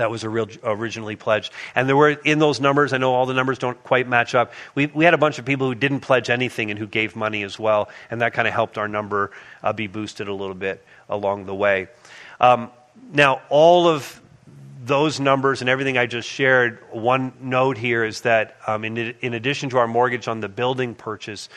that 0.00 0.10
was 0.10 0.24
originally 0.24 1.14
pledged. 1.14 1.52
And 1.74 1.88
there 1.88 1.96
were, 1.96 2.10
in 2.10 2.38
those 2.38 2.58
numbers, 2.58 2.92
I 2.94 2.98
know 2.98 3.14
all 3.14 3.26
the 3.26 3.34
numbers 3.34 3.58
don't 3.58 3.82
quite 3.84 4.08
match 4.08 4.34
up. 4.34 4.52
We, 4.74 4.86
we 4.86 5.04
had 5.04 5.12
a 5.12 5.18
bunch 5.18 5.38
of 5.38 5.44
people 5.44 5.66
who 5.66 5.74
didn't 5.74 6.00
pledge 6.00 6.30
anything 6.30 6.70
and 6.70 6.78
who 6.78 6.86
gave 6.86 7.14
money 7.14 7.42
as 7.42 7.58
well, 7.58 7.90
and 8.10 8.22
that 8.22 8.32
kind 8.32 8.48
of 8.48 8.54
helped 8.54 8.78
our 8.78 8.88
number 8.88 9.30
uh, 9.62 9.74
be 9.74 9.86
boosted 9.86 10.28
a 10.28 10.32
little 10.32 10.54
bit 10.54 10.82
along 11.08 11.44
the 11.44 11.54
way. 11.54 11.88
Um, 12.40 12.70
now, 13.12 13.42
all 13.50 13.88
of 13.88 14.20
those 14.82 15.20
numbers 15.20 15.60
and 15.60 15.68
everything 15.68 15.98
I 15.98 16.06
just 16.06 16.28
shared, 16.28 16.78
one 16.90 17.34
note 17.40 17.76
here 17.76 18.02
is 18.02 18.22
that 18.22 18.56
um, 18.66 18.84
in, 18.84 18.96
in 19.20 19.34
addition 19.34 19.68
to 19.70 19.78
our 19.78 19.86
mortgage 19.86 20.28
on 20.28 20.40
the 20.40 20.48
building 20.48 20.94
purchase, 20.94 21.50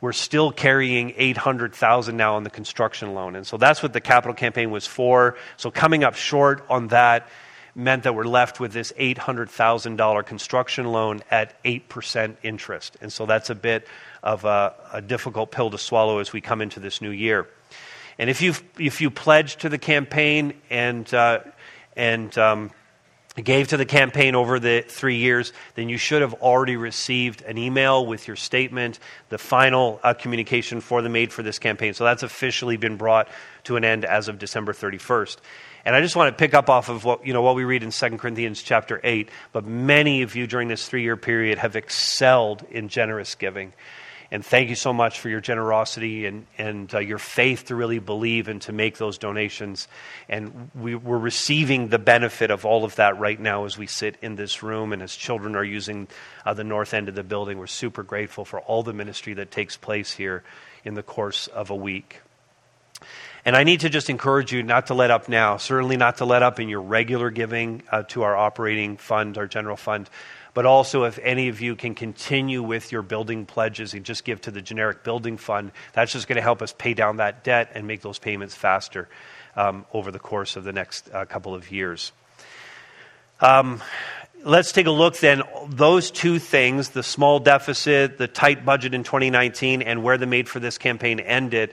we're 0.00 0.12
still 0.12 0.50
carrying 0.50 1.14
800,000 1.16 2.16
now 2.16 2.34
on 2.34 2.42
the 2.42 2.50
construction 2.50 3.14
loan. 3.14 3.36
And 3.36 3.46
so 3.46 3.56
that's 3.56 3.82
what 3.82 3.92
the 3.92 4.00
capital 4.00 4.34
campaign 4.34 4.72
was 4.72 4.86
for. 4.86 5.36
So 5.56 5.70
coming 5.70 6.02
up 6.02 6.16
short 6.16 6.64
on 6.68 6.88
that 6.88 7.28
meant 7.76 8.04
that 8.04 8.14
we're 8.14 8.24
left 8.24 8.58
with 8.58 8.72
this 8.72 8.90
$800,000 8.98 10.26
construction 10.26 10.86
loan 10.86 11.22
at 11.30 11.62
8% 11.62 12.36
interest. 12.42 12.96
And 13.02 13.12
so 13.12 13.26
that's 13.26 13.50
a 13.50 13.54
bit 13.54 13.86
of 14.22 14.46
a, 14.46 14.74
a, 14.94 15.02
difficult 15.02 15.52
pill 15.52 15.70
to 15.70 15.78
swallow 15.78 16.18
as 16.18 16.32
we 16.32 16.40
come 16.40 16.62
into 16.62 16.80
this 16.80 17.02
new 17.02 17.10
year. 17.10 17.46
And 18.18 18.30
if, 18.30 18.40
you 18.40 18.54
if 18.78 19.02
you 19.02 19.10
pledge 19.10 19.56
to 19.56 19.68
the 19.68 19.76
campaign 19.76 20.54
and, 20.70 21.12
uh, 21.12 21.40
and 21.94 22.36
um, 22.38 22.70
gave 23.42 23.68
to 23.68 23.76
the 23.76 23.84
campaign 23.84 24.34
over 24.34 24.58
the 24.58 24.82
three 24.88 25.16
years, 25.16 25.52
then 25.74 25.90
you 25.90 25.98
should 25.98 26.22
have 26.22 26.32
already 26.34 26.76
received 26.76 27.42
an 27.42 27.58
email 27.58 28.06
with 28.06 28.26
your 28.26 28.36
statement, 28.36 28.98
the 29.28 29.36
final 29.36 30.00
uh, 30.02 30.14
communication 30.14 30.80
for 30.80 31.02
the 31.02 31.10
made 31.10 31.30
for 31.30 31.42
this 31.42 31.58
campaign. 31.58 31.92
So 31.92 32.04
that's 32.04 32.22
officially 32.22 32.78
been 32.78 32.96
brought 32.96 33.28
to 33.64 33.76
an 33.76 33.84
end 33.84 34.06
as 34.06 34.28
of 34.28 34.38
December 34.38 34.72
31st. 34.72 35.36
And 35.86 35.94
I 35.94 36.00
just 36.00 36.16
want 36.16 36.36
to 36.36 36.36
pick 36.36 36.52
up 36.52 36.68
off 36.68 36.88
of 36.88 37.04
what, 37.04 37.24
you 37.24 37.32
know, 37.32 37.42
what 37.42 37.54
we 37.54 37.62
read 37.62 37.84
in 37.84 37.92
2 37.92 38.18
Corinthians 38.18 38.60
chapter 38.60 39.00
8. 39.04 39.28
But 39.52 39.66
many 39.66 40.22
of 40.22 40.34
you 40.34 40.48
during 40.48 40.66
this 40.66 40.88
three 40.88 41.02
year 41.02 41.16
period 41.16 41.58
have 41.58 41.76
excelled 41.76 42.64
in 42.72 42.88
generous 42.88 43.36
giving. 43.36 43.72
And 44.32 44.44
thank 44.44 44.68
you 44.68 44.74
so 44.74 44.92
much 44.92 45.20
for 45.20 45.28
your 45.28 45.40
generosity 45.40 46.26
and, 46.26 46.44
and 46.58 46.92
uh, 46.92 46.98
your 46.98 47.18
faith 47.18 47.66
to 47.66 47.76
really 47.76 48.00
believe 48.00 48.48
and 48.48 48.60
to 48.62 48.72
make 48.72 48.98
those 48.98 49.16
donations. 49.16 49.86
And 50.28 50.72
we, 50.74 50.96
we're 50.96 51.18
receiving 51.18 51.86
the 51.86 52.00
benefit 52.00 52.50
of 52.50 52.64
all 52.64 52.84
of 52.84 52.96
that 52.96 53.20
right 53.20 53.38
now 53.38 53.64
as 53.64 53.78
we 53.78 53.86
sit 53.86 54.16
in 54.22 54.34
this 54.34 54.64
room 54.64 54.92
and 54.92 55.00
as 55.00 55.14
children 55.14 55.54
are 55.54 55.62
using 55.62 56.08
uh, 56.44 56.52
the 56.52 56.64
north 56.64 56.94
end 56.94 57.08
of 57.08 57.14
the 57.14 57.22
building. 57.22 57.58
We're 57.58 57.68
super 57.68 58.02
grateful 58.02 58.44
for 58.44 58.58
all 58.58 58.82
the 58.82 58.92
ministry 58.92 59.34
that 59.34 59.52
takes 59.52 59.76
place 59.76 60.10
here 60.10 60.42
in 60.84 60.94
the 60.94 61.04
course 61.04 61.46
of 61.46 61.70
a 61.70 61.76
week. 61.76 62.22
And 63.46 63.54
I 63.54 63.62
need 63.62 63.80
to 63.80 63.88
just 63.88 64.10
encourage 64.10 64.52
you 64.52 64.64
not 64.64 64.88
to 64.88 64.94
let 64.94 65.12
up 65.12 65.28
now, 65.28 65.56
certainly 65.56 65.96
not 65.96 66.16
to 66.16 66.24
let 66.24 66.42
up 66.42 66.58
in 66.58 66.68
your 66.68 66.80
regular 66.80 67.30
giving 67.30 67.84
uh, 67.92 68.02
to 68.08 68.24
our 68.24 68.36
operating 68.36 68.96
fund, 68.96 69.38
our 69.38 69.46
general 69.46 69.76
fund, 69.76 70.10
but 70.52 70.66
also 70.66 71.04
if 71.04 71.20
any 71.22 71.46
of 71.46 71.60
you 71.60 71.76
can 71.76 71.94
continue 71.94 72.60
with 72.60 72.90
your 72.90 73.02
building 73.02 73.46
pledges 73.46 73.94
and 73.94 74.04
just 74.04 74.24
give 74.24 74.40
to 74.40 74.50
the 74.50 74.60
generic 74.60 75.04
building 75.04 75.36
fund, 75.36 75.70
that's 75.92 76.10
just 76.10 76.26
going 76.26 76.34
to 76.36 76.42
help 76.42 76.60
us 76.60 76.72
pay 76.72 76.92
down 76.92 77.18
that 77.18 77.44
debt 77.44 77.70
and 77.76 77.86
make 77.86 78.00
those 78.00 78.18
payments 78.18 78.56
faster 78.56 79.08
um, 79.54 79.86
over 79.92 80.10
the 80.10 80.18
course 80.18 80.56
of 80.56 80.64
the 80.64 80.72
next 80.72 81.08
uh, 81.14 81.24
couple 81.24 81.54
of 81.54 81.70
years. 81.70 82.10
Um, 83.40 83.80
let's 84.42 84.72
take 84.72 84.86
a 84.86 84.90
look 84.90 85.18
then. 85.18 85.42
Those 85.68 86.10
two 86.10 86.40
things 86.40 86.88
the 86.88 87.04
small 87.04 87.38
deficit, 87.38 88.18
the 88.18 88.26
tight 88.26 88.64
budget 88.64 88.92
in 88.92 89.04
2019, 89.04 89.82
and 89.82 90.02
where 90.02 90.18
the 90.18 90.26
Made 90.26 90.48
for 90.48 90.58
This 90.58 90.78
campaign 90.78 91.20
ended 91.20 91.72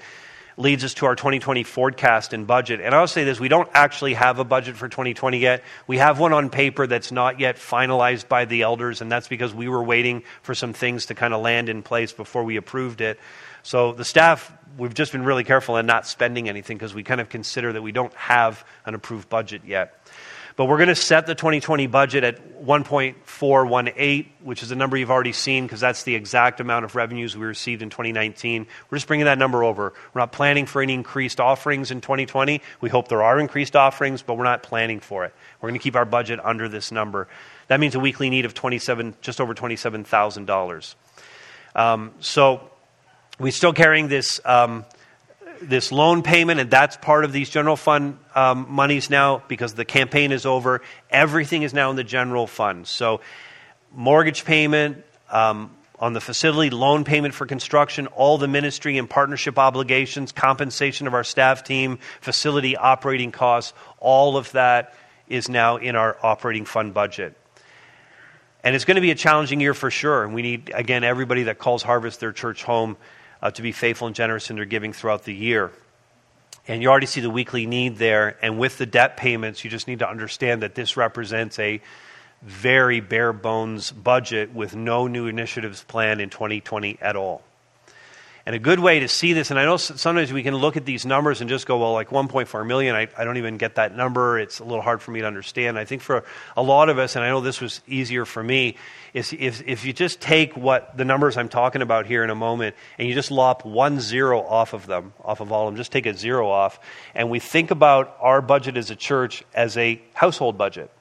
leads 0.58 0.84
us 0.84 0.94
to 0.96 1.06
our 1.06 1.16
2020 1.16 1.64
forecast 1.64 2.34
and 2.34 2.46
budget. 2.46 2.82
And 2.82 2.94
I'll 2.94 3.08
say 3.08 3.24
this 3.24 3.40
we 3.40 3.48
don't 3.48 3.70
actually 3.74 4.14
have 4.14 4.40
a 4.40 4.44
budget 4.44 4.76
for 4.76 4.88
2020 4.88 5.38
yet. 5.38 5.64
We 5.88 5.98
have 5.98 6.20
one 6.20 6.34
on 6.34 6.50
paper 6.50 6.88
that's 6.88 7.12
not 7.12 7.40
yet 7.40 7.58
finalized 7.58 8.28
by 8.28 8.46
the 8.46 8.62
elders, 8.62 9.02
and 9.02 9.12
that's 9.12 9.28
because 9.28 9.54
we 9.54 9.68
were 9.68 9.84
waiting 9.84 10.24
for 10.42 10.56
some 10.56 10.74
things 10.74 11.08
to 11.08 11.16
kind 11.16 11.34
of 11.34 11.42
land 11.42 11.70
in 11.70 11.84
place 11.84 12.14
before 12.14 12.44
we 12.44 12.58
approved 12.58 13.02
it. 13.02 13.20
So 13.64 13.94
the 13.94 14.06
staff, 14.06 14.52
we've 14.78 14.94
just 14.94 15.12
been 15.12 15.24
really 15.24 15.44
careful 15.44 15.78
in 15.78 15.86
not 15.86 16.06
spending 16.06 16.50
anything 16.50 16.78
because 16.78 16.94
we 16.94 17.04
kind 17.04 17.22
of 17.22 17.30
consider 17.30 17.74
that 17.74 17.82
we 17.82 17.92
don't 17.92 18.14
have 18.16 18.66
an 18.86 18.94
approved 18.94 19.30
budget 19.30 19.62
yet. 19.66 20.03
But 20.56 20.66
we're 20.66 20.78
going 20.78 20.90
to 20.90 20.96
set 20.96 21.26
the 21.26 21.34
2020 21.34 21.88
budget 21.88 22.24
at 22.24 22.64
1.418, 22.64 24.28
which 24.42 24.62
is 24.62 24.72
a 24.72 24.76
number 24.76 24.96
you've 24.98 25.10
already 25.10 25.34
seen 25.34 25.66
because 25.66 25.80
that's 25.80 26.04
the 26.04 26.14
exact 26.14 26.60
amount 26.60 26.86
of 26.86 26.96
revenues 26.96 27.36
we 27.36 27.46
received 27.46 27.82
in 27.82 27.90
2019. 27.90 28.68
We're 28.90 28.98
just 28.98 29.08
bringing 29.08 29.26
that 29.26 29.40
number 29.40 29.64
over. 29.64 29.94
We're 30.14 30.22
not 30.22 30.32
planning 30.32 30.68
for 30.68 30.82
any 30.82 30.94
increased 30.94 31.40
offerings 31.40 31.90
in 31.90 32.02
2020. 32.02 32.62
We 32.82 32.90
hope 32.90 33.08
there 33.08 33.24
are 33.24 33.40
increased 33.40 33.76
offerings, 33.76 34.22
but 34.22 34.36
we're 34.36 34.44
not 34.44 34.62
planning 34.62 35.00
for 35.00 35.26
it. 35.26 35.34
We're 35.60 35.70
going 35.70 35.80
to 35.80 35.84
keep 35.84 35.96
our 35.96 36.06
budget 36.06 36.40
under 36.44 36.70
this 36.70 36.92
number. 36.92 37.28
That 37.68 37.80
means 37.80 37.96
a 37.96 38.00
weekly 38.00 38.30
need 38.30 38.46
of 38.46 38.54
27, 38.54 39.16
just 39.22 39.42
over 39.42 39.56
$27,000. 39.56 40.96
Um, 41.76 42.12
so 42.20 42.70
we're 43.40 43.52
still 43.52 43.74
carrying 43.74 44.08
this. 44.08 44.40
Um, 44.46 44.86
this 45.62 45.92
loan 45.92 46.24
payment, 46.24 46.60
and 46.60 46.70
that's 46.70 46.98
part 46.98 47.26
of 47.26 47.32
these 47.32 47.50
general 47.50 47.76
fund 47.76 48.18
um, 48.36 48.68
monies 48.70 49.10
now 49.10 49.44
because 49.48 49.74
the 49.74 49.86
campaign 49.86 50.32
is 50.32 50.46
over. 50.46 50.82
Everything 51.10 51.64
is 51.64 51.74
now 51.74 51.90
in 51.90 51.96
the 51.96 52.04
general 52.04 52.48
fund. 52.48 52.88
So, 52.88 53.22
mortgage 53.94 54.46
payment 54.46 55.04
um, 55.30 55.72
on 56.00 56.14
the 56.14 56.22
facility, 56.22 56.70
loan 56.70 57.04
payment 57.04 57.34
for 57.34 57.46
construction, 57.46 58.08
all 58.08 58.38
the 58.38 58.48
ministry 58.48 58.98
and 58.98 59.10
partnership 59.10 59.58
obligations, 59.58 60.32
compensation 60.32 61.08
of 61.08 61.14
our 61.14 61.24
staff 61.24 61.64
team, 61.64 62.00
facility 62.22 62.76
operating 62.76 63.32
costs, 63.32 63.74
all 64.00 64.38
of 64.38 64.52
that 64.52 64.96
is 65.28 65.50
now 65.50 65.78
in 65.78 65.96
our 65.96 66.18
operating 66.24 66.66
fund 66.66 66.94
budget. 66.94 67.38
And 68.64 68.76
it's 68.76 68.86
going 68.86 68.96
to 68.96 69.02
be 69.02 69.12
a 69.12 69.16
challenging 69.16 69.60
year 69.60 69.74
for 69.74 69.92
sure. 69.92 70.24
And 70.24 70.34
we 70.34 70.42
need, 70.42 70.72
again, 70.74 71.04
everybody 71.04 71.44
that 71.44 71.60
calls 71.60 71.84
Harvest 71.84 72.20
their 72.20 72.32
church 72.32 72.64
home 72.64 72.98
uh, 73.44 73.52
to 73.52 73.62
be 73.62 73.74
faithful 73.74 74.08
and 74.08 74.16
generous 74.16 74.50
in 74.50 74.56
their 74.56 74.66
giving 74.66 74.94
throughout 74.94 75.26
the 75.26 75.34
year. 75.34 75.70
And 76.66 76.82
you 76.82 76.88
already 76.88 77.08
see 77.08 77.20
the 77.20 77.30
weekly 77.30 77.68
need 77.68 77.98
there. 77.98 78.38
And 78.42 78.58
with 78.58 78.78
the 78.78 78.86
debt 78.86 79.18
payments, 79.18 79.66
you 79.66 79.70
just 79.70 79.86
need 79.86 80.00
to 80.00 80.10
understand 80.10 80.64
that 80.64 80.76
this 80.76 80.96
represents 80.96 81.60
a 81.60 81.82
very 82.42 83.02
bare 83.02 83.34
bones 83.34 83.92
budget 83.92 84.54
with 84.54 84.76
no 84.78 85.08
new 85.08 85.28
initiatives 85.28 85.84
planned 85.84 86.22
in 86.22 86.30
2020 86.30 86.98
at 87.02 87.18
all. 87.18 87.44
And 88.46 88.54
a 88.54 88.60
good 88.60 88.82
way 88.82 89.00
to 89.00 89.08
see 89.08 89.32
this, 89.32 89.52
and 89.52 89.60
I 89.60 89.64
know 89.64 89.78
sometimes 89.78 90.34
we 90.34 90.44
can 90.44 90.54
look 90.54 90.76
at 90.76 90.84
these 90.84 91.06
numbers 91.06 91.40
and 91.40 91.50
just 91.50 91.66
go, 91.66 91.78
well, 91.78 91.94
like 91.94 92.10
1.4 92.10 92.68
million, 92.68 92.94
I, 92.94 93.08
I, 93.18 93.24
don't 93.24 93.38
even 93.38 93.56
get 93.58 93.76
that 93.76 93.96
number. 93.96 94.38
It's 94.38 94.60
a 94.60 94.66
little 94.66 94.82
hard 94.82 95.02
for 95.02 95.12
me 95.12 95.22
to 95.22 95.28
understand. 95.28 95.80
I 95.80 95.86
think 95.86 96.02
for 96.02 96.26
a 96.58 96.62
lot 96.62 96.90
of 96.90 97.00
us, 97.00 97.16
and 97.16 97.24
I 97.24 97.30
know 97.30 97.40
this 97.40 97.62
was 97.62 97.80
easier 97.88 98.26
for 98.26 98.44
me, 98.44 98.76
is 99.14 99.32
if, 99.32 99.66
if 99.66 99.86
you 99.86 99.94
just 99.94 100.20
take 100.20 100.58
what 100.58 100.98
the 100.98 101.06
numbers 101.06 101.38
I'm 101.38 101.48
talking 101.48 101.82
about 101.82 102.06
here 102.06 102.22
in 102.22 102.30
a 102.30 102.36
moment 102.36 102.76
and 102.98 103.08
you 103.08 103.14
just 103.14 103.32
lop 103.32 103.64
one 103.64 104.02
zero 104.02 104.42
off 104.42 104.74
of 104.74 104.88
them, 104.88 105.14
off 105.24 105.40
of 105.40 105.54
all 105.54 105.70
of 105.70 105.74
them, 105.74 105.78
just 105.78 105.94
take 105.94 106.06
a 106.06 106.14
zero 106.14 106.50
off, 106.50 106.82
and 107.16 107.30
we 107.30 107.40
think 107.40 107.72
about 107.72 108.18
our 108.20 108.42
budget 108.42 108.76
as 108.76 108.92
a 108.92 108.96
church 108.98 109.46
as 109.54 109.78
a 109.78 110.02
household 110.14 110.58
budget 110.58 110.92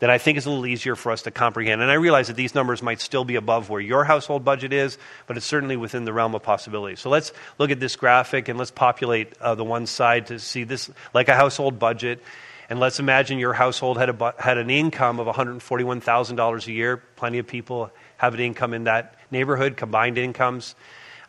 that 0.00 0.10
I 0.10 0.18
think 0.18 0.38
is 0.38 0.46
a 0.46 0.50
little 0.50 0.66
easier 0.66 0.94
for 0.94 1.10
us 1.10 1.22
to 1.22 1.30
comprehend. 1.30 1.82
And 1.82 1.90
I 1.90 1.94
realize 1.94 2.28
that 2.28 2.36
these 2.36 2.54
numbers 2.54 2.82
might 2.82 3.00
still 3.00 3.24
be 3.24 3.34
above 3.34 3.68
where 3.68 3.80
your 3.80 4.04
household 4.04 4.44
budget 4.44 4.72
is, 4.72 4.96
but 5.26 5.36
it's 5.36 5.46
certainly 5.46 5.76
within 5.76 6.04
the 6.04 6.12
realm 6.12 6.34
of 6.34 6.42
possibility. 6.42 6.96
So 6.96 7.10
let's 7.10 7.32
look 7.58 7.70
at 7.70 7.80
this 7.80 7.96
graphic 7.96 8.48
and 8.48 8.58
let's 8.58 8.70
populate 8.70 9.36
uh, 9.40 9.54
the 9.54 9.64
one 9.64 9.86
side 9.86 10.28
to 10.28 10.38
see 10.38 10.64
this 10.64 10.90
like 11.14 11.28
a 11.28 11.34
household 11.34 11.78
budget. 11.78 12.22
And 12.70 12.78
let's 12.80 13.00
imagine 13.00 13.38
your 13.38 13.54
household 13.54 13.98
had, 13.98 14.10
a, 14.10 14.34
had 14.38 14.58
an 14.58 14.70
income 14.70 15.18
of 15.20 15.26
$141,000 15.26 16.66
a 16.66 16.72
year. 16.72 17.02
Plenty 17.16 17.38
of 17.38 17.46
people 17.46 17.90
have 18.18 18.34
an 18.34 18.40
income 18.40 18.74
in 18.74 18.84
that 18.84 19.16
neighborhood, 19.30 19.76
combined 19.76 20.18
incomes. 20.18 20.74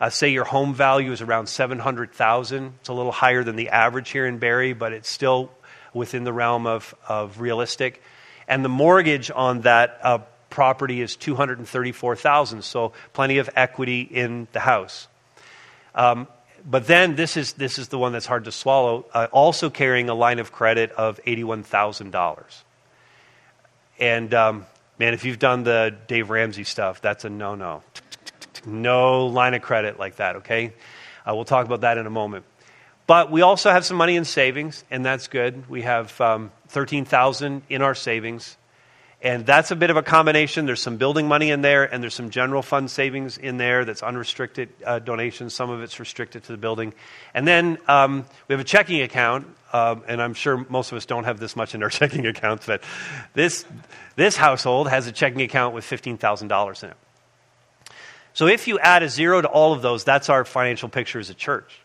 Uh, 0.02 0.10
say 0.10 0.30
your 0.30 0.46
home 0.46 0.74
value 0.74 1.12
is 1.12 1.22
around 1.22 1.48
700000 1.48 2.74
It's 2.80 2.90
a 2.90 2.94
little 2.94 3.12
higher 3.12 3.44
than 3.44 3.56
the 3.56 3.70
average 3.70 4.12
here 4.12 4.28
in 4.28 4.38
Barrie, 4.38 4.74
but 4.74 4.94
it's 4.94 5.10
still 5.10 5.52
within 5.94 6.24
the 6.24 6.32
realm 6.32 6.68
of, 6.68 6.94
of 7.08 7.40
realistic 7.40 8.02
and 8.50 8.66
the 8.66 8.70
mortgage 8.70 9.32
on 9.34 9.62
that 9.62 10.00
uh, 10.04 10.18
property 10.50 11.02
is 11.02 11.16
234000 11.16 12.64
so 12.64 12.92
plenty 13.14 13.38
of 13.38 13.50
equity 13.56 14.02
in 14.02 14.48
the 14.52 14.60
house. 14.60 15.08
Um, 15.96 16.28
but 16.70 16.88
then 16.88 17.16
this 17.16 17.38
is, 17.38 17.54
this 17.54 17.80
is 17.80 17.88
the 17.88 17.98
one 17.98 18.12
that's 18.12 18.26
hard 18.26 18.46
to 18.46 18.52
swallow, 18.52 19.06
uh, 19.14 19.28
also 19.32 19.70
carrying 19.70 20.10
a 20.10 20.14
line 20.14 20.40
of 20.40 20.52
credit 20.52 20.92
of 20.92 21.20
$81,000. 21.26 22.44
And 24.00 24.34
um, 24.34 24.66
man, 24.98 25.14
if 25.14 25.24
you've 25.24 25.40
done 25.40 25.64
the 25.64 25.96
Dave 26.08 26.30
Ramsey 26.30 26.64
stuff, 26.64 27.02
that's 27.02 27.26
a 27.26 27.30
no 27.30 27.56
no. 27.56 27.84
No 28.66 29.28
line 29.28 29.54
of 29.54 29.62
credit 29.62 29.98
like 29.98 30.18
that, 30.18 30.38
okay? 30.38 30.74
Uh, 31.26 31.34
we'll 31.34 31.46
talk 31.46 31.66
about 31.66 31.82
that 31.82 31.98
in 31.98 32.06
a 32.06 32.10
moment. 32.10 32.44
But 33.08 33.32
we 33.32 33.42
also 33.42 33.72
have 33.72 33.86
some 33.86 33.96
money 33.96 34.18
in 34.18 34.26
savings, 34.26 34.84
and 34.92 35.06
that's 35.06 35.28
good. 35.28 35.70
We 35.70 35.84
have 35.84 36.20
um, 36.20 36.52
13000 36.70 37.64
in 37.70 37.82
our 37.82 37.96
savings. 37.96 38.58
And 39.22 39.46
that's 39.46 39.70
a 39.70 39.76
bit 39.76 39.90
of 39.90 39.98
a 39.98 40.02
combination. 40.02 40.66
There's 40.66 40.82
some 40.82 40.96
building 40.96 41.28
money 41.28 41.52
in 41.52 41.62
there, 41.62 41.84
and 41.84 42.02
there's 42.02 42.14
some 42.14 42.30
general 42.30 42.62
fund 42.62 42.90
savings 42.90 43.38
in 43.38 43.58
there 43.58 43.84
that's 43.84 44.02
unrestricted 44.02 44.70
uh, 44.86 45.00
donations. 45.00 45.54
Some 45.54 45.70
of 45.70 45.82
it's 45.82 46.00
restricted 46.00 46.44
to 46.44 46.54
the 46.54 46.58
building. 46.58 46.94
And 47.34 47.46
then 47.46 47.80
um, 47.90 48.26
we 48.48 48.54
have 48.54 48.62
a 48.62 48.66
checking 48.66 49.02
account, 49.02 49.48
um, 49.74 50.04
and 50.08 50.22
I'm 50.22 50.34
sure 50.34 50.66
most 50.70 50.94
of 50.94 50.98
us 50.98 51.06
don't 51.06 51.26
have 51.26 51.38
this 51.38 51.58
much 51.58 51.76
in 51.76 51.84
our 51.84 51.90
checking 51.90 52.26
accounts, 52.28 52.66
but 52.66 52.82
this, 53.34 53.66
this 54.16 54.38
household 54.38 54.90
has 54.90 55.06
a 55.08 55.12
checking 55.12 55.42
account 55.42 55.76
with 55.76 55.84
$15,000 55.84 56.84
in 56.84 56.90
it. 56.90 56.98
So 58.34 58.48
if 58.48 58.70
you 58.70 58.80
add 58.80 59.04
a 59.04 59.10
zero 59.10 59.42
to 59.42 59.50
all 59.50 59.74
of 59.74 59.82
those, 59.82 60.06
that's 60.06 60.30
our 60.30 60.46
financial 60.46 60.88
picture 60.88 61.20
as 61.20 61.30
a 61.30 61.34
church. 61.34 61.82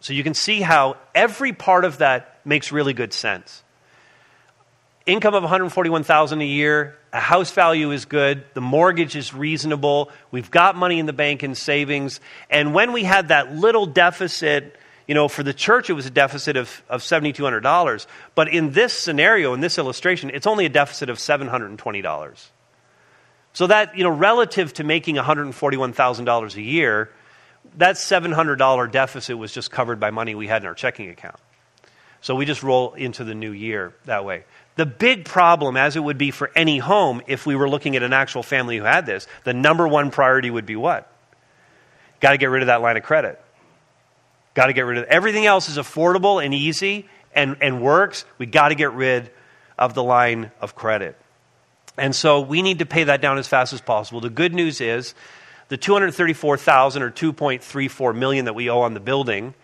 So 0.00 0.14
you 0.14 0.24
can 0.24 0.34
see 0.34 0.62
how 0.62 0.96
every 1.14 1.52
part 1.52 1.84
of 1.84 1.98
that 1.98 2.40
makes 2.44 2.72
really 2.72 2.92
good 2.92 3.12
sense. 3.12 3.62
Income 5.10 5.34
of 5.34 5.42
141,000 5.42 6.40
a 6.40 6.44
year, 6.44 6.96
a 7.12 7.18
house 7.18 7.50
value 7.50 7.90
is 7.90 8.04
good, 8.04 8.44
the 8.54 8.60
mortgage 8.60 9.16
is 9.16 9.34
reasonable, 9.34 10.08
we've 10.30 10.52
got 10.52 10.76
money 10.76 11.00
in 11.00 11.06
the 11.06 11.12
bank 11.12 11.42
in 11.42 11.56
savings, 11.56 12.20
and 12.48 12.74
when 12.74 12.92
we 12.92 13.02
had 13.02 13.26
that 13.28 13.52
little 13.52 13.86
deficit, 13.86 14.76
you 15.08 15.16
know, 15.16 15.26
for 15.26 15.42
the 15.42 15.52
church 15.52 15.90
it 15.90 15.94
was 15.94 16.06
a 16.06 16.10
deficit 16.10 16.56
of, 16.56 16.84
of 16.88 17.02
$7,200, 17.02 18.06
but 18.36 18.54
in 18.54 18.70
this 18.70 18.96
scenario, 18.96 19.52
in 19.52 19.58
this 19.58 19.78
illustration, 19.78 20.30
it's 20.32 20.46
only 20.46 20.64
a 20.64 20.68
deficit 20.68 21.10
of 21.10 21.18
$720. 21.18 22.48
So 23.52 23.66
that, 23.66 23.98
you 23.98 24.04
know, 24.04 24.10
relative 24.10 24.72
to 24.74 24.84
making 24.84 25.16
$141,000 25.16 26.54
a 26.54 26.62
year, 26.62 27.10
that 27.78 27.96
$700 27.96 28.92
deficit 28.92 29.36
was 29.36 29.52
just 29.52 29.72
covered 29.72 29.98
by 29.98 30.12
money 30.12 30.36
we 30.36 30.46
had 30.46 30.62
in 30.62 30.68
our 30.68 30.74
checking 30.74 31.10
account. 31.10 31.40
So 32.20 32.34
we 32.34 32.44
just 32.44 32.62
roll 32.62 32.92
into 32.94 33.24
the 33.24 33.34
new 33.34 33.52
year 33.52 33.94
that 34.04 34.24
way. 34.24 34.44
The 34.76 34.86
big 34.86 35.24
problem, 35.24 35.76
as 35.76 35.96
it 35.96 36.00
would 36.00 36.18
be 36.18 36.30
for 36.30 36.50
any 36.54 36.78
home, 36.78 37.22
if 37.26 37.44
we 37.44 37.56
were 37.56 37.68
looking 37.68 37.96
at 37.96 38.02
an 38.02 38.12
actual 38.12 38.42
family 38.42 38.78
who 38.78 38.84
had 38.84 39.04
this, 39.04 39.26
the 39.44 39.52
number 39.52 39.86
one 39.86 40.10
priority 40.10 40.50
would 40.50 40.66
be 40.66 40.76
what? 40.76 41.10
Got 42.20 42.32
to 42.32 42.38
get 42.38 42.46
rid 42.46 42.62
of 42.62 42.66
that 42.66 42.80
line 42.80 42.96
of 42.96 43.02
credit. 43.02 43.40
Got 44.54 44.66
to 44.66 44.72
get 44.72 44.82
rid 44.82 44.98
of. 44.98 45.04
Everything 45.04 45.46
else 45.46 45.68
is 45.68 45.76
affordable 45.76 46.44
and 46.44 46.54
easy 46.54 47.08
and, 47.34 47.56
and 47.60 47.82
works. 47.82 48.24
We 48.38 48.46
got 48.46 48.68
to 48.68 48.74
get 48.74 48.92
rid 48.92 49.30
of 49.78 49.94
the 49.94 50.02
line 50.02 50.50
of 50.60 50.74
credit. 50.74 51.16
And 51.96 52.14
so 52.14 52.40
we 52.40 52.62
need 52.62 52.78
to 52.78 52.86
pay 52.86 53.04
that 53.04 53.20
down 53.20 53.38
as 53.38 53.48
fast 53.48 53.72
as 53.72 53.80
possible. 53.80 54.20
The 54.20 54.30
good 54.30 54.54
news 54.54 54.80
is 54.80 55.14
the 55.68 55.76
234,000 55.76 57.02
or 57.02 57.10
2.34 57.10 58.16
million 58.16 58.44
that 58.46 58.54
we 58.54 58.70
owe 58.70 58.80
on 58.80 58.94
the 58.94 59.00
building 59.00 59.54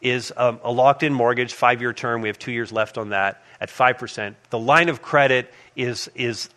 is 0.00 0.32
um, 0.36 0.60
a 0.62 0.70
locked 0.70 1.02
in 1.02 1.12
mortgage, 1.12 1.52
five 1.52 1.80
year 1.80 1.92
term. 1.92 2.22
We 2.22 2.28
have 2.28 2.38
two 2.38 2.52
years 2.52 2.72
left 2.72 2.98
on 2.98 3.10
that 3.10 3.42
at 3.60 3.68
5%. 3.68 4.34
The 4.50 4.58
line 4.58 4.88
of 4.88 5.02
credit 5.02 5.52
is, 5.76 6.10
is 6.14 6.48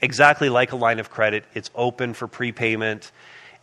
exactly 0.00 0.48
like 0.48 0.72
a 0.72 0.76
line 0.76 0.98
of 0.98 1.10
credit, 1.10 1.44
it's 1.54 1.70
open 1.74 2.14
for 2.14 2.26
prepayment. 2.26 3.10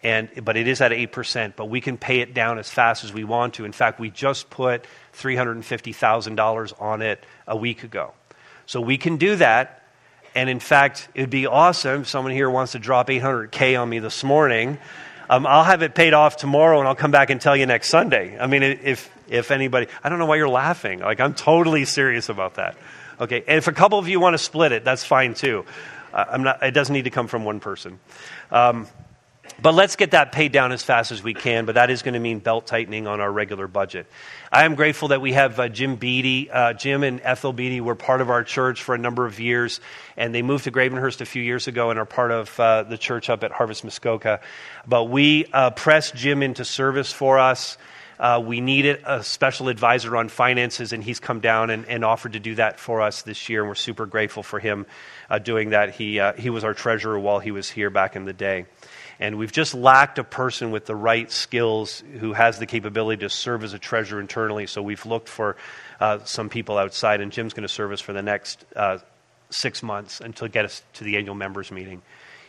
And, 0.04 0.30
but 0.46 0.56
it 0.56 0.68
is 0.68 0.80
at 0.82 0.92
8%, 0.92 1.56
but 1.56 1.66
we 1.66 1.82
can 1.82 1.98
pay 1.98 2.20
it 2.20 2.36
down 2.36 2.60
as 2.60 2.70
fast 2.70 3.04
as 3.04 3.12
we 3.12 3.24
want 3.24 3.56
to. 3.56 3.66
In 3.66 3.72
fact, 3.72 4.00
we 4.00 4.12
just 4.12 4.52
put 4.52 4.86
$350,000 5.16 6.82
on 6.82 7.02
it 7.02 7.24
a 7.48 7.58
week 7.58 7.84
ago. 7.84 8.14
So 8.68 8.80
we 8.80 9.00
can 9.00 9.18
do 9.18 9.38
that 9.38 9.88
and 10.38 10.52
in 10.52 10.60
fact, 10.60 11.10
it 11.16 11.22
would 11.22 11.32
be 11.32 11.48
awesome 11.48 12.02
if 12.02 12.08
someone 12.08 12.32
here 12.32 12.48
wants 12.48 12.74
to 12.74 12.80
drop 12.80 13.08
800K 13.08 13.82
on 13.82 13.90
me 13.90 13.98
this 13.98 14.24
morning. 14.24 14.78
Um, 15.32 15.48
I'll 15.48 15.64
have 15.64 15.82
it 15.82 15.96
paid 15.96 16.14
off 16.14 16.38
tomorrow 16.38 16.78
and 16.78 16.88
I'll 16.88 16.94
come 16.94 17.10
back 17.10 17.32
and 17.32 17.42
tell 17.42 17.58
you 17.58 17.66
next 17.66 17.90
Sunday. 17.90 18.38
I 18.40 18.46
mean, 18.46 18.62
if, 18.62 19.10
if 19.30 19.52
anybody, 19.52 19.88
I 20.04 20.10
don't 20.10 20.20
know 20.20 20.26
why 20.26 20.38
you're 20.38 20.50
laughing. 20.50 21.00
Like, 21.00 21.20
I'm 21.20 21.34
totally 21.34 21.86
serious 21.86 22.30
about 22.30 22.56
that. 22.56 22.78
Okay, 23.20 23.44
and 23.48 23.58
if 23.58 23.68
a 23.68 23.72
couple 23.72 23.98
of 23.98 24.08
you 24.08 24.20
want 24.20 24.36
to 24.36 24.38
split 24.38 24.72
it, 24.72 24.84
that's 24.84 25.04
fine 25.04 25.34
too. 25.34 25.66
I'm 26.14 26.44
not, 26.44 26.64
it 26.64 26.72
doesn't 26.72 26.94
need 26.94 27.06
to 27.06 27.10
come 27.10 27.28
from 27.28 27.46
one 27.46 27.60
person. 27.60 28.00
Um, 28.52 28.88
but 29.60 29.74
let's 29.74 29.96
get 29.96 30.12
that 30.12 30.32
paid 30.32 30.52
down 30.52 30.72
as 30.72 30.84
fast 30.84 31.12
as 31.12 31.24
we 31.24 31.34
can, 31.34 31.66
but 31.66 31.76
that 31.76 31.90
is 31.90 32.04
going 32.04 32.14
to 32.14 32.20
mean 32.20 32.40
belt 32.40 32.68
tightening 32.68 33.08
on 33.08 33.20
our 33.20 33.32
regular 33.32 33.68
budget. 33.68 34.06
I 34.52 34.66
am 34.66 34.76
grateful 34.76 35.08
that 35.08 35.22
we 35.22 35.34
have 35.34 35.60
uh, 35.60 35.68
Jim 35.68 35.96
Beatty. 35.96 36.52
Uh, 36.52 36.74
Jim 36.74 37.04
and 37.04 37.20
Ethel 37.24 37.54
Beatty 37.54 37.82
were 37.82 37.96
part 37.96 38.22
of 38.22 38.30
our 38.30 38.44
church 38.44 38.84
for 38.84 38.94
a 38.94 39.00
number 39.00 39.26
of 39.26 39.40
years, 39.40 39.80
and 40.16 40.34
they 40.34 40.44
moved 40.44 40.66
to 40.66 40.72
Gravenhurst 40.72 41.22
a 41.22 41.26
few 41.26 41.42
years 41.42 41.68
ago 41.68 41.90
and 41.90 41.98
are 41.98 42.06
part 42.06 42.32
of 42.32 42.60
uh, 42.60 42.84
the 42.84 42.98
church 42.98 43.30
up 43.30 43.44
at 43.44 43.52
Harvest 43.52 43.84
Muskoka. 43.84 44.42
But 44.88 45.06
we 45.06 45.46
uh, 45.52 45.72
pressed 45.72 46.16
Jim 46.16 46.44
into 46.44 46.64
service 46.64 47.12
for 47.12 47.40
us. 47.40 47.78
Uh, 48.20 48.42
we 48.44 48.62
needed 48.62 49.02
a 49.06 49.24
special 49.24 49.70
advisor 49.70 50.16
on 50.16 50.30
finances, 50.30 50.94
and 50.94 51.04
he's 51.04 51.20
come 51.20 51.40
down 51.40 51.70
and, 51.70 51.86
and, 51.86 52.04
offered 52.04 52.34
to 52.34 52.40
do 52.40 52.56
that 52.56 52.80
for 52.80 53.02
us 53.02 53.22
this 53.22 53.50
year, 53.50 53.62
and 53.62 53.70
we're 53.70 53.76
super 53.76 54.06
grateful 54.06 54.44
for 54.44 54.60
him 54.60 54.86
uh, 55.30 55.40
doing 55.40 55.72
that. 55.72 55.92
He, 55.94 56.22
he 56.38 56.50
was 56.50 56.64
our 56.64 56.74
treasurer 56.74 57.20
while 57.20 57.40
he 57.40 57.52
was 57.52 57.70
here 57.70 57.90
back 57.90 58.16
in 58.16 58.26
the 58.26 58.34
day. 58.34 58.66
And 59.20 59.38
we've 59.38 59.52
just 59.52 59.74
lacked 59.74 60.20
a 60.20 60.24
person 60.24 60.72
with 60.72 60.86
the 60.86 60.96
right 60.96 61.32
skills 61.32 62.04
who 62.20 62.34
has 62.34 62.60
the 62.60 62.68
capability 62.68 63.22
to 63.22 63.30
serve 63.30 63.64
as 63.64 63.74
a 63.74 63.80
treasurer 63.80 64.20
internally. 64.20 64.68
So 64.68 64.82
we've 64.82 65.06
looked 65.06 65.28
for 65.28 65.58
uh, 66.00 66.20
some 66.26 66.50
people 66.50 66.78
outside, 66.78 67.22
and 67.22 67.32
Jim's 67.32 67.54
going 67.54 67.68
to 67.68 67.74
serve 67.74 67.92
us 67.92 68.02
for 68.02 68.14
the 68.14 68.22
next 68.22 68.64
uh, 68.76 69.00
six 69.50 69.82
months 69.82 70.22
until 70.22 70.48
get 70.48 70.66
us 70.66 70.84
to 70.94 71.04
the 71.04 71.18
annual 71.18 71.36
members 71.36 71.72
meeting 71.72 72.04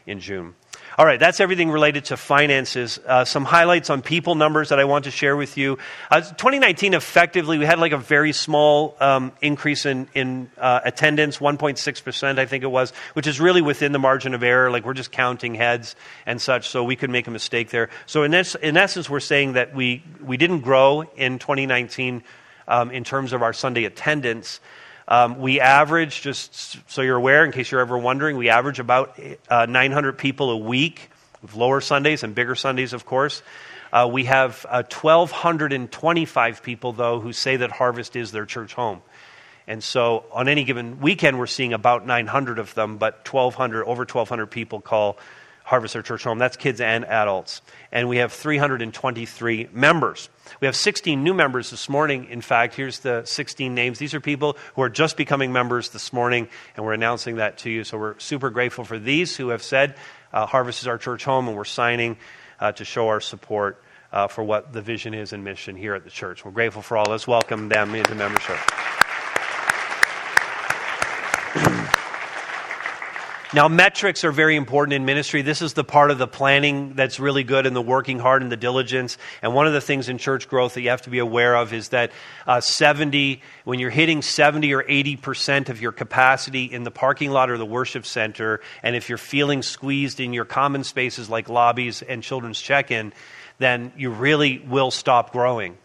in 0.06 0.20
June. 0.20 0.54
All 0.96 1.04
right, 1.04 1.20
that's 1.20 1.38
everything 1.40 1.70
related 1.70 2.06
to 2.06 2.16
finances. 2.16 2.98
Uh, 3.06 3.24
some 3.24 3.44
highlights 3.44 3.90
on 3.90 4.02
people 4.02 4.34
numbers 4.34 4.70
that 4.70 4.78
I 4.78 4.84
want 4.84 5.04
to 5.04 5.10
share 5.10 5.36
with 5.36 5.56
you. 5.56 5.78
Uh, 6.10 6.20
2019, 6.20 6.94
effectively, 6.94 7.58
we 7.58 7.66
had 7.66 7.78
like 7.78 7.92
a 7.92 7.98
very 7.98 8.32
small 8.32 8.96
um, 9.00 9.32
increase 9.40 9.86
in, 9.86 10.08
in 10.14 10.50
uh, 10.58 10.80
attendance, 10.84 11.38
1.6%, 11.38 12.38
I 12.38 12.46
think 12.46 12.64
it 12.64 12.68
was, 12.68 12.92
which 13.12 13.26
is 13.26 13.40
really 13.40 13.62
within 13.62 13.92
the 13.92 13.98
margin 13.98 14.34
of 14.34 14.42
error. 14.42 14.70
Like 14.70 14.84
we're 14.84 14.94
just 14.94 15.12
counting 15.12 15.54
heads 15.54 15.94
and 16.26 16.40
such, 16.40 16.68
so 16.68 16.82
we 16.82 16.96
could 16.96 17.10
make 17.10 17.26
a 17.26 17.30
mistake 17.30 17.70
there. 17.70 17.90
So, 18.06 18.22
in, 18.22 18.30
this, 18.30 18.54
in 18.54 18.76
essence, 18.76 19.10
we're 19.10 19.20
saying 19.20 19.52
that 19.52 19.74
we, 19.74 20.02
we 20.24 20.36
didn't 20.36 20.60
grow 20.60 21.02
in 21.16 21.38
2019 21.38 22.22
um, 22.66 22.90
in 22.90 23.04
terms 23.04 23.32
of 23.32 23.42
our 23.42 23.52
Sunday 23.52 23.84
attendance. 23.84 24.60
Um, 25.10 25.38
we 25.38 25.58
average, 25.58 26.20
just 26.20 26.76
so 26.90 27.00
you're 27.00 27.16
aware, 27.16 27.42
in 27.46 27.50
case 27.50 27.70
you're 27.70 27.80
ever 27.80 27.96
wondering, 27.96 28.36
we 28.36 28.50
average 28.50 28.78
about 28.78 29.18
uh, 29.48 29.64
900 29.64 30.18
people 30.18 30.50
a 30.50 30.56
week, 30.56 31.10
with 31.40 31.54
lower 31.54 31.80
Sundays 31.80 32.24
and 32.24 32.34
bigger 32.34 32.54
Sundays, 32.54 32.92
of 32.92 33.06
course. 33.06 33.42
Uh, 33.90 34.06
we 34.12 34.24
have 34.24 34.66
uh, 34.68 34.82
1,225 34.82 36.62
people, 36.62 36.92
though, 36.92 37.20
who 37.20 37.32
say 37.32 37.56
that 37.56 37.70
Harvest 37.70 38.16
is 38.16 38.32
their 38.32 38.44
church 38.44 38.74
home. 38.74 39.00
And 39.66 39.82
so 39.82 40.24
on 40.30 40.46
any 40.46 40.64
given 40.64 41.00
weekend, 41.00 41.38
we're 41.38 41.46
seeing 41.46 41.72
about 41.72 42.06
900 42.06 42.58
of 42.58 42.74
them, 42.74 42.98
but 42.98 43.26
1,200, 43.26 43.84
over 43.84 44.00
1,200 44.00 44.46
people 44.46 44.82
call 44.82 45.18
Harvest 45.68 45.92
their 45.92 46.02
church 46.02 46.24
home. 46.24 46.38
That's 46.38 46.56
kids 46.56 46.80
and 46.80 47.04
adults. 47.04 47.60
And 47.92 48.08
we 48.08 48.16
have 48.16 48.32
323 48.32 49.68
members. 49.70 50.30
We 50.62 50.66
have 50.66 50.74
16 50.74 51.22
new 51.22 51.34
members 51.34 51.68
this 51.70 51.90
morning. 51.90 52.24
In 52.30 52.40
fact, 52.40 52.74
here's 52.74 53.00
the 53.00 53.22
16 53.26 53.74
names. 53.74 53.98
These 53.98 54.14
are 54.14 54.20
people 54.20 54.56
who 54.76 54.80
are 54.80 54.88
just 54.88 55.18
becoming 55.18 55.52
members 55.52 55.90
this 55.90 56.10
morning, 56.10 56.48
and 56.74 56.86
we're 56.86 56.94
announcing 56.94 57.36
that 57.36 57.58
to 57.58 57.70
you. 57.70 57.84
So 57.84 57.98
we're 57.98 58.18
super 58.18 58.48
grateful 58.48 58.82
for 58.86 58.98
these 58.98 59.36
who 59.36 59.50
have 59.50 59.62
said, 59.62 59.94
uh, 60.32 60.46
Harvest 60.46 60.80
is 60.80 60.88
our 60.88 60.96
church 60.96 61.22
home, 61.24 61.48
and 61.48 61.54
we're 61.54 61.66
signing 61.66 62.16
uh, 62.58 62.72
to 62.72 62.86
show 62.86 63.08
our 63.08 63.20
support 63.20 63.82
uh, 64.10 64.26
for 64.26 64.42
what 64.42 64.72
the 64.72 64.80
vision 64.80 65.12
is 65.12 65.34
and 65.34 65.44
mission 65.44 65.76
here 65.76 65.94
at 65.94 66.02
the 66.02 66.08
church. 66.08 66.46
We're 66.46 66.50
grateful 66.50 66.80
for 66.80 66.96
all. 66.96 67.04
Let's 67.10 67.28
welcome 67.28 67.68
them 67.68 67.94
into 67.94 68.14
membership. 68.14 68.56
Now, 73.54 73.66
metrics 73.66 74.24
are 74.24 74.32
very 74.32 74.56
important 74.56 74.92
in 74.92 75.06
ministry. 75.06 75.40
This 75.40 75.62
is 75.62 75.72
the 75.72 75.82
part 75.82 76.10
of 76.10 76.18
the 76.18 76.26
planning 76.26 76.92
that's 76.92 77.18
really 77.18 77.44
good 77.44 77.64
and 77.64 77.74
the 77.74 77.80
working 77.80 78.18
hard 78.18 78.42
and 78.42 78.52
the 78.52 78.58
diligence. 78.58 79.16
And 79.40 79.54
one 79.54 79.66
of 79.66 79.72
the 79.72 79.80
things 79.80 80.10
in 80.10 80.18
church 80.18 80.48
growth 80.48 80.74
that 80.74 80.82
you 80.82 80.90
have 80.90 81.00
to 81.02 81.10
be 81.10 81.18
aware 81.18 81.56
of 81.56 81.72
is 81.72 81.88
that 81.88 82.12
uh, 82.46 82.60
70, 82.60 83.40
when 83.64 83.78
you're 83.78 83.88
hitting 83.88 84.20
70 84.20 84.74
or 84.74 84.82
80% 84.82 85.70
of 85.70 85.80
your 85.80 85.92
capacity 85.92 86.64
in 86.64 86.82
the 86.82 86.90
parking 86.90 87.30
lot 87.30 87.48
or 87.48 87.56
the 87.56 87.64
worship 87.64 88.04
center, 88.04 88.60
and 88.82 88.94
if 88.94 89.08
you're 89.08 89.16
feeling 89.16 89.62
squeezed 89.62 90.20
in 90.20 90.34
your 90.34 90.44
common 90.44 90.84
spaces 90.84 91.30
like 91.30 91.48
lobbies 91.48 92.02
and 92.02 92.22
children's 92.22 92.60
check 92.60 92.90
in, 92.90 93.14
then 93.56 93.92
you 93.96 94.10
really 94.10 94.58
will 94.58 94.90
stop 94.90 95.32
growing. 95.32 95.78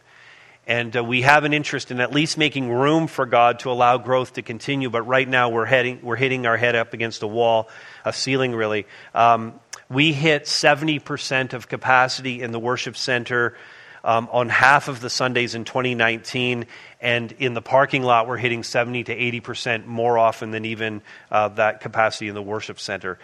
And 0.66 0.95
uh, 0.95 1.03
we 1.03 1.24
have 1.24 1.43
an 1.43 1.53
interest 1.53 1.91
in 1.91 1.99
at 1.99 2.14
least 2.14 2.38
making 2.38 2.72
room 2.72 3.07
for 3.07 3.26
God 3.26 3.59
to 3.59 3.72
allow 3.72 3.97
growth 3.97 4.34
to 4.34 4.41
continue. 4.41 4.89
But 4.89 5.01
right 5.03 5.28
now, 5.28 5.49
we're, 5.49 5.66
heading, 5.66 5.99
we're 6.01 6.16
hitting 6.16 6.45
our 6.45 6.55
head 6.55 6.76
up 6.76 6.93
against 6.93 7.22
a 7.22 7.28
wall, 7.28 7.68
a 8.05 8.14
ceiling, 8.14 8.55
really. 8.55 8.86
Um, 9.14 9.59
we 9.89 10.14
hit 10.14 10.45
70% 10.45 11.53
of 11.53 11.68
capacity 11.68 12.41
in 12.41 12.51
the 12.51 12.59
worship 12.59 12.95
center 12.95 13.57
um, 14.05 14.30
on 14.32 14.47
half 14.49 14.88
of 14.88 15.01
the 15.01 15.09
Sundays 15.09 15.53
in 15.53 15.66
2019. 15.66 16.66
And 17.01 17.32
in 17.34 17.53
the 17.53 17.61
parking 17.61 18.03
lot, 18.03 18.28
we're 18.28 18.38
hitting 18.38 18.64
70 18.64 19.05
to 19.05 19.16
80% 19.41 19.86
more 19.86 20.18
often 20.18 20.51
than 20.51 20.64
even 20.64 21.01
uh, 21.30 21.49
that 21.49 21.82
capacity 21.82 22.30
in 22.30 22.36
the 22.36 22.41
worship 22.41 22.80
center. 22.80 23.20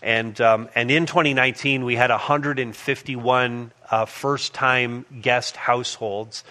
And, 0.00 0.40
um, 0.40 0.68
and 0.74 0.90
in 0.90 1.06
2019, 1.06 1.84
we 1.84 1.96
had 1.96 2.10
151 2.10 3.72
uh, 3.90 4.04
first 4.04 4.54
time 4.54 5.06
guest 5.20 5.56
households 5.56 6.44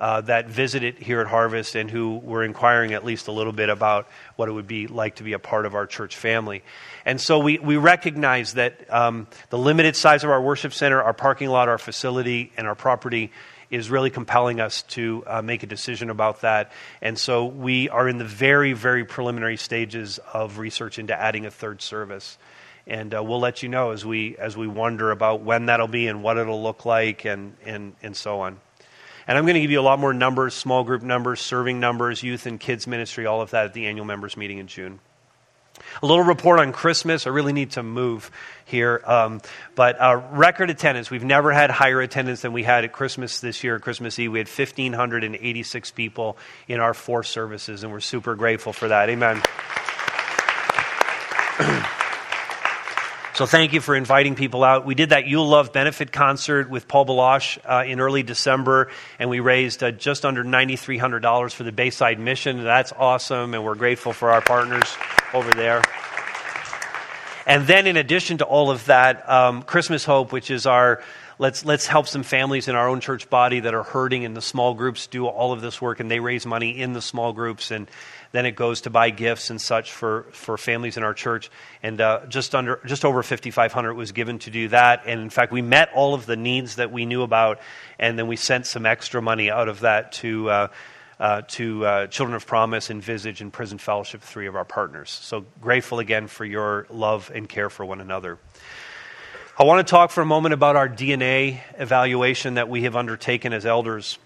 uh, 0.00 0.22
that 0.22 0.48
visited 0.48 0.96
here 0.96 1.20
at 1.20 1.26
Harvest 1.26 1.76
and 1.76 1.90
who 1.90 2.16
were 2.16 2.42
inquiring 2.42 2.94
at 2.94 3.04
least 3.04 3.28
a 3.28 3.32
little 3.32 3.52
bit 3.52 3.68
about 3.68 4.08
what 4.36 4.48
it 4.48 4.52
would 4.52 4.66
be 4.66 4.86
like 4.86 5.16
to 5.16 5.22
be 5.22 5.34
a 5.34 5.38
part 5.38 5.66
of 5.66 5.74
our 5.74 5.86
church 5.86 6.16
family. 6.16 6.62
And 7.04 7.20
so 7.20 7.38
we, 7.38 7.58
we 7.58 7.76
recognize 7.76 8.54
that 8.54 8.90
um, 8.92 9.26
the 9.50 9.58
limited 9.58 9.94
size 9.94 10.24
of 10.24 10.30
our 10.30 10.40
worship 10.40 10.72
center, 10.72 11.02
our 11.02 11.12
parking 11.12 11.50
lot, 11.50 11.68
our 11.68 11.76
facility, 11.76 12.50
and 12.56 12.66
our 12.66 12.74
property 12.74 13.30
is 13.70 13.90
really 13.90 14.08
compelling 14.08 14.58
us 14.58 14.82
to 14.82 15.22
uh, 15.26 15.42
make 15.42 15.62
a 15.62 15.66
decision 15.66 16.08
about 16.08 16.40
that. 16.40 16.72
And 17.02 17.18
so 17.18 17.44
we 17.44 17.90
are 17.90 18.08
in 18.08 18.16
the 18.16 18.24
very, 18.24 18.72
very 18.72 19.04
preliminary 19.04 19.58
stages 19.58 20.18
of 20.32 20.56
research 20.56 20.98
into 20.98 21.14
adding 21.14 21.44
a 21.44 21.50
third 21.50 21.82
service. 21.82 22.38
And 22.86 23.14
uh, 23.14 23.22
we'll 23.22 23.38
let 23.38 23.62
you 23.62 23.68
know 23.68 23.90
as 23.90 24.04
we, 24.04 24.36
as 24.38 24.56
we 24.56 24.66
wonder 24.66 25.10
about 25.10 25.42
when 25.42 25.66
that'll 25.66 25.88
be 25.88 26.08
and 26.08 26.22
what 26.22 26.38
it'll 26.38 26.62
look 26.62 26.86
like 26.86 27.26
and, 27.26 27.54
and, 27.66 27.94
and 28.02 28.16
so 28.16 28.40
on. 28.40 28.58
And 29.30 29.38
I'm 29.38 29.44
going 29.44 29.54
to 29.54 29.60
give 29.60 29.70
you 29.70 29.78
a 29.78 29.80
lot 29.80 30.00
more 30.00 30.12
numbers, 30.12 30.54
small 30.54 30.82
group 30.82 31.02
numbers, 31.02 31.40
serving 31.40 31.78
numbers, 31.78 32.20
youth 32.20 32.46
and 32.46 32.58
kids 32.58 32.88
ministry, 32.88 33.26
all 33.26 33.40
of 33.40 33.52
that 33.52 33.66
at 33.66 33.74
the 33.74 33.86
annual 33.86 34.04
members 34.04 34.36
meeting 34.36 34.58
in 34.58 34.66
June. 34.66 34.98
A 36.02 36.06
little 36.06 36.24
report 36.24 36.58
on 36.58 36.72
Christmas. 36.72 37.28
I 37.28 37.30
really 37.30 37.52
need 37.52 37.70
to 37.72 37.84
move 37.84 38.28
here. 38.64 39.00
Um, 39.06 39.40
but 39.76 40.00
uh, 40.00 40.20
record 40.32 40.68
attendance. 40.68 41.12
We've 41.12 41.22
never 41.22 41.52
had 41.52 41.70
higher 41.70 42.00
attendance 42.00 42.42
than 42.42 42.52
we 42.52 42.64
had 42.64 42.82
at 42.82 42.90
Christmas 42.90 43.38
this 43.38 43.62
year, 43.62 43.78
Christmas 43.78 44.18
Eve. 44.18 44.32
We 44.32 44.40
had 44.40 44.48
1,586 44.48 45.92
people 45.92 46.36
in 46.66 46.80
our 46.80 46.92
four 46.92 47.22
services, 47.22 47.84
and 47.84 47.92
we're 47.92 48.00
super 48.00 48.34
grateful 48.34 48.72
for 48.72 48.88
that. 48.88 49.10
Amen. 49.10 49.40
So 53.40 53.46
thank 53.46 53.72
you 53.72 53.80
for 53.80 53.96
inviting 53.96 54.34
people 54.34 54.62
out. 54.62 54.84
We 54.84 54.94
did 54.94 55.08
that 55.08 55.26
You'll 55.26 55.48
Love 55.48 55.72
benefit 55.72 56.12
concert 56.12 56.68
with 56.68 56.86
Paul 56.86 57.06
Baloche 57.06 57.58
uh, 57.64 57.84
in 57.86 57.98
early 57.98 58.22
December, 58.22 58.90
and 59.18 59.30
we 59.30 59.40
raised 59.40 59.82
uh, 59.82 59.92
just 59.92 60.26
under 60.26 60.44
$9,300 60.44 61.54
for 61.54 61.62
the 61.62 61.72
Bayside 61.72 62.20
Mission. 62.20 62.62
That's 62.62 62.92
awesome, 62.92 63.54
and 63.54 63.64
we're 63.64 63.76
grateful 63.76 64.12
for 64.12 64.30
our 64.30 64.42
partners 64.42 64.94
over 65.32 65.50
there. 65.54 65.80
And 67.46 67.66
then, 67.66 67.86
in 67.86 67.96
addition 67.96 68.36
to 68.36 68.44
all 68.44 68.70
of 68.70 68.84
that, 68.84 69.26
um, 69.26 69.62
Christmas 69.62 70.04
Hope, 70.04 70.32
which 70.32 70.50
is 70.50 70.66
our 70.66 71.02
let's 71.40 71.64
let's 71.64 71.86
help 71.86 72.06
some 72.06 72.22
families 72.22 72.68
in 72.68 72.76
our 72.76 72.86
own 72.86 73.00
church 73.00 73.30
body 73.30 73.60
that 73.60 73.72
are 73.72 73.82
hurting 73.82 74.24
in 74.24 74.34
the 74.34 74.42
small 74.42 74.74
groups 74.74 75.06
do 75.06 75.26
all 75.26 75.52
of 75.52 75.62
this 75.62 75.80
work 75.80 75.98
and 75.98 76.10
they 76.10 76.20
raise 76.20 76.44
money 76.44 76.78
in 76.78 76.92
the 76.92 77.00
small 77.00 77.32
groups 77.32 77.70
and 77.70 77.90
then 78.32 78.44
it 78.44 78.52
goes 78.52 78.82
to 78.82 78.90
buy 78.90 79.10
gifts 79.10 79.48
and 79.50 79.60
such 79.60 79.90
for, 79.90 80.26
for 80.32 80.56
families 80.56 80.96
in 80.96 81.02
our 81.02 81.14
church. 81.14 81.50
And 81.82 82.00
uh, 82.00 82.26
just 82.28 82.54
under 82.54 82.78
just 82.84 83.04
over 83.04 83.22
5,500 83.22 83.94
was 83.94 84.12
given 84.12 84.38
to 84.40 84.50
do 84.50 84.68
that. 84.68 85.02
And 85.06 85.20
in 85.20 85.30
fact, 85.30 85.50
we 85.50 85.62
met 85.62 85.90
all 85.94 86.14
of 86.14 86.26
the 86.26 86.36
needs 86.36 86.76
that 86.76 86.92
we 86.92 87.06
knew 87.06 87.22
about, 87.22 87.58
and 87.98 88.18
then 88.18 88.28
we 88.28 88.36
sent 88.36 88.66
some 88.66 88.86
extra 88.86 89.20
money 89.20 89.50
out 89.50 89.68
of 89.68 89.80
that 89.80 90.12
to. 90.12 90.50
Uh, 90.50 90.68
uh, 91.18 91.42
to 91.42 91.84
uh, 91.84 92.06
Children 92.06 92.34
of 92.34 92.46
Promise 92.46 92.88
and 92.88 93.02
Visage 93.02 93.42
and 93.42 93.52
Prison 93.52 93.76
Fellowship, 93.76 94.22
three 94.22 94.46
of 94.46 94.56
our 94.56 94.64
partners. 94.64 95.10
So 95.10 95.44
grateful 95.60 95.98
again 95.98 96.28
for 96.28 96.46
your 96.46 96.86
love 96.88 97.30
and 97.34 97.46
care 97.46 97.68
for 97.68 97.84
one 97.84 98.00
another. 98.00 98.38
I 99.60 99.64
want 99.64 99.86
to 99.86 99.90
talk 99.90 100.10
for 100.10 100.22
a 100.22 100.26
moment 100.26 100.54
about 100.54 100.76
our 100.76 100.88
DNA 100.88 101.60
evaluation 101.76 102.54
that 102.54 102.70
we 102.70 102.84
have 102.84 102.96
undertaken 102.96 103.52
as 103.52 103.66
elders. 103.66 104.18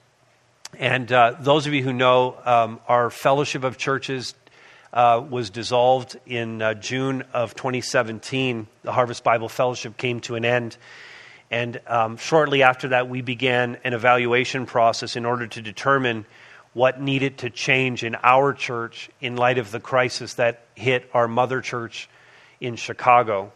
And 0.79 1.11
uh, 1.11 1.35
those 1.41 1.67
of 1.67 1.75
you 1.75 1.83
who 1.83 1.93
know, 1.93 2.37
um, 2.45 2.79
our 2.87 3.11
fellowship 3.11 3.65
of 3.65 3.77
churches 3.77 4.37
uh, 4.93 5.27
was 5.29 5.51
dissolved 5.51 6.17
in 6.25 6.63
uh, 6.63 6.75
June 6.75 7.25
of 7.33 7.57
2017. 7.57 8.69
The 8.85 8.93
Harvest 8.93 9.25
Bible 9.25 9.49
Fellowship 9.49 9.97
came 9.97 10.21
to 10.21 10.37
an 10.37 10.45
end. 10.45 10.77
And 11.51 11.81
um, 11.89 12.17
shortly 12.17 12.63
after 12.63 12.91
that, 12.91 13.09
we 13.09 13.21
began 13.21 13.79
an 13.83 13.93
evaluation 13.93 14.67
process 14.67 15.17
in 15.17 15.27
order 15.27 15.49
to 15.49 15.61
determine 15.61 16.27
what 16.75 17.01
needed 17.01 17.39
to 17.39 17.51
change 17.51 18.05
in 18.05 18.15
our 18.23 18.53
church 18.53 19.11
in 19.21 19.35
light 19.35 19.59
of 19.59 19.73
the 19.73 19.81
crisis 19.81 20.35
that 20.35 20.61
hit 20.77 21.11
our 21.13 21.27
mother 21.27 21.61
church 21.61 22.09
in 22.61 22.77
Chicago 22.77 23.51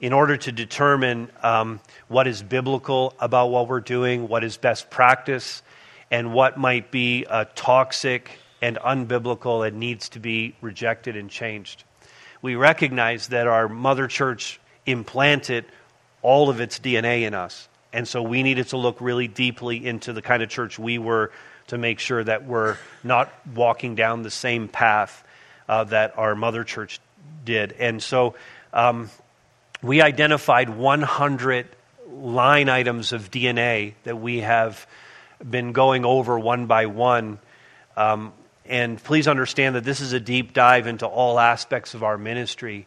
in 0.00 0.12
order 0.12 0.36
to 0.36 0.50
determine 0.50 1.30
um, 1.42 1.80
what 2.08 2.26
is 2.26 2.42
biblical 2.42 3.14
about 3.20 3.48
what 3.48 3.68
we're 3.68 3.80
doing, 3.80 4.28
what 4.28 4.42
is 4.42 4.56
best 4.56 4.90
practice, 4.90 5.62
and 6.10 6.32
what 6.32 6.58
might 6.58 6.90
be 6.90 7.26
uh, 7.28 7.44
toxic 7.54 8.30
and 8.62 8.76
unbiblical 8.78 9.66
and 9.66 9.78
needs 9.78 10.08
to 10.10 10.20
be 10.20 10.54
rejected 10.60 11.16
and 11.16 11.30
changed. 11.30 11.84
We 12.42 12.54
recognize 12.54 13.28
that 13.28 13.46
our 13.46 13.68
mother 13.68 14.06
church 14.06 14.60
implanted 14.86 15.66
all 16.22 16.48
of 16.48 16.60
its 16.60 16.78
DNA 16.78 17.22
in 17.22 17.34
us. 17.34 17.68
And 17.92 18.06
so 18.06 18.22
we 18.22 18.42
needed 18.42 18.68
to 18.68 18.76
look 18.76 19.00
really 19.00 19.28
deeply 19.28 19.84
into 19.84 20.12
the 20.12 20.22
kind 20.22 20.42
of 20.42 20.48
church 20.48 20.78
we 20.78 20.98
were 20.98 21.32
to 21.68 21.78
make 21.78 21.98
sure 21.98 22.22
that 22.22 22.46
we're 22.46 22.76
not 23.04 23.32
walking 23.54 23.94
down 23.94 24.22
the 24.22 24.30
same 24.30 24.68
path 24.68 25.24
uh, 25.68 25.84
that 25.84 26.18
our 26.18 26.34
mother 26.34 26.64
church 26.64 27.00
did. 27.44 27.72
And 27.72 28.02
so 28.02 28.34
um, 28.72 29.10
we 29.82 30.02
identified 30.02 30.68
100 30.68 31.66
line 32.12 32.68
items 32.68 33.12
of 33.12 33.30
DNA 33.30 33.94
that 34.04 34.20
we 34.20 34.40
have 34.40 34.86
been 35.48 35.72
going 35.72 36.04
over 36.04 36.38
one 36.38 36.66
by 36.66 36.86
one. 36.86 37.38
Um, 37.96 38.32
and 38.66 39.02
please 39.02 39.26
understand 39.26 39.76
that 39.76 39.84
this 39.84 40.00
is 40.00 40.12
a 40.12 40.20
deep 40.20 40.52
dive 40.52 40.86
into 40.86 41.06
all 41.06 41.38
aspects 41.38 41.94
of 41.94 42.02
our 42.02 42.18
ministry 42.18 42.86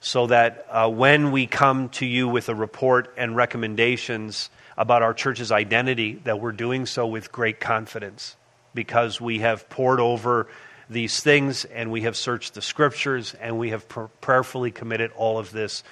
so 0.00 0.26
that 0.26 0.66
uh, 0.68 0.88
when 0.90 1.30
we 1.30 1.46
come 1.46 1.88
to 1.90 2.06
you 2.06 2.28
with 2.28 2.48
a 2.48 2.54
report 2.54 3.14
and 3.16 3.36
recommendations 3.36 4.50
about 4.76 5.02
our 5.02 5.14
church's 5.14 5.52
identity, 5.52 6.14
that 6.24 6.40
we're 6.40 6.50
doing 6.50 6.86
so 6.86 7.06
with 7.06 7.30
great 7.30 7.60
confidence 7.60 8.36
because 8.74 9.20
we 9.20 9.38
have 9.38 9.68
poured 9.70 10.00
over 10.00 10.48
these 10.90 11.20
things 11.20 11.64
and 11.66 11.92
we 11.92 12.02
have 12.02 12.16
searched 12.16 12.54
the 12.54 12.62
scriptures 12.62 13.34
and 13.34 13.58
we 13.58 13.70
have 13.70 13.88
pr- 13.88 14.06
prayerfully 14.20 14.72
committed 14.72 15.12
all 15.12 15.38
of 15.38 15.52
this 15.52 15.84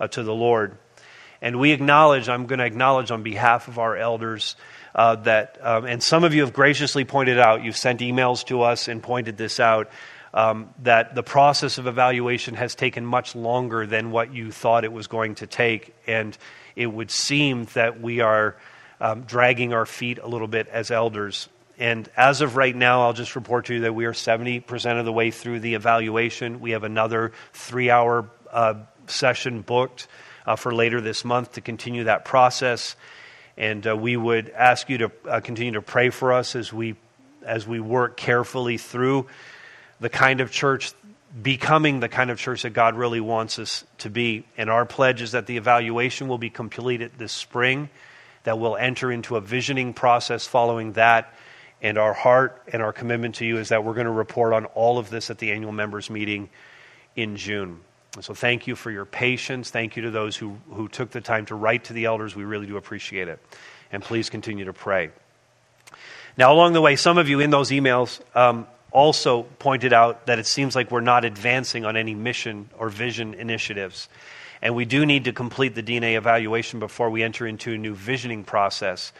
uh, 0.00 0.08
to 0.08 0.22
the 0.22 0.34
Lord. 0.34 0.76
And 1.42 1.60
we 1.60 1.72
acknowledge, 1.72 2.28
I'm 2.28 2.46
going 2.46 2.58
to 2.58 2.64
acknowledge 2.64 3.10
on 3.10 3.22
behalf 3.22 3.68
of 3.68 3.78
our 3.78 3.96
elders 3.96 4.56
uh, 4.94 5.16
that, 5.16 5.58
um, 5.60 5.84
and 5.84 6.02
some 6.02 6.24
of 6.24 6.34
you 6.34 6.40
have 6.40 6.52
graciously 6.52 7.04
pointed 7.04 7.38
out, 7.38 7.62
you've 7.62 7.76
sent 7.76 8.00
emails 8.00 8.44
to 8.46 8.62
us 8.62 8.88
and 8.88 9.02
pointed 9.02 9.36
this 9.36 9.60
out, 9.60 9.90
um, 10.32 10.70
that 10.82 11.14
the 11.14 11.22
process 11.22 11.78
of 11.78 11.86
evaluation 11.86 12.54
has 12.54 12.74
taken 12.74 13.04
much 13.04 13.34
longer 13.34 13.86
than 13.86 14.10
what 14.10 14.32
you 14.32 14.50
thought 14.50 14.84
it 14.84 14.92
was 14.92 15.06
going 15.06 15.34
to 15.36 15.46
take. 15.46 15.94
And 16.06 16.36
it 16.74 16.86
would 16.86 17.10
seem 17.10 17.66
that 17.74 18.00
we 18.00 18.20
are 18.20 18.56
um, 19.00 19.22
dragging 19.22 19.72
our 19.72 19.86
feet 19.86 20.18
a 20.18 20.26
little 20.26 20.48
bit 20.48 20.68
as 20.68 20.90
elders. 20.90 21.48
And 21.78 22.08
as 22.16 22.40
of 22.40 22.56
right 22.56 22.74
now, 22.74 23.02
I'll 23.02 23.12
just 23.12 23.36
report 23.36 23.66
to 23.66 23.74
you 23.74 23.80
that 23.80 23.94
we 23.94 24.06
are 24.06 24.12
70% 24.12 24.98
of 24.98 25.04
the 25.04 25.12
way 25.12 25.30
through 25.30 25.60
the 25.60 25.74
evaluation. 25.74 26.60
We 26.60 26.70
have 26.70 26.84
another 26.84 27.32
three 27.52 27.90
hour 27.90 28.30
uh, 28.50 28.74
session 29.10 29.62
booked 29.62 30.08
uh, 30.46 30.56
for 30.56 30.74
later 30.74 31.00
this 31.00 31.24
month 31.24 31.52
to 31.52 31.60
continue 31.60 32.04
that 32.04 32.24
process. 32.24 32.96
And 33.56 33.86
uh, 33.86 33.96
we 33.96 34.16
would 34.16 34.50
ask 34.50 34.88
you 34.88 34.98
to 34.98 35.12
uh, 35.28 35.40
continue 35.40 35.72
to 35.72 35.82
pray 35.82 36.10
for 36.10 36.32
us 36.32 36.54
as 36.54 36.72
we, 36.72 36.96
as 37.44 37.66
we 37.66 37.80
work 37.80 38.16
carefully 38.16 38.78
through 38.78 39.26
the 39.98 40.10
kind 40.10 40.40
of 40.40 40.50
church, 40.50 40.92
becoming 41.42 42.00
the 42.00 42.08
kind 42.08 42.30
of 42.30 42.38
church 42.38 42.62
that 42.62 42.70
God 42.70 42.94
really 42.96 43.20
wants 43.20 43.58
us 43.58 43.84
to 43.98 44.10
be. 44.10 44.44
And 44.56 44.68
our 44.68 44.84
pledge 44.84 45.22
is 45.22 45.32
that 45.32 45.46
the 45.46 45.56
evaluation 45.56 46.28
will 46.28 46.38
be 46.38 46.50
completed 46.50 47.12
this 47.16 47.32
spring, 47.32 47.88
that 48.44 48.58
we'll 48.58 48.76
enter 48.76 49.10
into 49.10 49.36
a 49.36 49.40
visioning 49.40 49.94
process 49.94 50.46
following 50.46 50.92
that. 50.92 51.32
And 51.82 51.98
our 51.98 52.14
heart 52.14 52.62
and 52.72 52.82
our 52.82 52.92
commitment 52.92 53.36
to 53.36 53.46
you 53.46 53.58
is 53.58 53.68
that 53.68 53.84
we're 53.84 53.94
going 53.94 54.06
to 54.06 54.12
report 54.12 54.52
on 54.52 54.66
all 54.66 54.98
of 54.98 55.10
this 55.10 55.30
at 55.30 55.38
the 55.38 55.52
annual 55.52 55.72
members 55.72 56.08
meeting 56.10 56.48
in 57.16 57.36
June. 57.36 57.80
So 58.20 58.34
thank 58.34 58.66
you 58.66 58.76
for 58.76 58.90
your 58.90 59.04
patience. 59.04 59.70
Thank 59.70 59.96
you 59.96 60.02
to 60.02 60.10
those 60.10 60.36
who, 60.36 60.56
who 60.70 60.88
took 60.88 61.10
the 61.10 61.20
time 61.20 61.46
to 61.46 61.54
write 61.54 61.84
to 61.84 61.92
the 61.92 62.06
elders. 62.06 62.34
We 62.34 62.44
really 62.44 62.66
do 62.66 62.76
appreciate 62.76 63.28
it. 63.28 63.38
And 63.92 64.02
please 64.02 64.30
continue 64.30 64.64
to 64.64 64.72
pray. 64.72 65.10
Now, 66.36 66.52
along 66.52 66.74
the 66.74 66.80
way, 66.80 66.96
some 66.96 67.18
of 67.18 67.28
you 67.28 67.40
in 67.40 67.50
those 67.50 67.70
emails 67.70 68.20
um, 68.36 68.66
also 68.90 69.42
pointed 69.58 69.92
out 69.92 70.26
that 70.26 70.38
it 70.38 70.46
seems 70.46 70.74
like 70.74 70.90
we're 70.90 71.00
not 71.00 71.24
advancing 71.24 71.84
on 71.84 71.96
any 71.96 72.14
mission 72.14 72.68
or 72.78 72.88
vision 72.88 73.34
initiatives. 73.34 74.08
And 74.62 74.74
we 74.74 74.84
do 74.84 75.06
need 75.06 75.24
to 75.24 75.32
complete 75.32 75.74
the 75.74 75.82
DNA 75.82 76.16
evaluation 76.16 76.80
before 76.80 77.10
we 77.10 77.22
enter 77.22 77.46
into 77.46 77.72
a 77.72 77.78
new 77.78 77.94
visioning 77.94 78.44
process. 78.44 79.12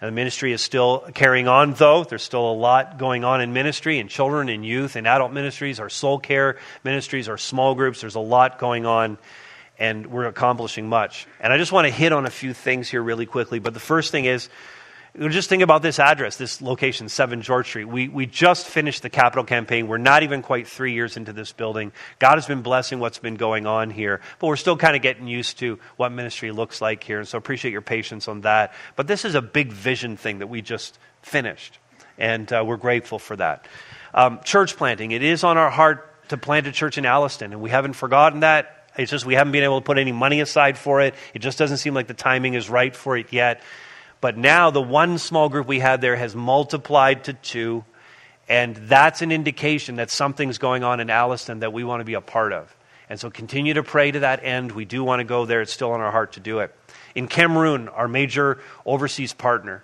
And 0.00 0.08
the 0.08 0.12
ministry 0.12 0.52
is 0.52 0.62
still 0.62 1.00
carrying 1.12 1.46
on, 1.46 1.74
though. 1.74 2.04
There's 2.04 2.22
still 2.22 2.50
a 2.50 2.54
lot 2.54 2.96
going 2.96 3.22
on 3.22 3.42
in 3.42 3.52
ministry, 3.52 3.98
in 3.98 4.08
children, 4.08 4.48
in 4.48 4.64
youth, 4.64 4.96
in 4.96 5.06
adult 5.06 5.32
ministries, 5.32 5.78
our 5.78 5.90
soul 5.90 6.18
care 6.18 6.56
ministries, 6.84 7.28
our 7.28 7.36
small 7.36 7.74
groups. 7.74 8.00
There's 8.00 8.14
a 8.14 8.20
lot 8.20 8.58
going 8.58 8.86
on, 8.86 9.18
and 9.78 10.06
we're 10.06 10.24
accomplishing 10.24 10.88
much. 10.88 11.26
And 11.38 11.52
I 11.52 11.58
just 11.58 11.70
want 11.70 11.86
to 11.86 11.92
hit 11.92 12.12
on 12.12 12.24
a 12.24 12.30
few 12.30 12.54
things 12.54 12.88
here 12.88 13.02
really 13.02 13.26
quickly. 13.26 13.58
But 13.58 13.74
the 13.74 13.80
first 13.80 14.10
thing 14.10 14.24
is, 14.24 14.48
just 15.18 15.48
think 15.48 15.62
about 15.62 15.82
this 15.82 15.98
address, 15.98 16.36
this 16.36 16.62
location, 16.62 17.08
7 17.08 17.42
George 17.42 17.66
Street. 17.66 17.86
We, 17.86 18.08
we 18.08 18.26
just 18.26 18.66
finished 18.66 19.02
the 19.02 19.10
capital 19.10 19.44
campaign. 19.44 19.88
We're 19.88 19.98
not 19.98 20.22
even 20.22 20.42
quite 20.42 20.68
three 20.68 20.92
years 20.92 21.16
into 21.16 21.32
this 21.32 21.52
building. 21.52 21.92
God 22.18 22.36
has 22.36 22.46
been 22.46 22.62
blessing 22.62 23.00
what's 23.00 23.18
been 23.18 23.34
going 23.34 23.66
on 23.66 23.90
here, 23.90 24.20
but 24.38 24.46
we're 24.46 24.56
still 24.56 24.76
kind 24.76 24.94
of 24.94 25.02
getting 25.02 25.26
used 25.26 25.58
to 25.58 25.78
what 25.96 26.12
ministry 26.12 26.52
looks 26.52 26.80
like 26.80 27.02
here. 27.02 27.18
And 27.18 27.26
so 27.26 27.38
appreciate 27.38 27.72
your 27.72 27.82
patience 27.82 28.28
on 28.28 28.42
that. 28.42 28.72
But 28.94 29.08
this 29.08 29.24
is 29.24 29.34
a 29.34 29.42
big 29.42 29.72
vision 29.72 30.16
thing 30.16 30.38
that 30.38 30.46
we 30.46 30.62
just 30.62 30.98
finished, 31.22 31.78
and 32.16 32.50
uh, 32.52 32.62
we're 32.64 32.76
grateful 32.76 33.18
for 33.18 33.34
that. 33.36 33.66
Um, 34.14 34.40
church 34.44 34.76
planting, 34.76 35.10
it 35.10 35.22
is 35.22 35.42
on 35.42 35.58
our 35.58 35.70
heart 35.70 36.28
to 36.28 36.36
plant 36.36 36.68
a 36.68 36.72
church 36.72 36.98
in 36.98 37.04
Alliston, 37.04 37.52
and 37.52 37.60
we 37.60 37.70
haven't 37.70 37.94
forgotten 37.94 38.40
that. 38.40 38.76
It's 38.96 39.10
just 39.10 39.24
we 39.24 39.34
haven't 39.34 39.52
been 39.52 39.64
able 39.64 39.80
to 39.80 39.84
put 39.84 39.98
any 39.98 40.12
money 40.12 40.40
aside 40.40 40.78
for 40.78 41.00
it. 41.00 41.14
It 41.34 41.40
just 41.40 41.58
doesn't 41.58 41.78
seem 41.78 41.94
like 41.94 42.06
the 42.06 42.14
timing 42.14 42.54
is 42.54 42.70
right 42.70 42.94
for 42.94 43.16
it 43.16 43.32
yet. 43.32 43.62
But 44.20 44.36
now 44.36 44.70
the 44.70 44.82
one 44.82 45.18
small 45.18 45.48
group 45.48 45.66
we 45.66 45.80
had 45.80 46.00
there 46.00 46.16
has 46.16 46.34
multiplied 46.34 47.24
to 47.24 47.32
two, 47.32 47.84
and 48.48 48.76
that's 48.76 49.22
an 49.22 49.32
indication 49.32 49.96
that 49.96 50.10
something's 50.10 50.58
going 50.58 50.84
on 50.84 51.00
in 51.00 51.08
Alliston 51.08 51.60
that 51.60 51.72
we 51.72 51.84
want 51.84 52.00
to 52.00 52.04
be 52.04 52.14
a 52.14 52.20
part 52.20 52.52
of. 52.52 52.74
And 53.08 53.18
so 53.18 53.30
continue 53.30 53.74
to 53.74 53.82
pray 53.82 54.10
to 54.10 54.20
that 54.20 54.44
end. 54.44 54.72
We 54.72 54.84
do 54.84 55.02
want 55.02 55.20
to 55.20 55.24
go 55.24 55.44
there. 55.44 55.62
It's 55.62 55.72
still 55.72 55.92
on 55.92 56.00
our 56.00 56.12
heart 56.12 56.32
to 56.32 56.40
do 56.40 56.60
it. 56.60 56.74
In 57.14 57.26
Cameroon, 57.26 57.88
our 57.88 58.06
major 58.06 58.58
overseas 58.86 59.32
partner, 59.32 59.82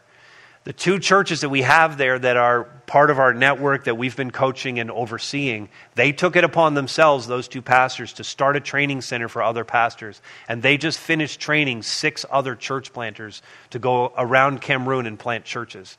the 0.67 0.73
two 0.73 0.99
churches 0.99 1.43
that 1.43 1.49
we 1.49 1.63
have 1.63 1.97
there 1.97 2.19
that 2.19 2.37
are 2.37 2.65
part 2.89 3.11
of 3.11 3.21
our 3.21 3.33
network 3.33 3.85
that 3.85 3.97
we've 3.97 4.17
been 4.17 4.33
coaching 4.33 4.81
and 4.81 4.91
overseeing, 4.91 5.69
they 5.95 6.11
took 6.11 6.35
it 6.35 6.43
upon 6.43 6.75
themselves, 6.75 7.29
those 7.29 7.47
two 7.47 7.63
pastors, 7.63 8.15
to 8.15 8.25
start 8.25 8.57
a 8.57 8.61
training 8.61 9.01
center 9.01 9.29
for 9.29 9.45
other 9.45 9.65
pastors. 9.65 10.21
And 10.49 10.65
they 10.65 10.77
just 10.77 10.99
finished 10.99 11.39
training 11.39 11.85
six 11.85 12.27
other 12.29 12.57
church 12.57 12.93
planters 12.93 13.43
to 13.71 13.79
go 13.79 14.13
around 14.19 14.61
Cameroon 14.61 15.07
and 15.07 15.17
plant 15.17 15.45
churches. 15.45 15.99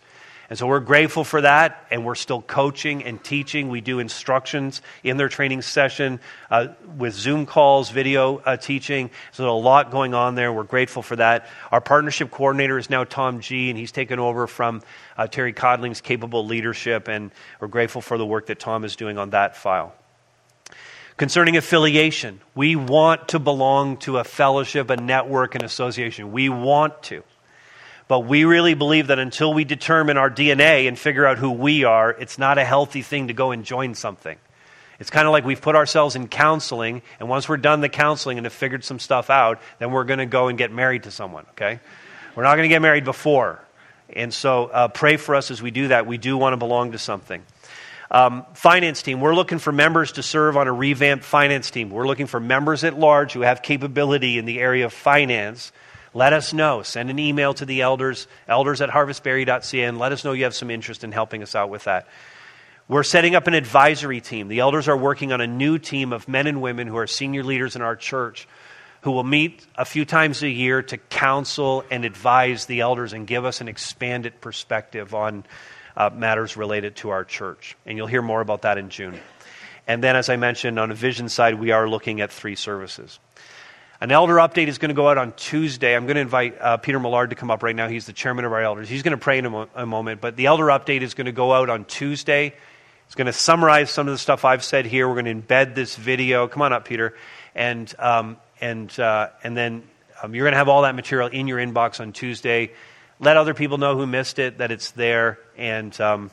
And 0.49 0.57
so 0.57 0.65
we're 0.65 0.79
grateful 0.79 1.25
for 1.25 1.41
that, 1.41 1.85
and 1.91 2.05
we're 2.05 2.15
still 2.15 2.41
coaching 2.41 3.03
and 3.03 3.21
teaching. 3.21 3.67
We 3.67 3.81
do 3.81 3.99
instructions 3.99 4.81
in 5.03 5.17
their 5.17 5.27
training 5.27 5.61
session 5.61 6.21
uh, 6.49 6.69
with 6.97 7.13
Zoom 7.13 7.45
calls, 7.45 7.89
video 7.89 8.37
uh, 8.37 8.55
teaching. 8.55 9.09
So 9.33 9.49
a 9.49 9.51
lot 9.51 9.91
going 9.91 10.13
on 10.13 10.35
there. 10.35 10.53
We're 10.53 10.63
grateful 10.63 11.01
for 11.01 11.17
that. 11.17 11.47
Our 11.69 11.81
partnership 11.81 12.31
coordinator 12.31 12.77
is 12.77 12.89
now 12.89 13.03
Tom 13.03 13.41
G, 13.41 13.69
and 13.69 13.77
he's 13.77 13.91
taken 13.91 14.19
over 14.19 14.47
from 14.47 14.83
uh, 15.17 15.27
Terry 15.27 15.51
Codling's 15.51 15.99
capable 15.99 16.45
leadership, 16.45 17.09
and 17.09 17.31
we're 17.59 17.67
grateful 17.67 18.01
for 18.01 18.17
the 18.17 18.25
work 18.25 18.45
that 18.45 18.59
Tom 18.59 18.85
is 18.85 18.95
doing 18.95 19.17
on 19.17 19.31
that 19.31 19.57
file. 19.57 19.93
Concerning 21.17 21.57
affiliation, 21.57 22.39
we 22.55 22.75
want 22.75 23.29
to 23.29 23.39
belong 23.39 23.97
to 23.97 24.19
a 24.19 24.23
fellowship, 24.23 24.91
a 24.91 24.97
network, 24.97 25.55
an 25.55 25.65
association. 25.65 26.31
We 26.31 26.47
want 26.47 27.03
to. 27.03 27.23
But 28.07 28.21
we 28.21 28.45
really 28.45 28.73
believe 28.73 29.07
that 29.07 29.19
until 29.19 29.53
we 29.53 29.65
determine 29.65 30.17
our 30.17 30.29
DNA 30.29 30.87
and 30.87 30.97
figure 30.97 31.25
out 31.25 31.37
who 31.37 31.51
we 31.51 31.83
are, 31.83 32.11
it's 32.11 32.37
not 32.37 32.57
a 32.57 32.63
healthy 32.63 33.01
thing 33.01 33.27
to 33.27 33.33
go 33.33 33.51
and 33.51 33.65
join 33.65 33.95
something. 33.95 34.37
It's 34.99 35.09
kind 35.09 35.27
of 35.27 35.31
like 35.31 35.45
we've 35.45 35.61
put 35.61 35.75
ourselves 35.75 36.15
in 36.15 36.27
counseling, 36.27 37.01
and 37.19 37.29
once 37.29 37.47
we're 37.47 37.57
done 37.57 37.81
the 37.81 37.89
counseling 37.89 38.37
and 38.37 38.45
have 38.45 38.53
figured 38.53 38.83
some 38.83 38.97
stuff 38.97 39.29
out, 39.29 39.61
then 39.79 39.91
we're 39.91 40.05
going 40.05 40.19
to 40.19 40.25
go 40.25 40.47
and 40.47 40.57
get 40.57 40.71
married 40.71 41.03
to 41.03 41.11
someone, 41.11 41.45
okay? 41.51 41.79
We're 42.35 42.43
not 42.43 42.55
going 42.55 42.67
to 42.67 42.73
get 42.73 42.81
married 42.81 43.03
before. 43.03 43.61
And 44.09 44.33
so 44.33 44.65
uh, 44.65 44.87
pray 44.87 45.17
for 45.17 45.35
us 45.35 45.51
as 45.51 45.61
we 45.61 45.69
do 45.69 45.89
that. 45.89 46.07
We 46.07 46.17
do 46.17 46.37
want 46.37 46.53
to 46.53 46.57
belong 46.57 46.93
to 46.93 46.97
something. 46.97 47.43
Um, 48.09 48.45
finance 48.53 49.01
team, 49.01 49.19
we're 49.19 49.35
looking 49.35 49.59
for 49.59 49.73
members 49.73 50.13
to 50.13 50.23
serve 50.23 50.55
on 50.55 50.67
a 50.67 50.73
revamped 50.73 51.25
finance 51.25 51.69
team. 51.71 51.89
We're 51.89 52.07
looking 52.07 52.27
for 52.27 52.39
members 52.39 52.85
at 52.85 52.97
large 52.97 53.33
who 53.33 53.41
have 53.41 53.61
capability 53.61 54.37
in 54.37 54.45
the 54.45 54.59
area 54.59 54.85
of 54.85 54.93
finance 54.93 55.73
let 56.17 56.33
us 56.33 56.51
know. 56.51 56.81
Send 56.81 57.11
an 57.11 57.19
email 57.19 57.53
to 57.53 57.63
the 57.63 57.81
elders, 57.81 58.27
elders 58.47 58.81
at 58.81 58.89
harvestbarrie.ca, 58.89 59.83
and 59.83 59.99
let 59.99 60.11
us 60.11 60.25
know 60.25 60.31
you 60.31 60.45
have 60.45 60.55
some 60.55 60.71
interest 60.71 61.03
in 61.03 61.11
helping 61.11 61.43
us 61.43 61.53
out 61.53 61.69
with 61.69 61.83
that. 61.83 62.07
We're 62.87 63.03
setting 63.03 63.35
up 63.35 63.45
an 63.45 63.53
advisory 63.53 64.19
team. 64.19 64.47
The 64.47 64.59
elders 64.59 64.87
are 64.87 64.97
working 64.97 65.31
on 65.31 65.41
a 65.41 65.47
new 65.47 65.77
team 65.77 66.13
of 66.13 66.27
men 66.27 66.47
and 66.47 66.59
women 66.59 66.87
who 66.87 66.97
are 66.97 67.05
senior 67.05 67.43
leaders 67.43 67.75
in 67.75 67.83
our 67.83 67.95
church 67.95 68.47
who 69.01 69.11
will 69.11 69.23
meet 69.23 69.63
a 69.75 69.85
few 69.85 70.05
times 70.05 70.41
a 70.41 70.49
year 70.49 70.81
to 70.81 70.97
counsel 70.97 71.85
and 71.91 72.03
advise 72.03 72.65
the 72.65 72.79
elders 72.79 73.13
and 73.13 73.27
give 73.27 73.45
us 73.45 73.61
an 73.61 73.67
expanded 73.67 74.41
perspective 74.41 75.13
on 75.13 75.45
uh, 75.95 76.09
matters 76.11 76.57
related 76.57 76.95
to 76.95 77.09
our 77.09 77.25
church. 77.25 77.77
And 77.85 77.95
you'll 77.95 78.07
hear 78.07 78.23
more 78.23 78.41
about 78.41 78.63
that 78.63 78.79
in 78.79 78.89
June. 78.89 79.19
And 79.85 80.03
then, 80.03 80.15
as 80.15 80.29
I 80.29 80.35
mentioned, 80.35 80.79
on 80.79 80.89
a 80.89 80.95
vision 80.95 81.29
side, 81.29 81.59
we 81.59 81.69
are 81.69 81.87
looking 81.87 82.21
at 82.21 82.31
three 82.31 82.55
services. 82.55 83.19
An 83.99 84.11
elder 84.11 84.35
update 84.35 84.67
is 84.67 84.77
going 84.77 84.89
to 84.89 84.95
go 84.95 85.09
out 85.09 85.17
on 85.17 85.31
Tuesday. 85.31 85.95
I'm 85.95 86.05
going 86.05 86.15
to 86.15 86.21
invite 86.21 86.55
uh, 86.61 86.77
Peter 86.77 86.99
Millard 86.99 87.31
to 87.31 87.35
come 87.35 87.49
up 87.49 87.63
right 87.63 87.75
now. 87.75 87.87
He's 87.87 88.05
the 88.05 88.13
chairman 88.13 88.45
of 88.45 88.53
our 88.53 88.61
elders. 88.61 88.87
He's 88.87 89.01
going 89.01 89.17
to 89.17 89.17
pray 89.17 89.39
in 89.39 89.45
a, 89.47 89.49
mo- 89.49 89.69
a 89.73 89.87
moment, 89.87 90.21
but 90.21 90.35
the 90.35 90.45
elder 90.45 90.65
update 90.65 91.01
is 91.01 91.15
going 91.15 91.25
to 91.25 91.31
go 91.31 91.51
out 91.51 91.71
on 91.71 91.83
Tuesday. 91.85 92.53
It's 93.07 93.15
going 93.15 93.25
to 93.25 93.33
summarize 93.33 93.89
some 93.89 94.07
of 94.07 94.13
the 94.13 94.19
stuff 94.19 94.45
I've 94.45 94.63
said 94.63 94.85
here. 94.85 95.07
We're 95.07 95.19
going 95.19 95.41
to 95.41 95.47
embed 95.47 95.73
this 95.73 95.95
video. 95.95 96.47
Come 96.47 96.61
on 96.61 96.73
up, 96.73 96.85
Peter. 96.85 97.15
And, 97.55 97.91
um, 97.97 98.37
and, 98.61 98.97
uh, 98.99 99.29
and 99.43 99.57
then 99.57 99.81
um, 100.21 100.35
you're 100.35 100.45
going 100.45 100.53
to 100.53 100.59
have 100.59 100.69
all 100.69 100.83
that 100.83 100.93
material 100.93 101.29
in 101.29 101.47
your 101.47 101.57
inbox 101.57 101.99
on 101.99 102.11
Tuesday. 102.13 102.73
Let 103.19 103.35
other 103.35 103.55
people 103.55 103.79
know 103.79 103.97
who 103.97 104.05
missed 104.05 104.37
it 104.37 104.59
that 104.59 104.69
it's 104.69 104.91
there. 104.91 105.39
And, 105.57 105.99
um, 105.99 106.29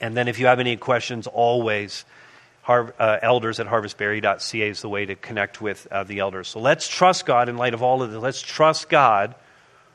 and 0.00 0.16
then 0.16 0.26
if 0.26 0.40
you 0.40 0.46
have 0.46 0.58
any 0.58 0.76
questions, 0.76 1.28
always 1.28 2.04
har- 2.62 2.94
uh, 2.98 3.18
elders 3.22 3.60
at 3.60 3.66
harvestbarrie.ca 3.66 4.68
is 4.68 4.80
the 4.80 4.88
way 4.88 5.04
to 5.06 5.14
connect 5.14 5.60
with 5.60 5.86
uh, 5.90 6.04
the 6.04 6.20
elders. 6.20 6.48
So 6.48 6.60
let's 6.60 6.88
trust 6.88 7.26
God 7.26 7.48
in 7.48 7.56
light 7.56 7.74
of 7.74 7.82
all 7.82 8.02
of 8.02 8.10
this. 8.10 8.20
Let's 8.20 8.42
trust 8.42 8.88
God 8.88 9.34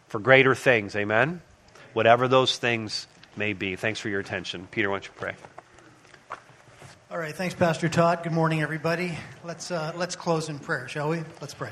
for 0.07 0.19
greater 0.19 0.55
things. 0.55 0.95
Amen? 0.95 1.41
Whatever 1.93 2.27
those 2.27 2.57
things 2.57 3.07
may 3.35 3.53
be. 3.53 3.75
Thanks 3.75 3.99
for 3.99 4.09
your 4.09 4.19
attention. 4.19 4.67
Peter, 4.69 4.89
why 4.89 4.95
don't 4.95 5.05
you 5.05 5.13
pray? 5.15 5.33
All 7.09 7.17
right, 7.17 7.33
thanks, 7.33 7.55
Pastor 7.55 7.87
Todd. 7.87 8.21
Good 8.23 8.33
morning, 8.33 8.61
everybody. 8.61 9.17
Let's, 9.45 9.71
uh, 9.71 9.93
let's 9.95 10.17
close 10.17 10.49
in 10.49 10.59
prayer, 10.59 10.89
shall 10.89 11.09
we? 11.09 11.23
Let's 11.39 11.53
pray. 11.53 11.71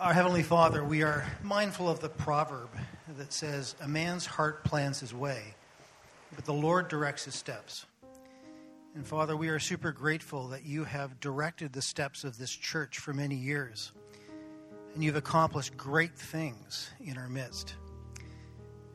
Our 0.00 0.14
Heavenly 0.14 0.42
Father, 0.42 0.82
we 0.82 1.02
are 1.02 1.26
mindful 1.42 1.90
of 1.90 2.00
the 2.00 2.08
proverb 2.08 2.70
that 3.18 3.32
says, 3.32 3.74
A 3.82 3.88
man's 3.88 4.24
heart 4.24 4.64
plans 4.64 5.00
his 5.00 5.12
way, 5.12 5.54
but 6.34 6.46
the 6.46 6.54
Lord 6.54 6.88
directs 6.88 7.26
his 7.26 7.34
steps. 7.34 7.84
And 8.96 9.06
Father, 9.06 9.36
we 9.36 9.50
are 9.50 9.58
super 9.58 9.92
grateful 9.92 10.48
that 10.48 10.64
you 10.64 10.84
have 10.84 11.20
directed 11.20 11.70
the 11.70 11.82
steps 11.82 12.24
of 12.24 12.38
this 12.38 12.50
church 12.50 12.98
for 12.98 13.12
many 13.12 13.34
years. 13.34 13.92
And 14.94 15.04
you've 15.04 15.16
accomplished 15.16 15.76
great 15.76 16.16
things 16.16 16.88
in 17.04 17.18
our 17.18 17.28
midst. 17.28 17.74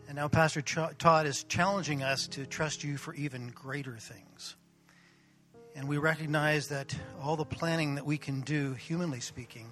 And 0.08 0.16
now 0.16 0.28
Pastor 0.28 0.64
Todd 0.64 1.28
is 1.28 1.44
challenging 1.44 2.02
us 2.02 2.28
to 2.30 2.48
trust 2.48 2.84
you 2.84 2.98
for 2.98 3.14
even 3.14 3.50
greater 3.50 3.96
things. 3.96 4.56
And 5.76 5.88
we 5.88 6.00
recognize 6.00 6.70
that 6.70 6.96
all 7.22 7.36
the 7.36 7.46
planning 7.46 7.94
that 7.94 8.06
we 8.06 8.18
can 8.18 8.42
do, 8.42 8.74
humanly 8.74 9.20
speaking, 9.20 9.72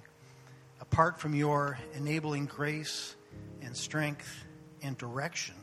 apart 0.80 1.20
from 1.20 1.34
your 1.34 1.80
enabling 1.96 2.46
grace 2.46 3.16
and 3.64 3.76
strength 3.76 4.46
and 4.84 4.96
direction, 4.96 5.56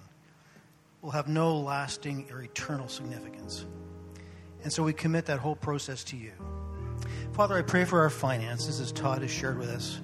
will 1.03 1.13
have 1.13 1.29
no 1.29 1.57
lasting 1.57 2.27
or 2.33 2.43
eternal 2.43 2.89
significance. 2.89 3.65
And 4.63 4.73
so 4.73 4.83
we 4.83 4.93
commit 4.93 5.27
that 5.27 5.39
whole 5.39 5.57
process 5.57 6.05
to 6.05 6.17
you. 6.17 6.33
Father, 7.33 7.57
I 7.57 7.63
pray 7.63 7.85
for 7.85 8.01
our 8.01 8.11
finances, 8.11 8.81
as 8.81 8.93
Todd 8.93 9.23
has 9.23 9.31
shared 9.31 9.59
with 9.59 9.69
us. 9.69 10.01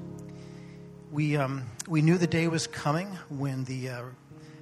We, 1.10 1.36
um, 1.36 1.64
we 1.88 2.02
knew 2.02 2.18
the 2.18 2.26
day 2.26 2.48
was 2.48 2.66
coming 2.66 3.08
when 3.28 3.64
the, 3.64 3.88
uh, 3.88 4.02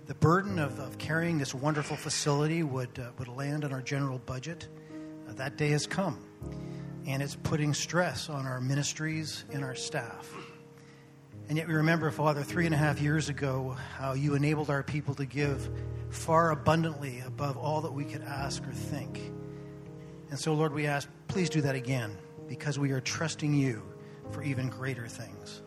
the 0.07 0.15
burden 0.15 0.59
of, 0.59 0.79
of 0.79 0.99
carrying 0.99 1.39
this 1.39 1.55
wonderful 1.55 1.97
facility 1.97 2.63
would, 2.63 2.99
uh, 2.99 3.11
would 3.19 3.29
land 3.29 3.65
on 3.65 3.73
our 3.73 3.83
general 3.83 4.19
budget. 4.19 4.69
Uh, 5.29 5.33
that 5.35 5.57
day 5.57 5.71
has 5.71 5.87
come, 5.87 6.25
and 7.07 7.23
it's 7.23 7.37
putting 7.37 7.75
stress 7.75 8.29
on 8.29 8.47
our 8.47 8.61
ministries 8.61 9.45
and 9.53 9.65
our 9.65 9.75
staff. 9.75 10.33
And 11.49 11.59
yet 11.59 11.67
we 11.67 11.75
remember, 11.75 12.11
Father, 12.13 12.45
three 12.45 12.67
and 12.67 12.75
a 12.75 12.79
half 12.79 13.01
years 13.01 13.29
ago, 13.29 13.77
how 13.97 14.13
you 14.13 14.35
enabled 14.35 14.71
our 14.71 14.85
people 14.85 15.15
to 15.17 15.27
give 15.27 15.69
far 16.11 16.53
abundantly 16.53 17.21
above 17.27 17.57
all 17.57 17.81
that 17.81 17.93
we 17.93 18.05
could 18.05 18.23
ask 18.23 18.65
or 18.67 18.73
think. 18.73 19.33
And 20.31 20.39
so, 20.39 20.55
Lord, 20.55 20.73
we 20.73 20.87
ask, 20.87 21.09
please 21.29 21.51
do 21.51 21.61
that 21.63 21.75
again 21.75 22.17
because 22.49 22.79
we 22.79 22.93
are 22.93 23.01
trusting 23.01 23.53
you 23.53 23.83
for 24.31 24.43
even 24.43 24.69
greater 24.69 25.09
things. 25.09 25.63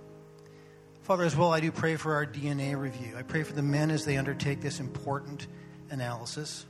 Father, 1.01 1.25
as 1.25 1.35
well, 1.35 1.51
I 1.51 1.59
do 1.59 1.69
pray 1.69 1.97
for 1.97 2.13
our 2.13 2.25
DNA 2.25 2.79
review. 2.79 3.15
I 3.17 3.23
pray 3.23 3.43
for 3.43 3.51
the 3.51 3.61
men 3.61 3.91
as 3.91 4.05
they 4.05 4.15
undertake 4.15 4.61
this 4.61 4.79
important 4.79 5.47
analysis. 5.89 6.65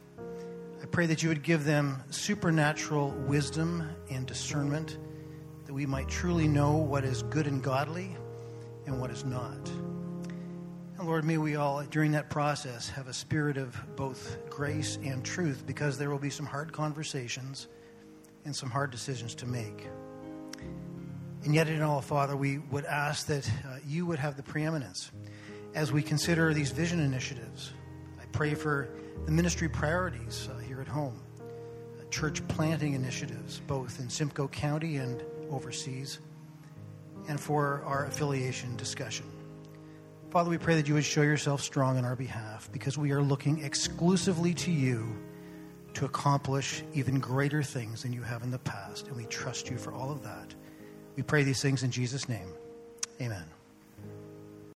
I 0.81 0.85
pray 0.87 1.05
that 1.05 1.21
you 1.21 1.29
would 1.29 1.43
give 1.43 1.65
them 1.65 2.03
supernatural 2.09 3.11
wisdom 3.11 3.87
and 4.09 4.25
discernment, 4.25 4.97
that 5.65 5.73
we 5.73 5.85
might 5.85 6.09
truly 6.09 6.47
know 6.47 6.77
what 6.77 7.05
is 7.05 7.21
good 7.23 7.45
and 7.45 7.61
godly 7.63 8.17
and 8.87 8.99
what 8.99 9.11
is 9.11 9.23
not. 9.23 9.69
And 10.97 11.07
Lord, 11.07 11.25
may 11.25 11.37
we 11.37 11.55
all, 11.55 11.83
during 11.83 12.11
that 12.13 12.31
process, 12.31 12.89
have 12.89 13.07
a 13.07 13.13
spirit 13.13 13.57
of 13.57 13.77
both 13.95 14.37
grace 14.49 14.97
and 15.03 15.23
truth 15.23 15.63
because 15.67 15.99
there 15.99 16.09
will 16.09 16.17
be 16.17 16.31
some 16.31 16.47
hard 16.47 16.73
conversations 16.73 17.67
and 18.45 18.55
some 18.55 18.69
hard 18.69 18.91
decisions 18.91 19.35
to 19.35 19.45
make. 19.45 19.87
And 21.43 21.53
yet, 21.53 21.67
in 21.67 21.81
all, 21.81 22.01
Father, 22.01 22.35
we 22.35 22.59
would 22.71 22.85
ask 22.85 23.27
that 23.27 23.47
uh, 23.47 23.77
you 23.85 24.05
would 24.05 24.19
have 24.19 24.37
the 24.37 24.43
preeminence 24.43 25.11
as 25.75 25.91
we 25.91 26.01
consider 26.01 26.53
these 26.53 26.71
vision 26.71 26.99
initiatives. 26.99 27.71
I 28.21 28.25
pray 28.31 28.53
for 28.53 28.89
the 29.25 29.31
ministry 29.31 29.67
priorities 29.67 30.47
uh, 30.51 30.59
here 30.59 30.79
at 30.79 30.87
home, 30.87 31.19
uh, 31.39 32.05
church 32.09 32.47
planting 32.47 32.93
initiatives, 32.93 33.59
both 33.67 33.99
in 33.99 34.09
Simcoe 34.09 34.47
County 34.47 34.97
and 34.97 35.21
overseas, 35.49 36.19
and 37.27 37.39
for 37.39 37.83
our 37.85 38.05
affiliation 38.05 38.75
discussion. 38.77 39.25
Father, 40.29 40.49
we 40.49 40.57
pray 40.57 40.75
that 40.75 40.87
you 40.87 40.93
would 40.93 41.05
show 41.05 41.21
yourself 41.21 41.61
strong 41.61 41.97
on 41.97 42.05
our 42.05 42.15
behalf 42.15 42.69
because 42.71 42.97
we 42.97 43.11
are 43.11 43.21
looking 43.21 43.63
exclusively 43.63 44.53
to 44.53 44.71
you 44.71 45.15
to 45.93 46.05
accomplish 46.05 46.83
even 46.93 47.19
greater 47.19 47.63
things 47.63 48.03
than 48.03 48.13
you 48.13 48.21
have 48.21 48.43
in 48.43 48.51
the 48.51 48.59
past, 48.59 49.07
and 49.07 49.15
we 49.15 49.25
trust 49.25 49.69
you 49.69 49.77
for 49.77 49.93
all 49.93 50.11
of 50.11 50.23
that. 50.23 50.53
We 51.15 51.23
pray 51.23 51.43
these 51.43 51.61
things 51.61 51.83
in 51.83 51.91
Jesus' 51.91 52.27
name. 52.27 52.53
Amen. 53.21 53.52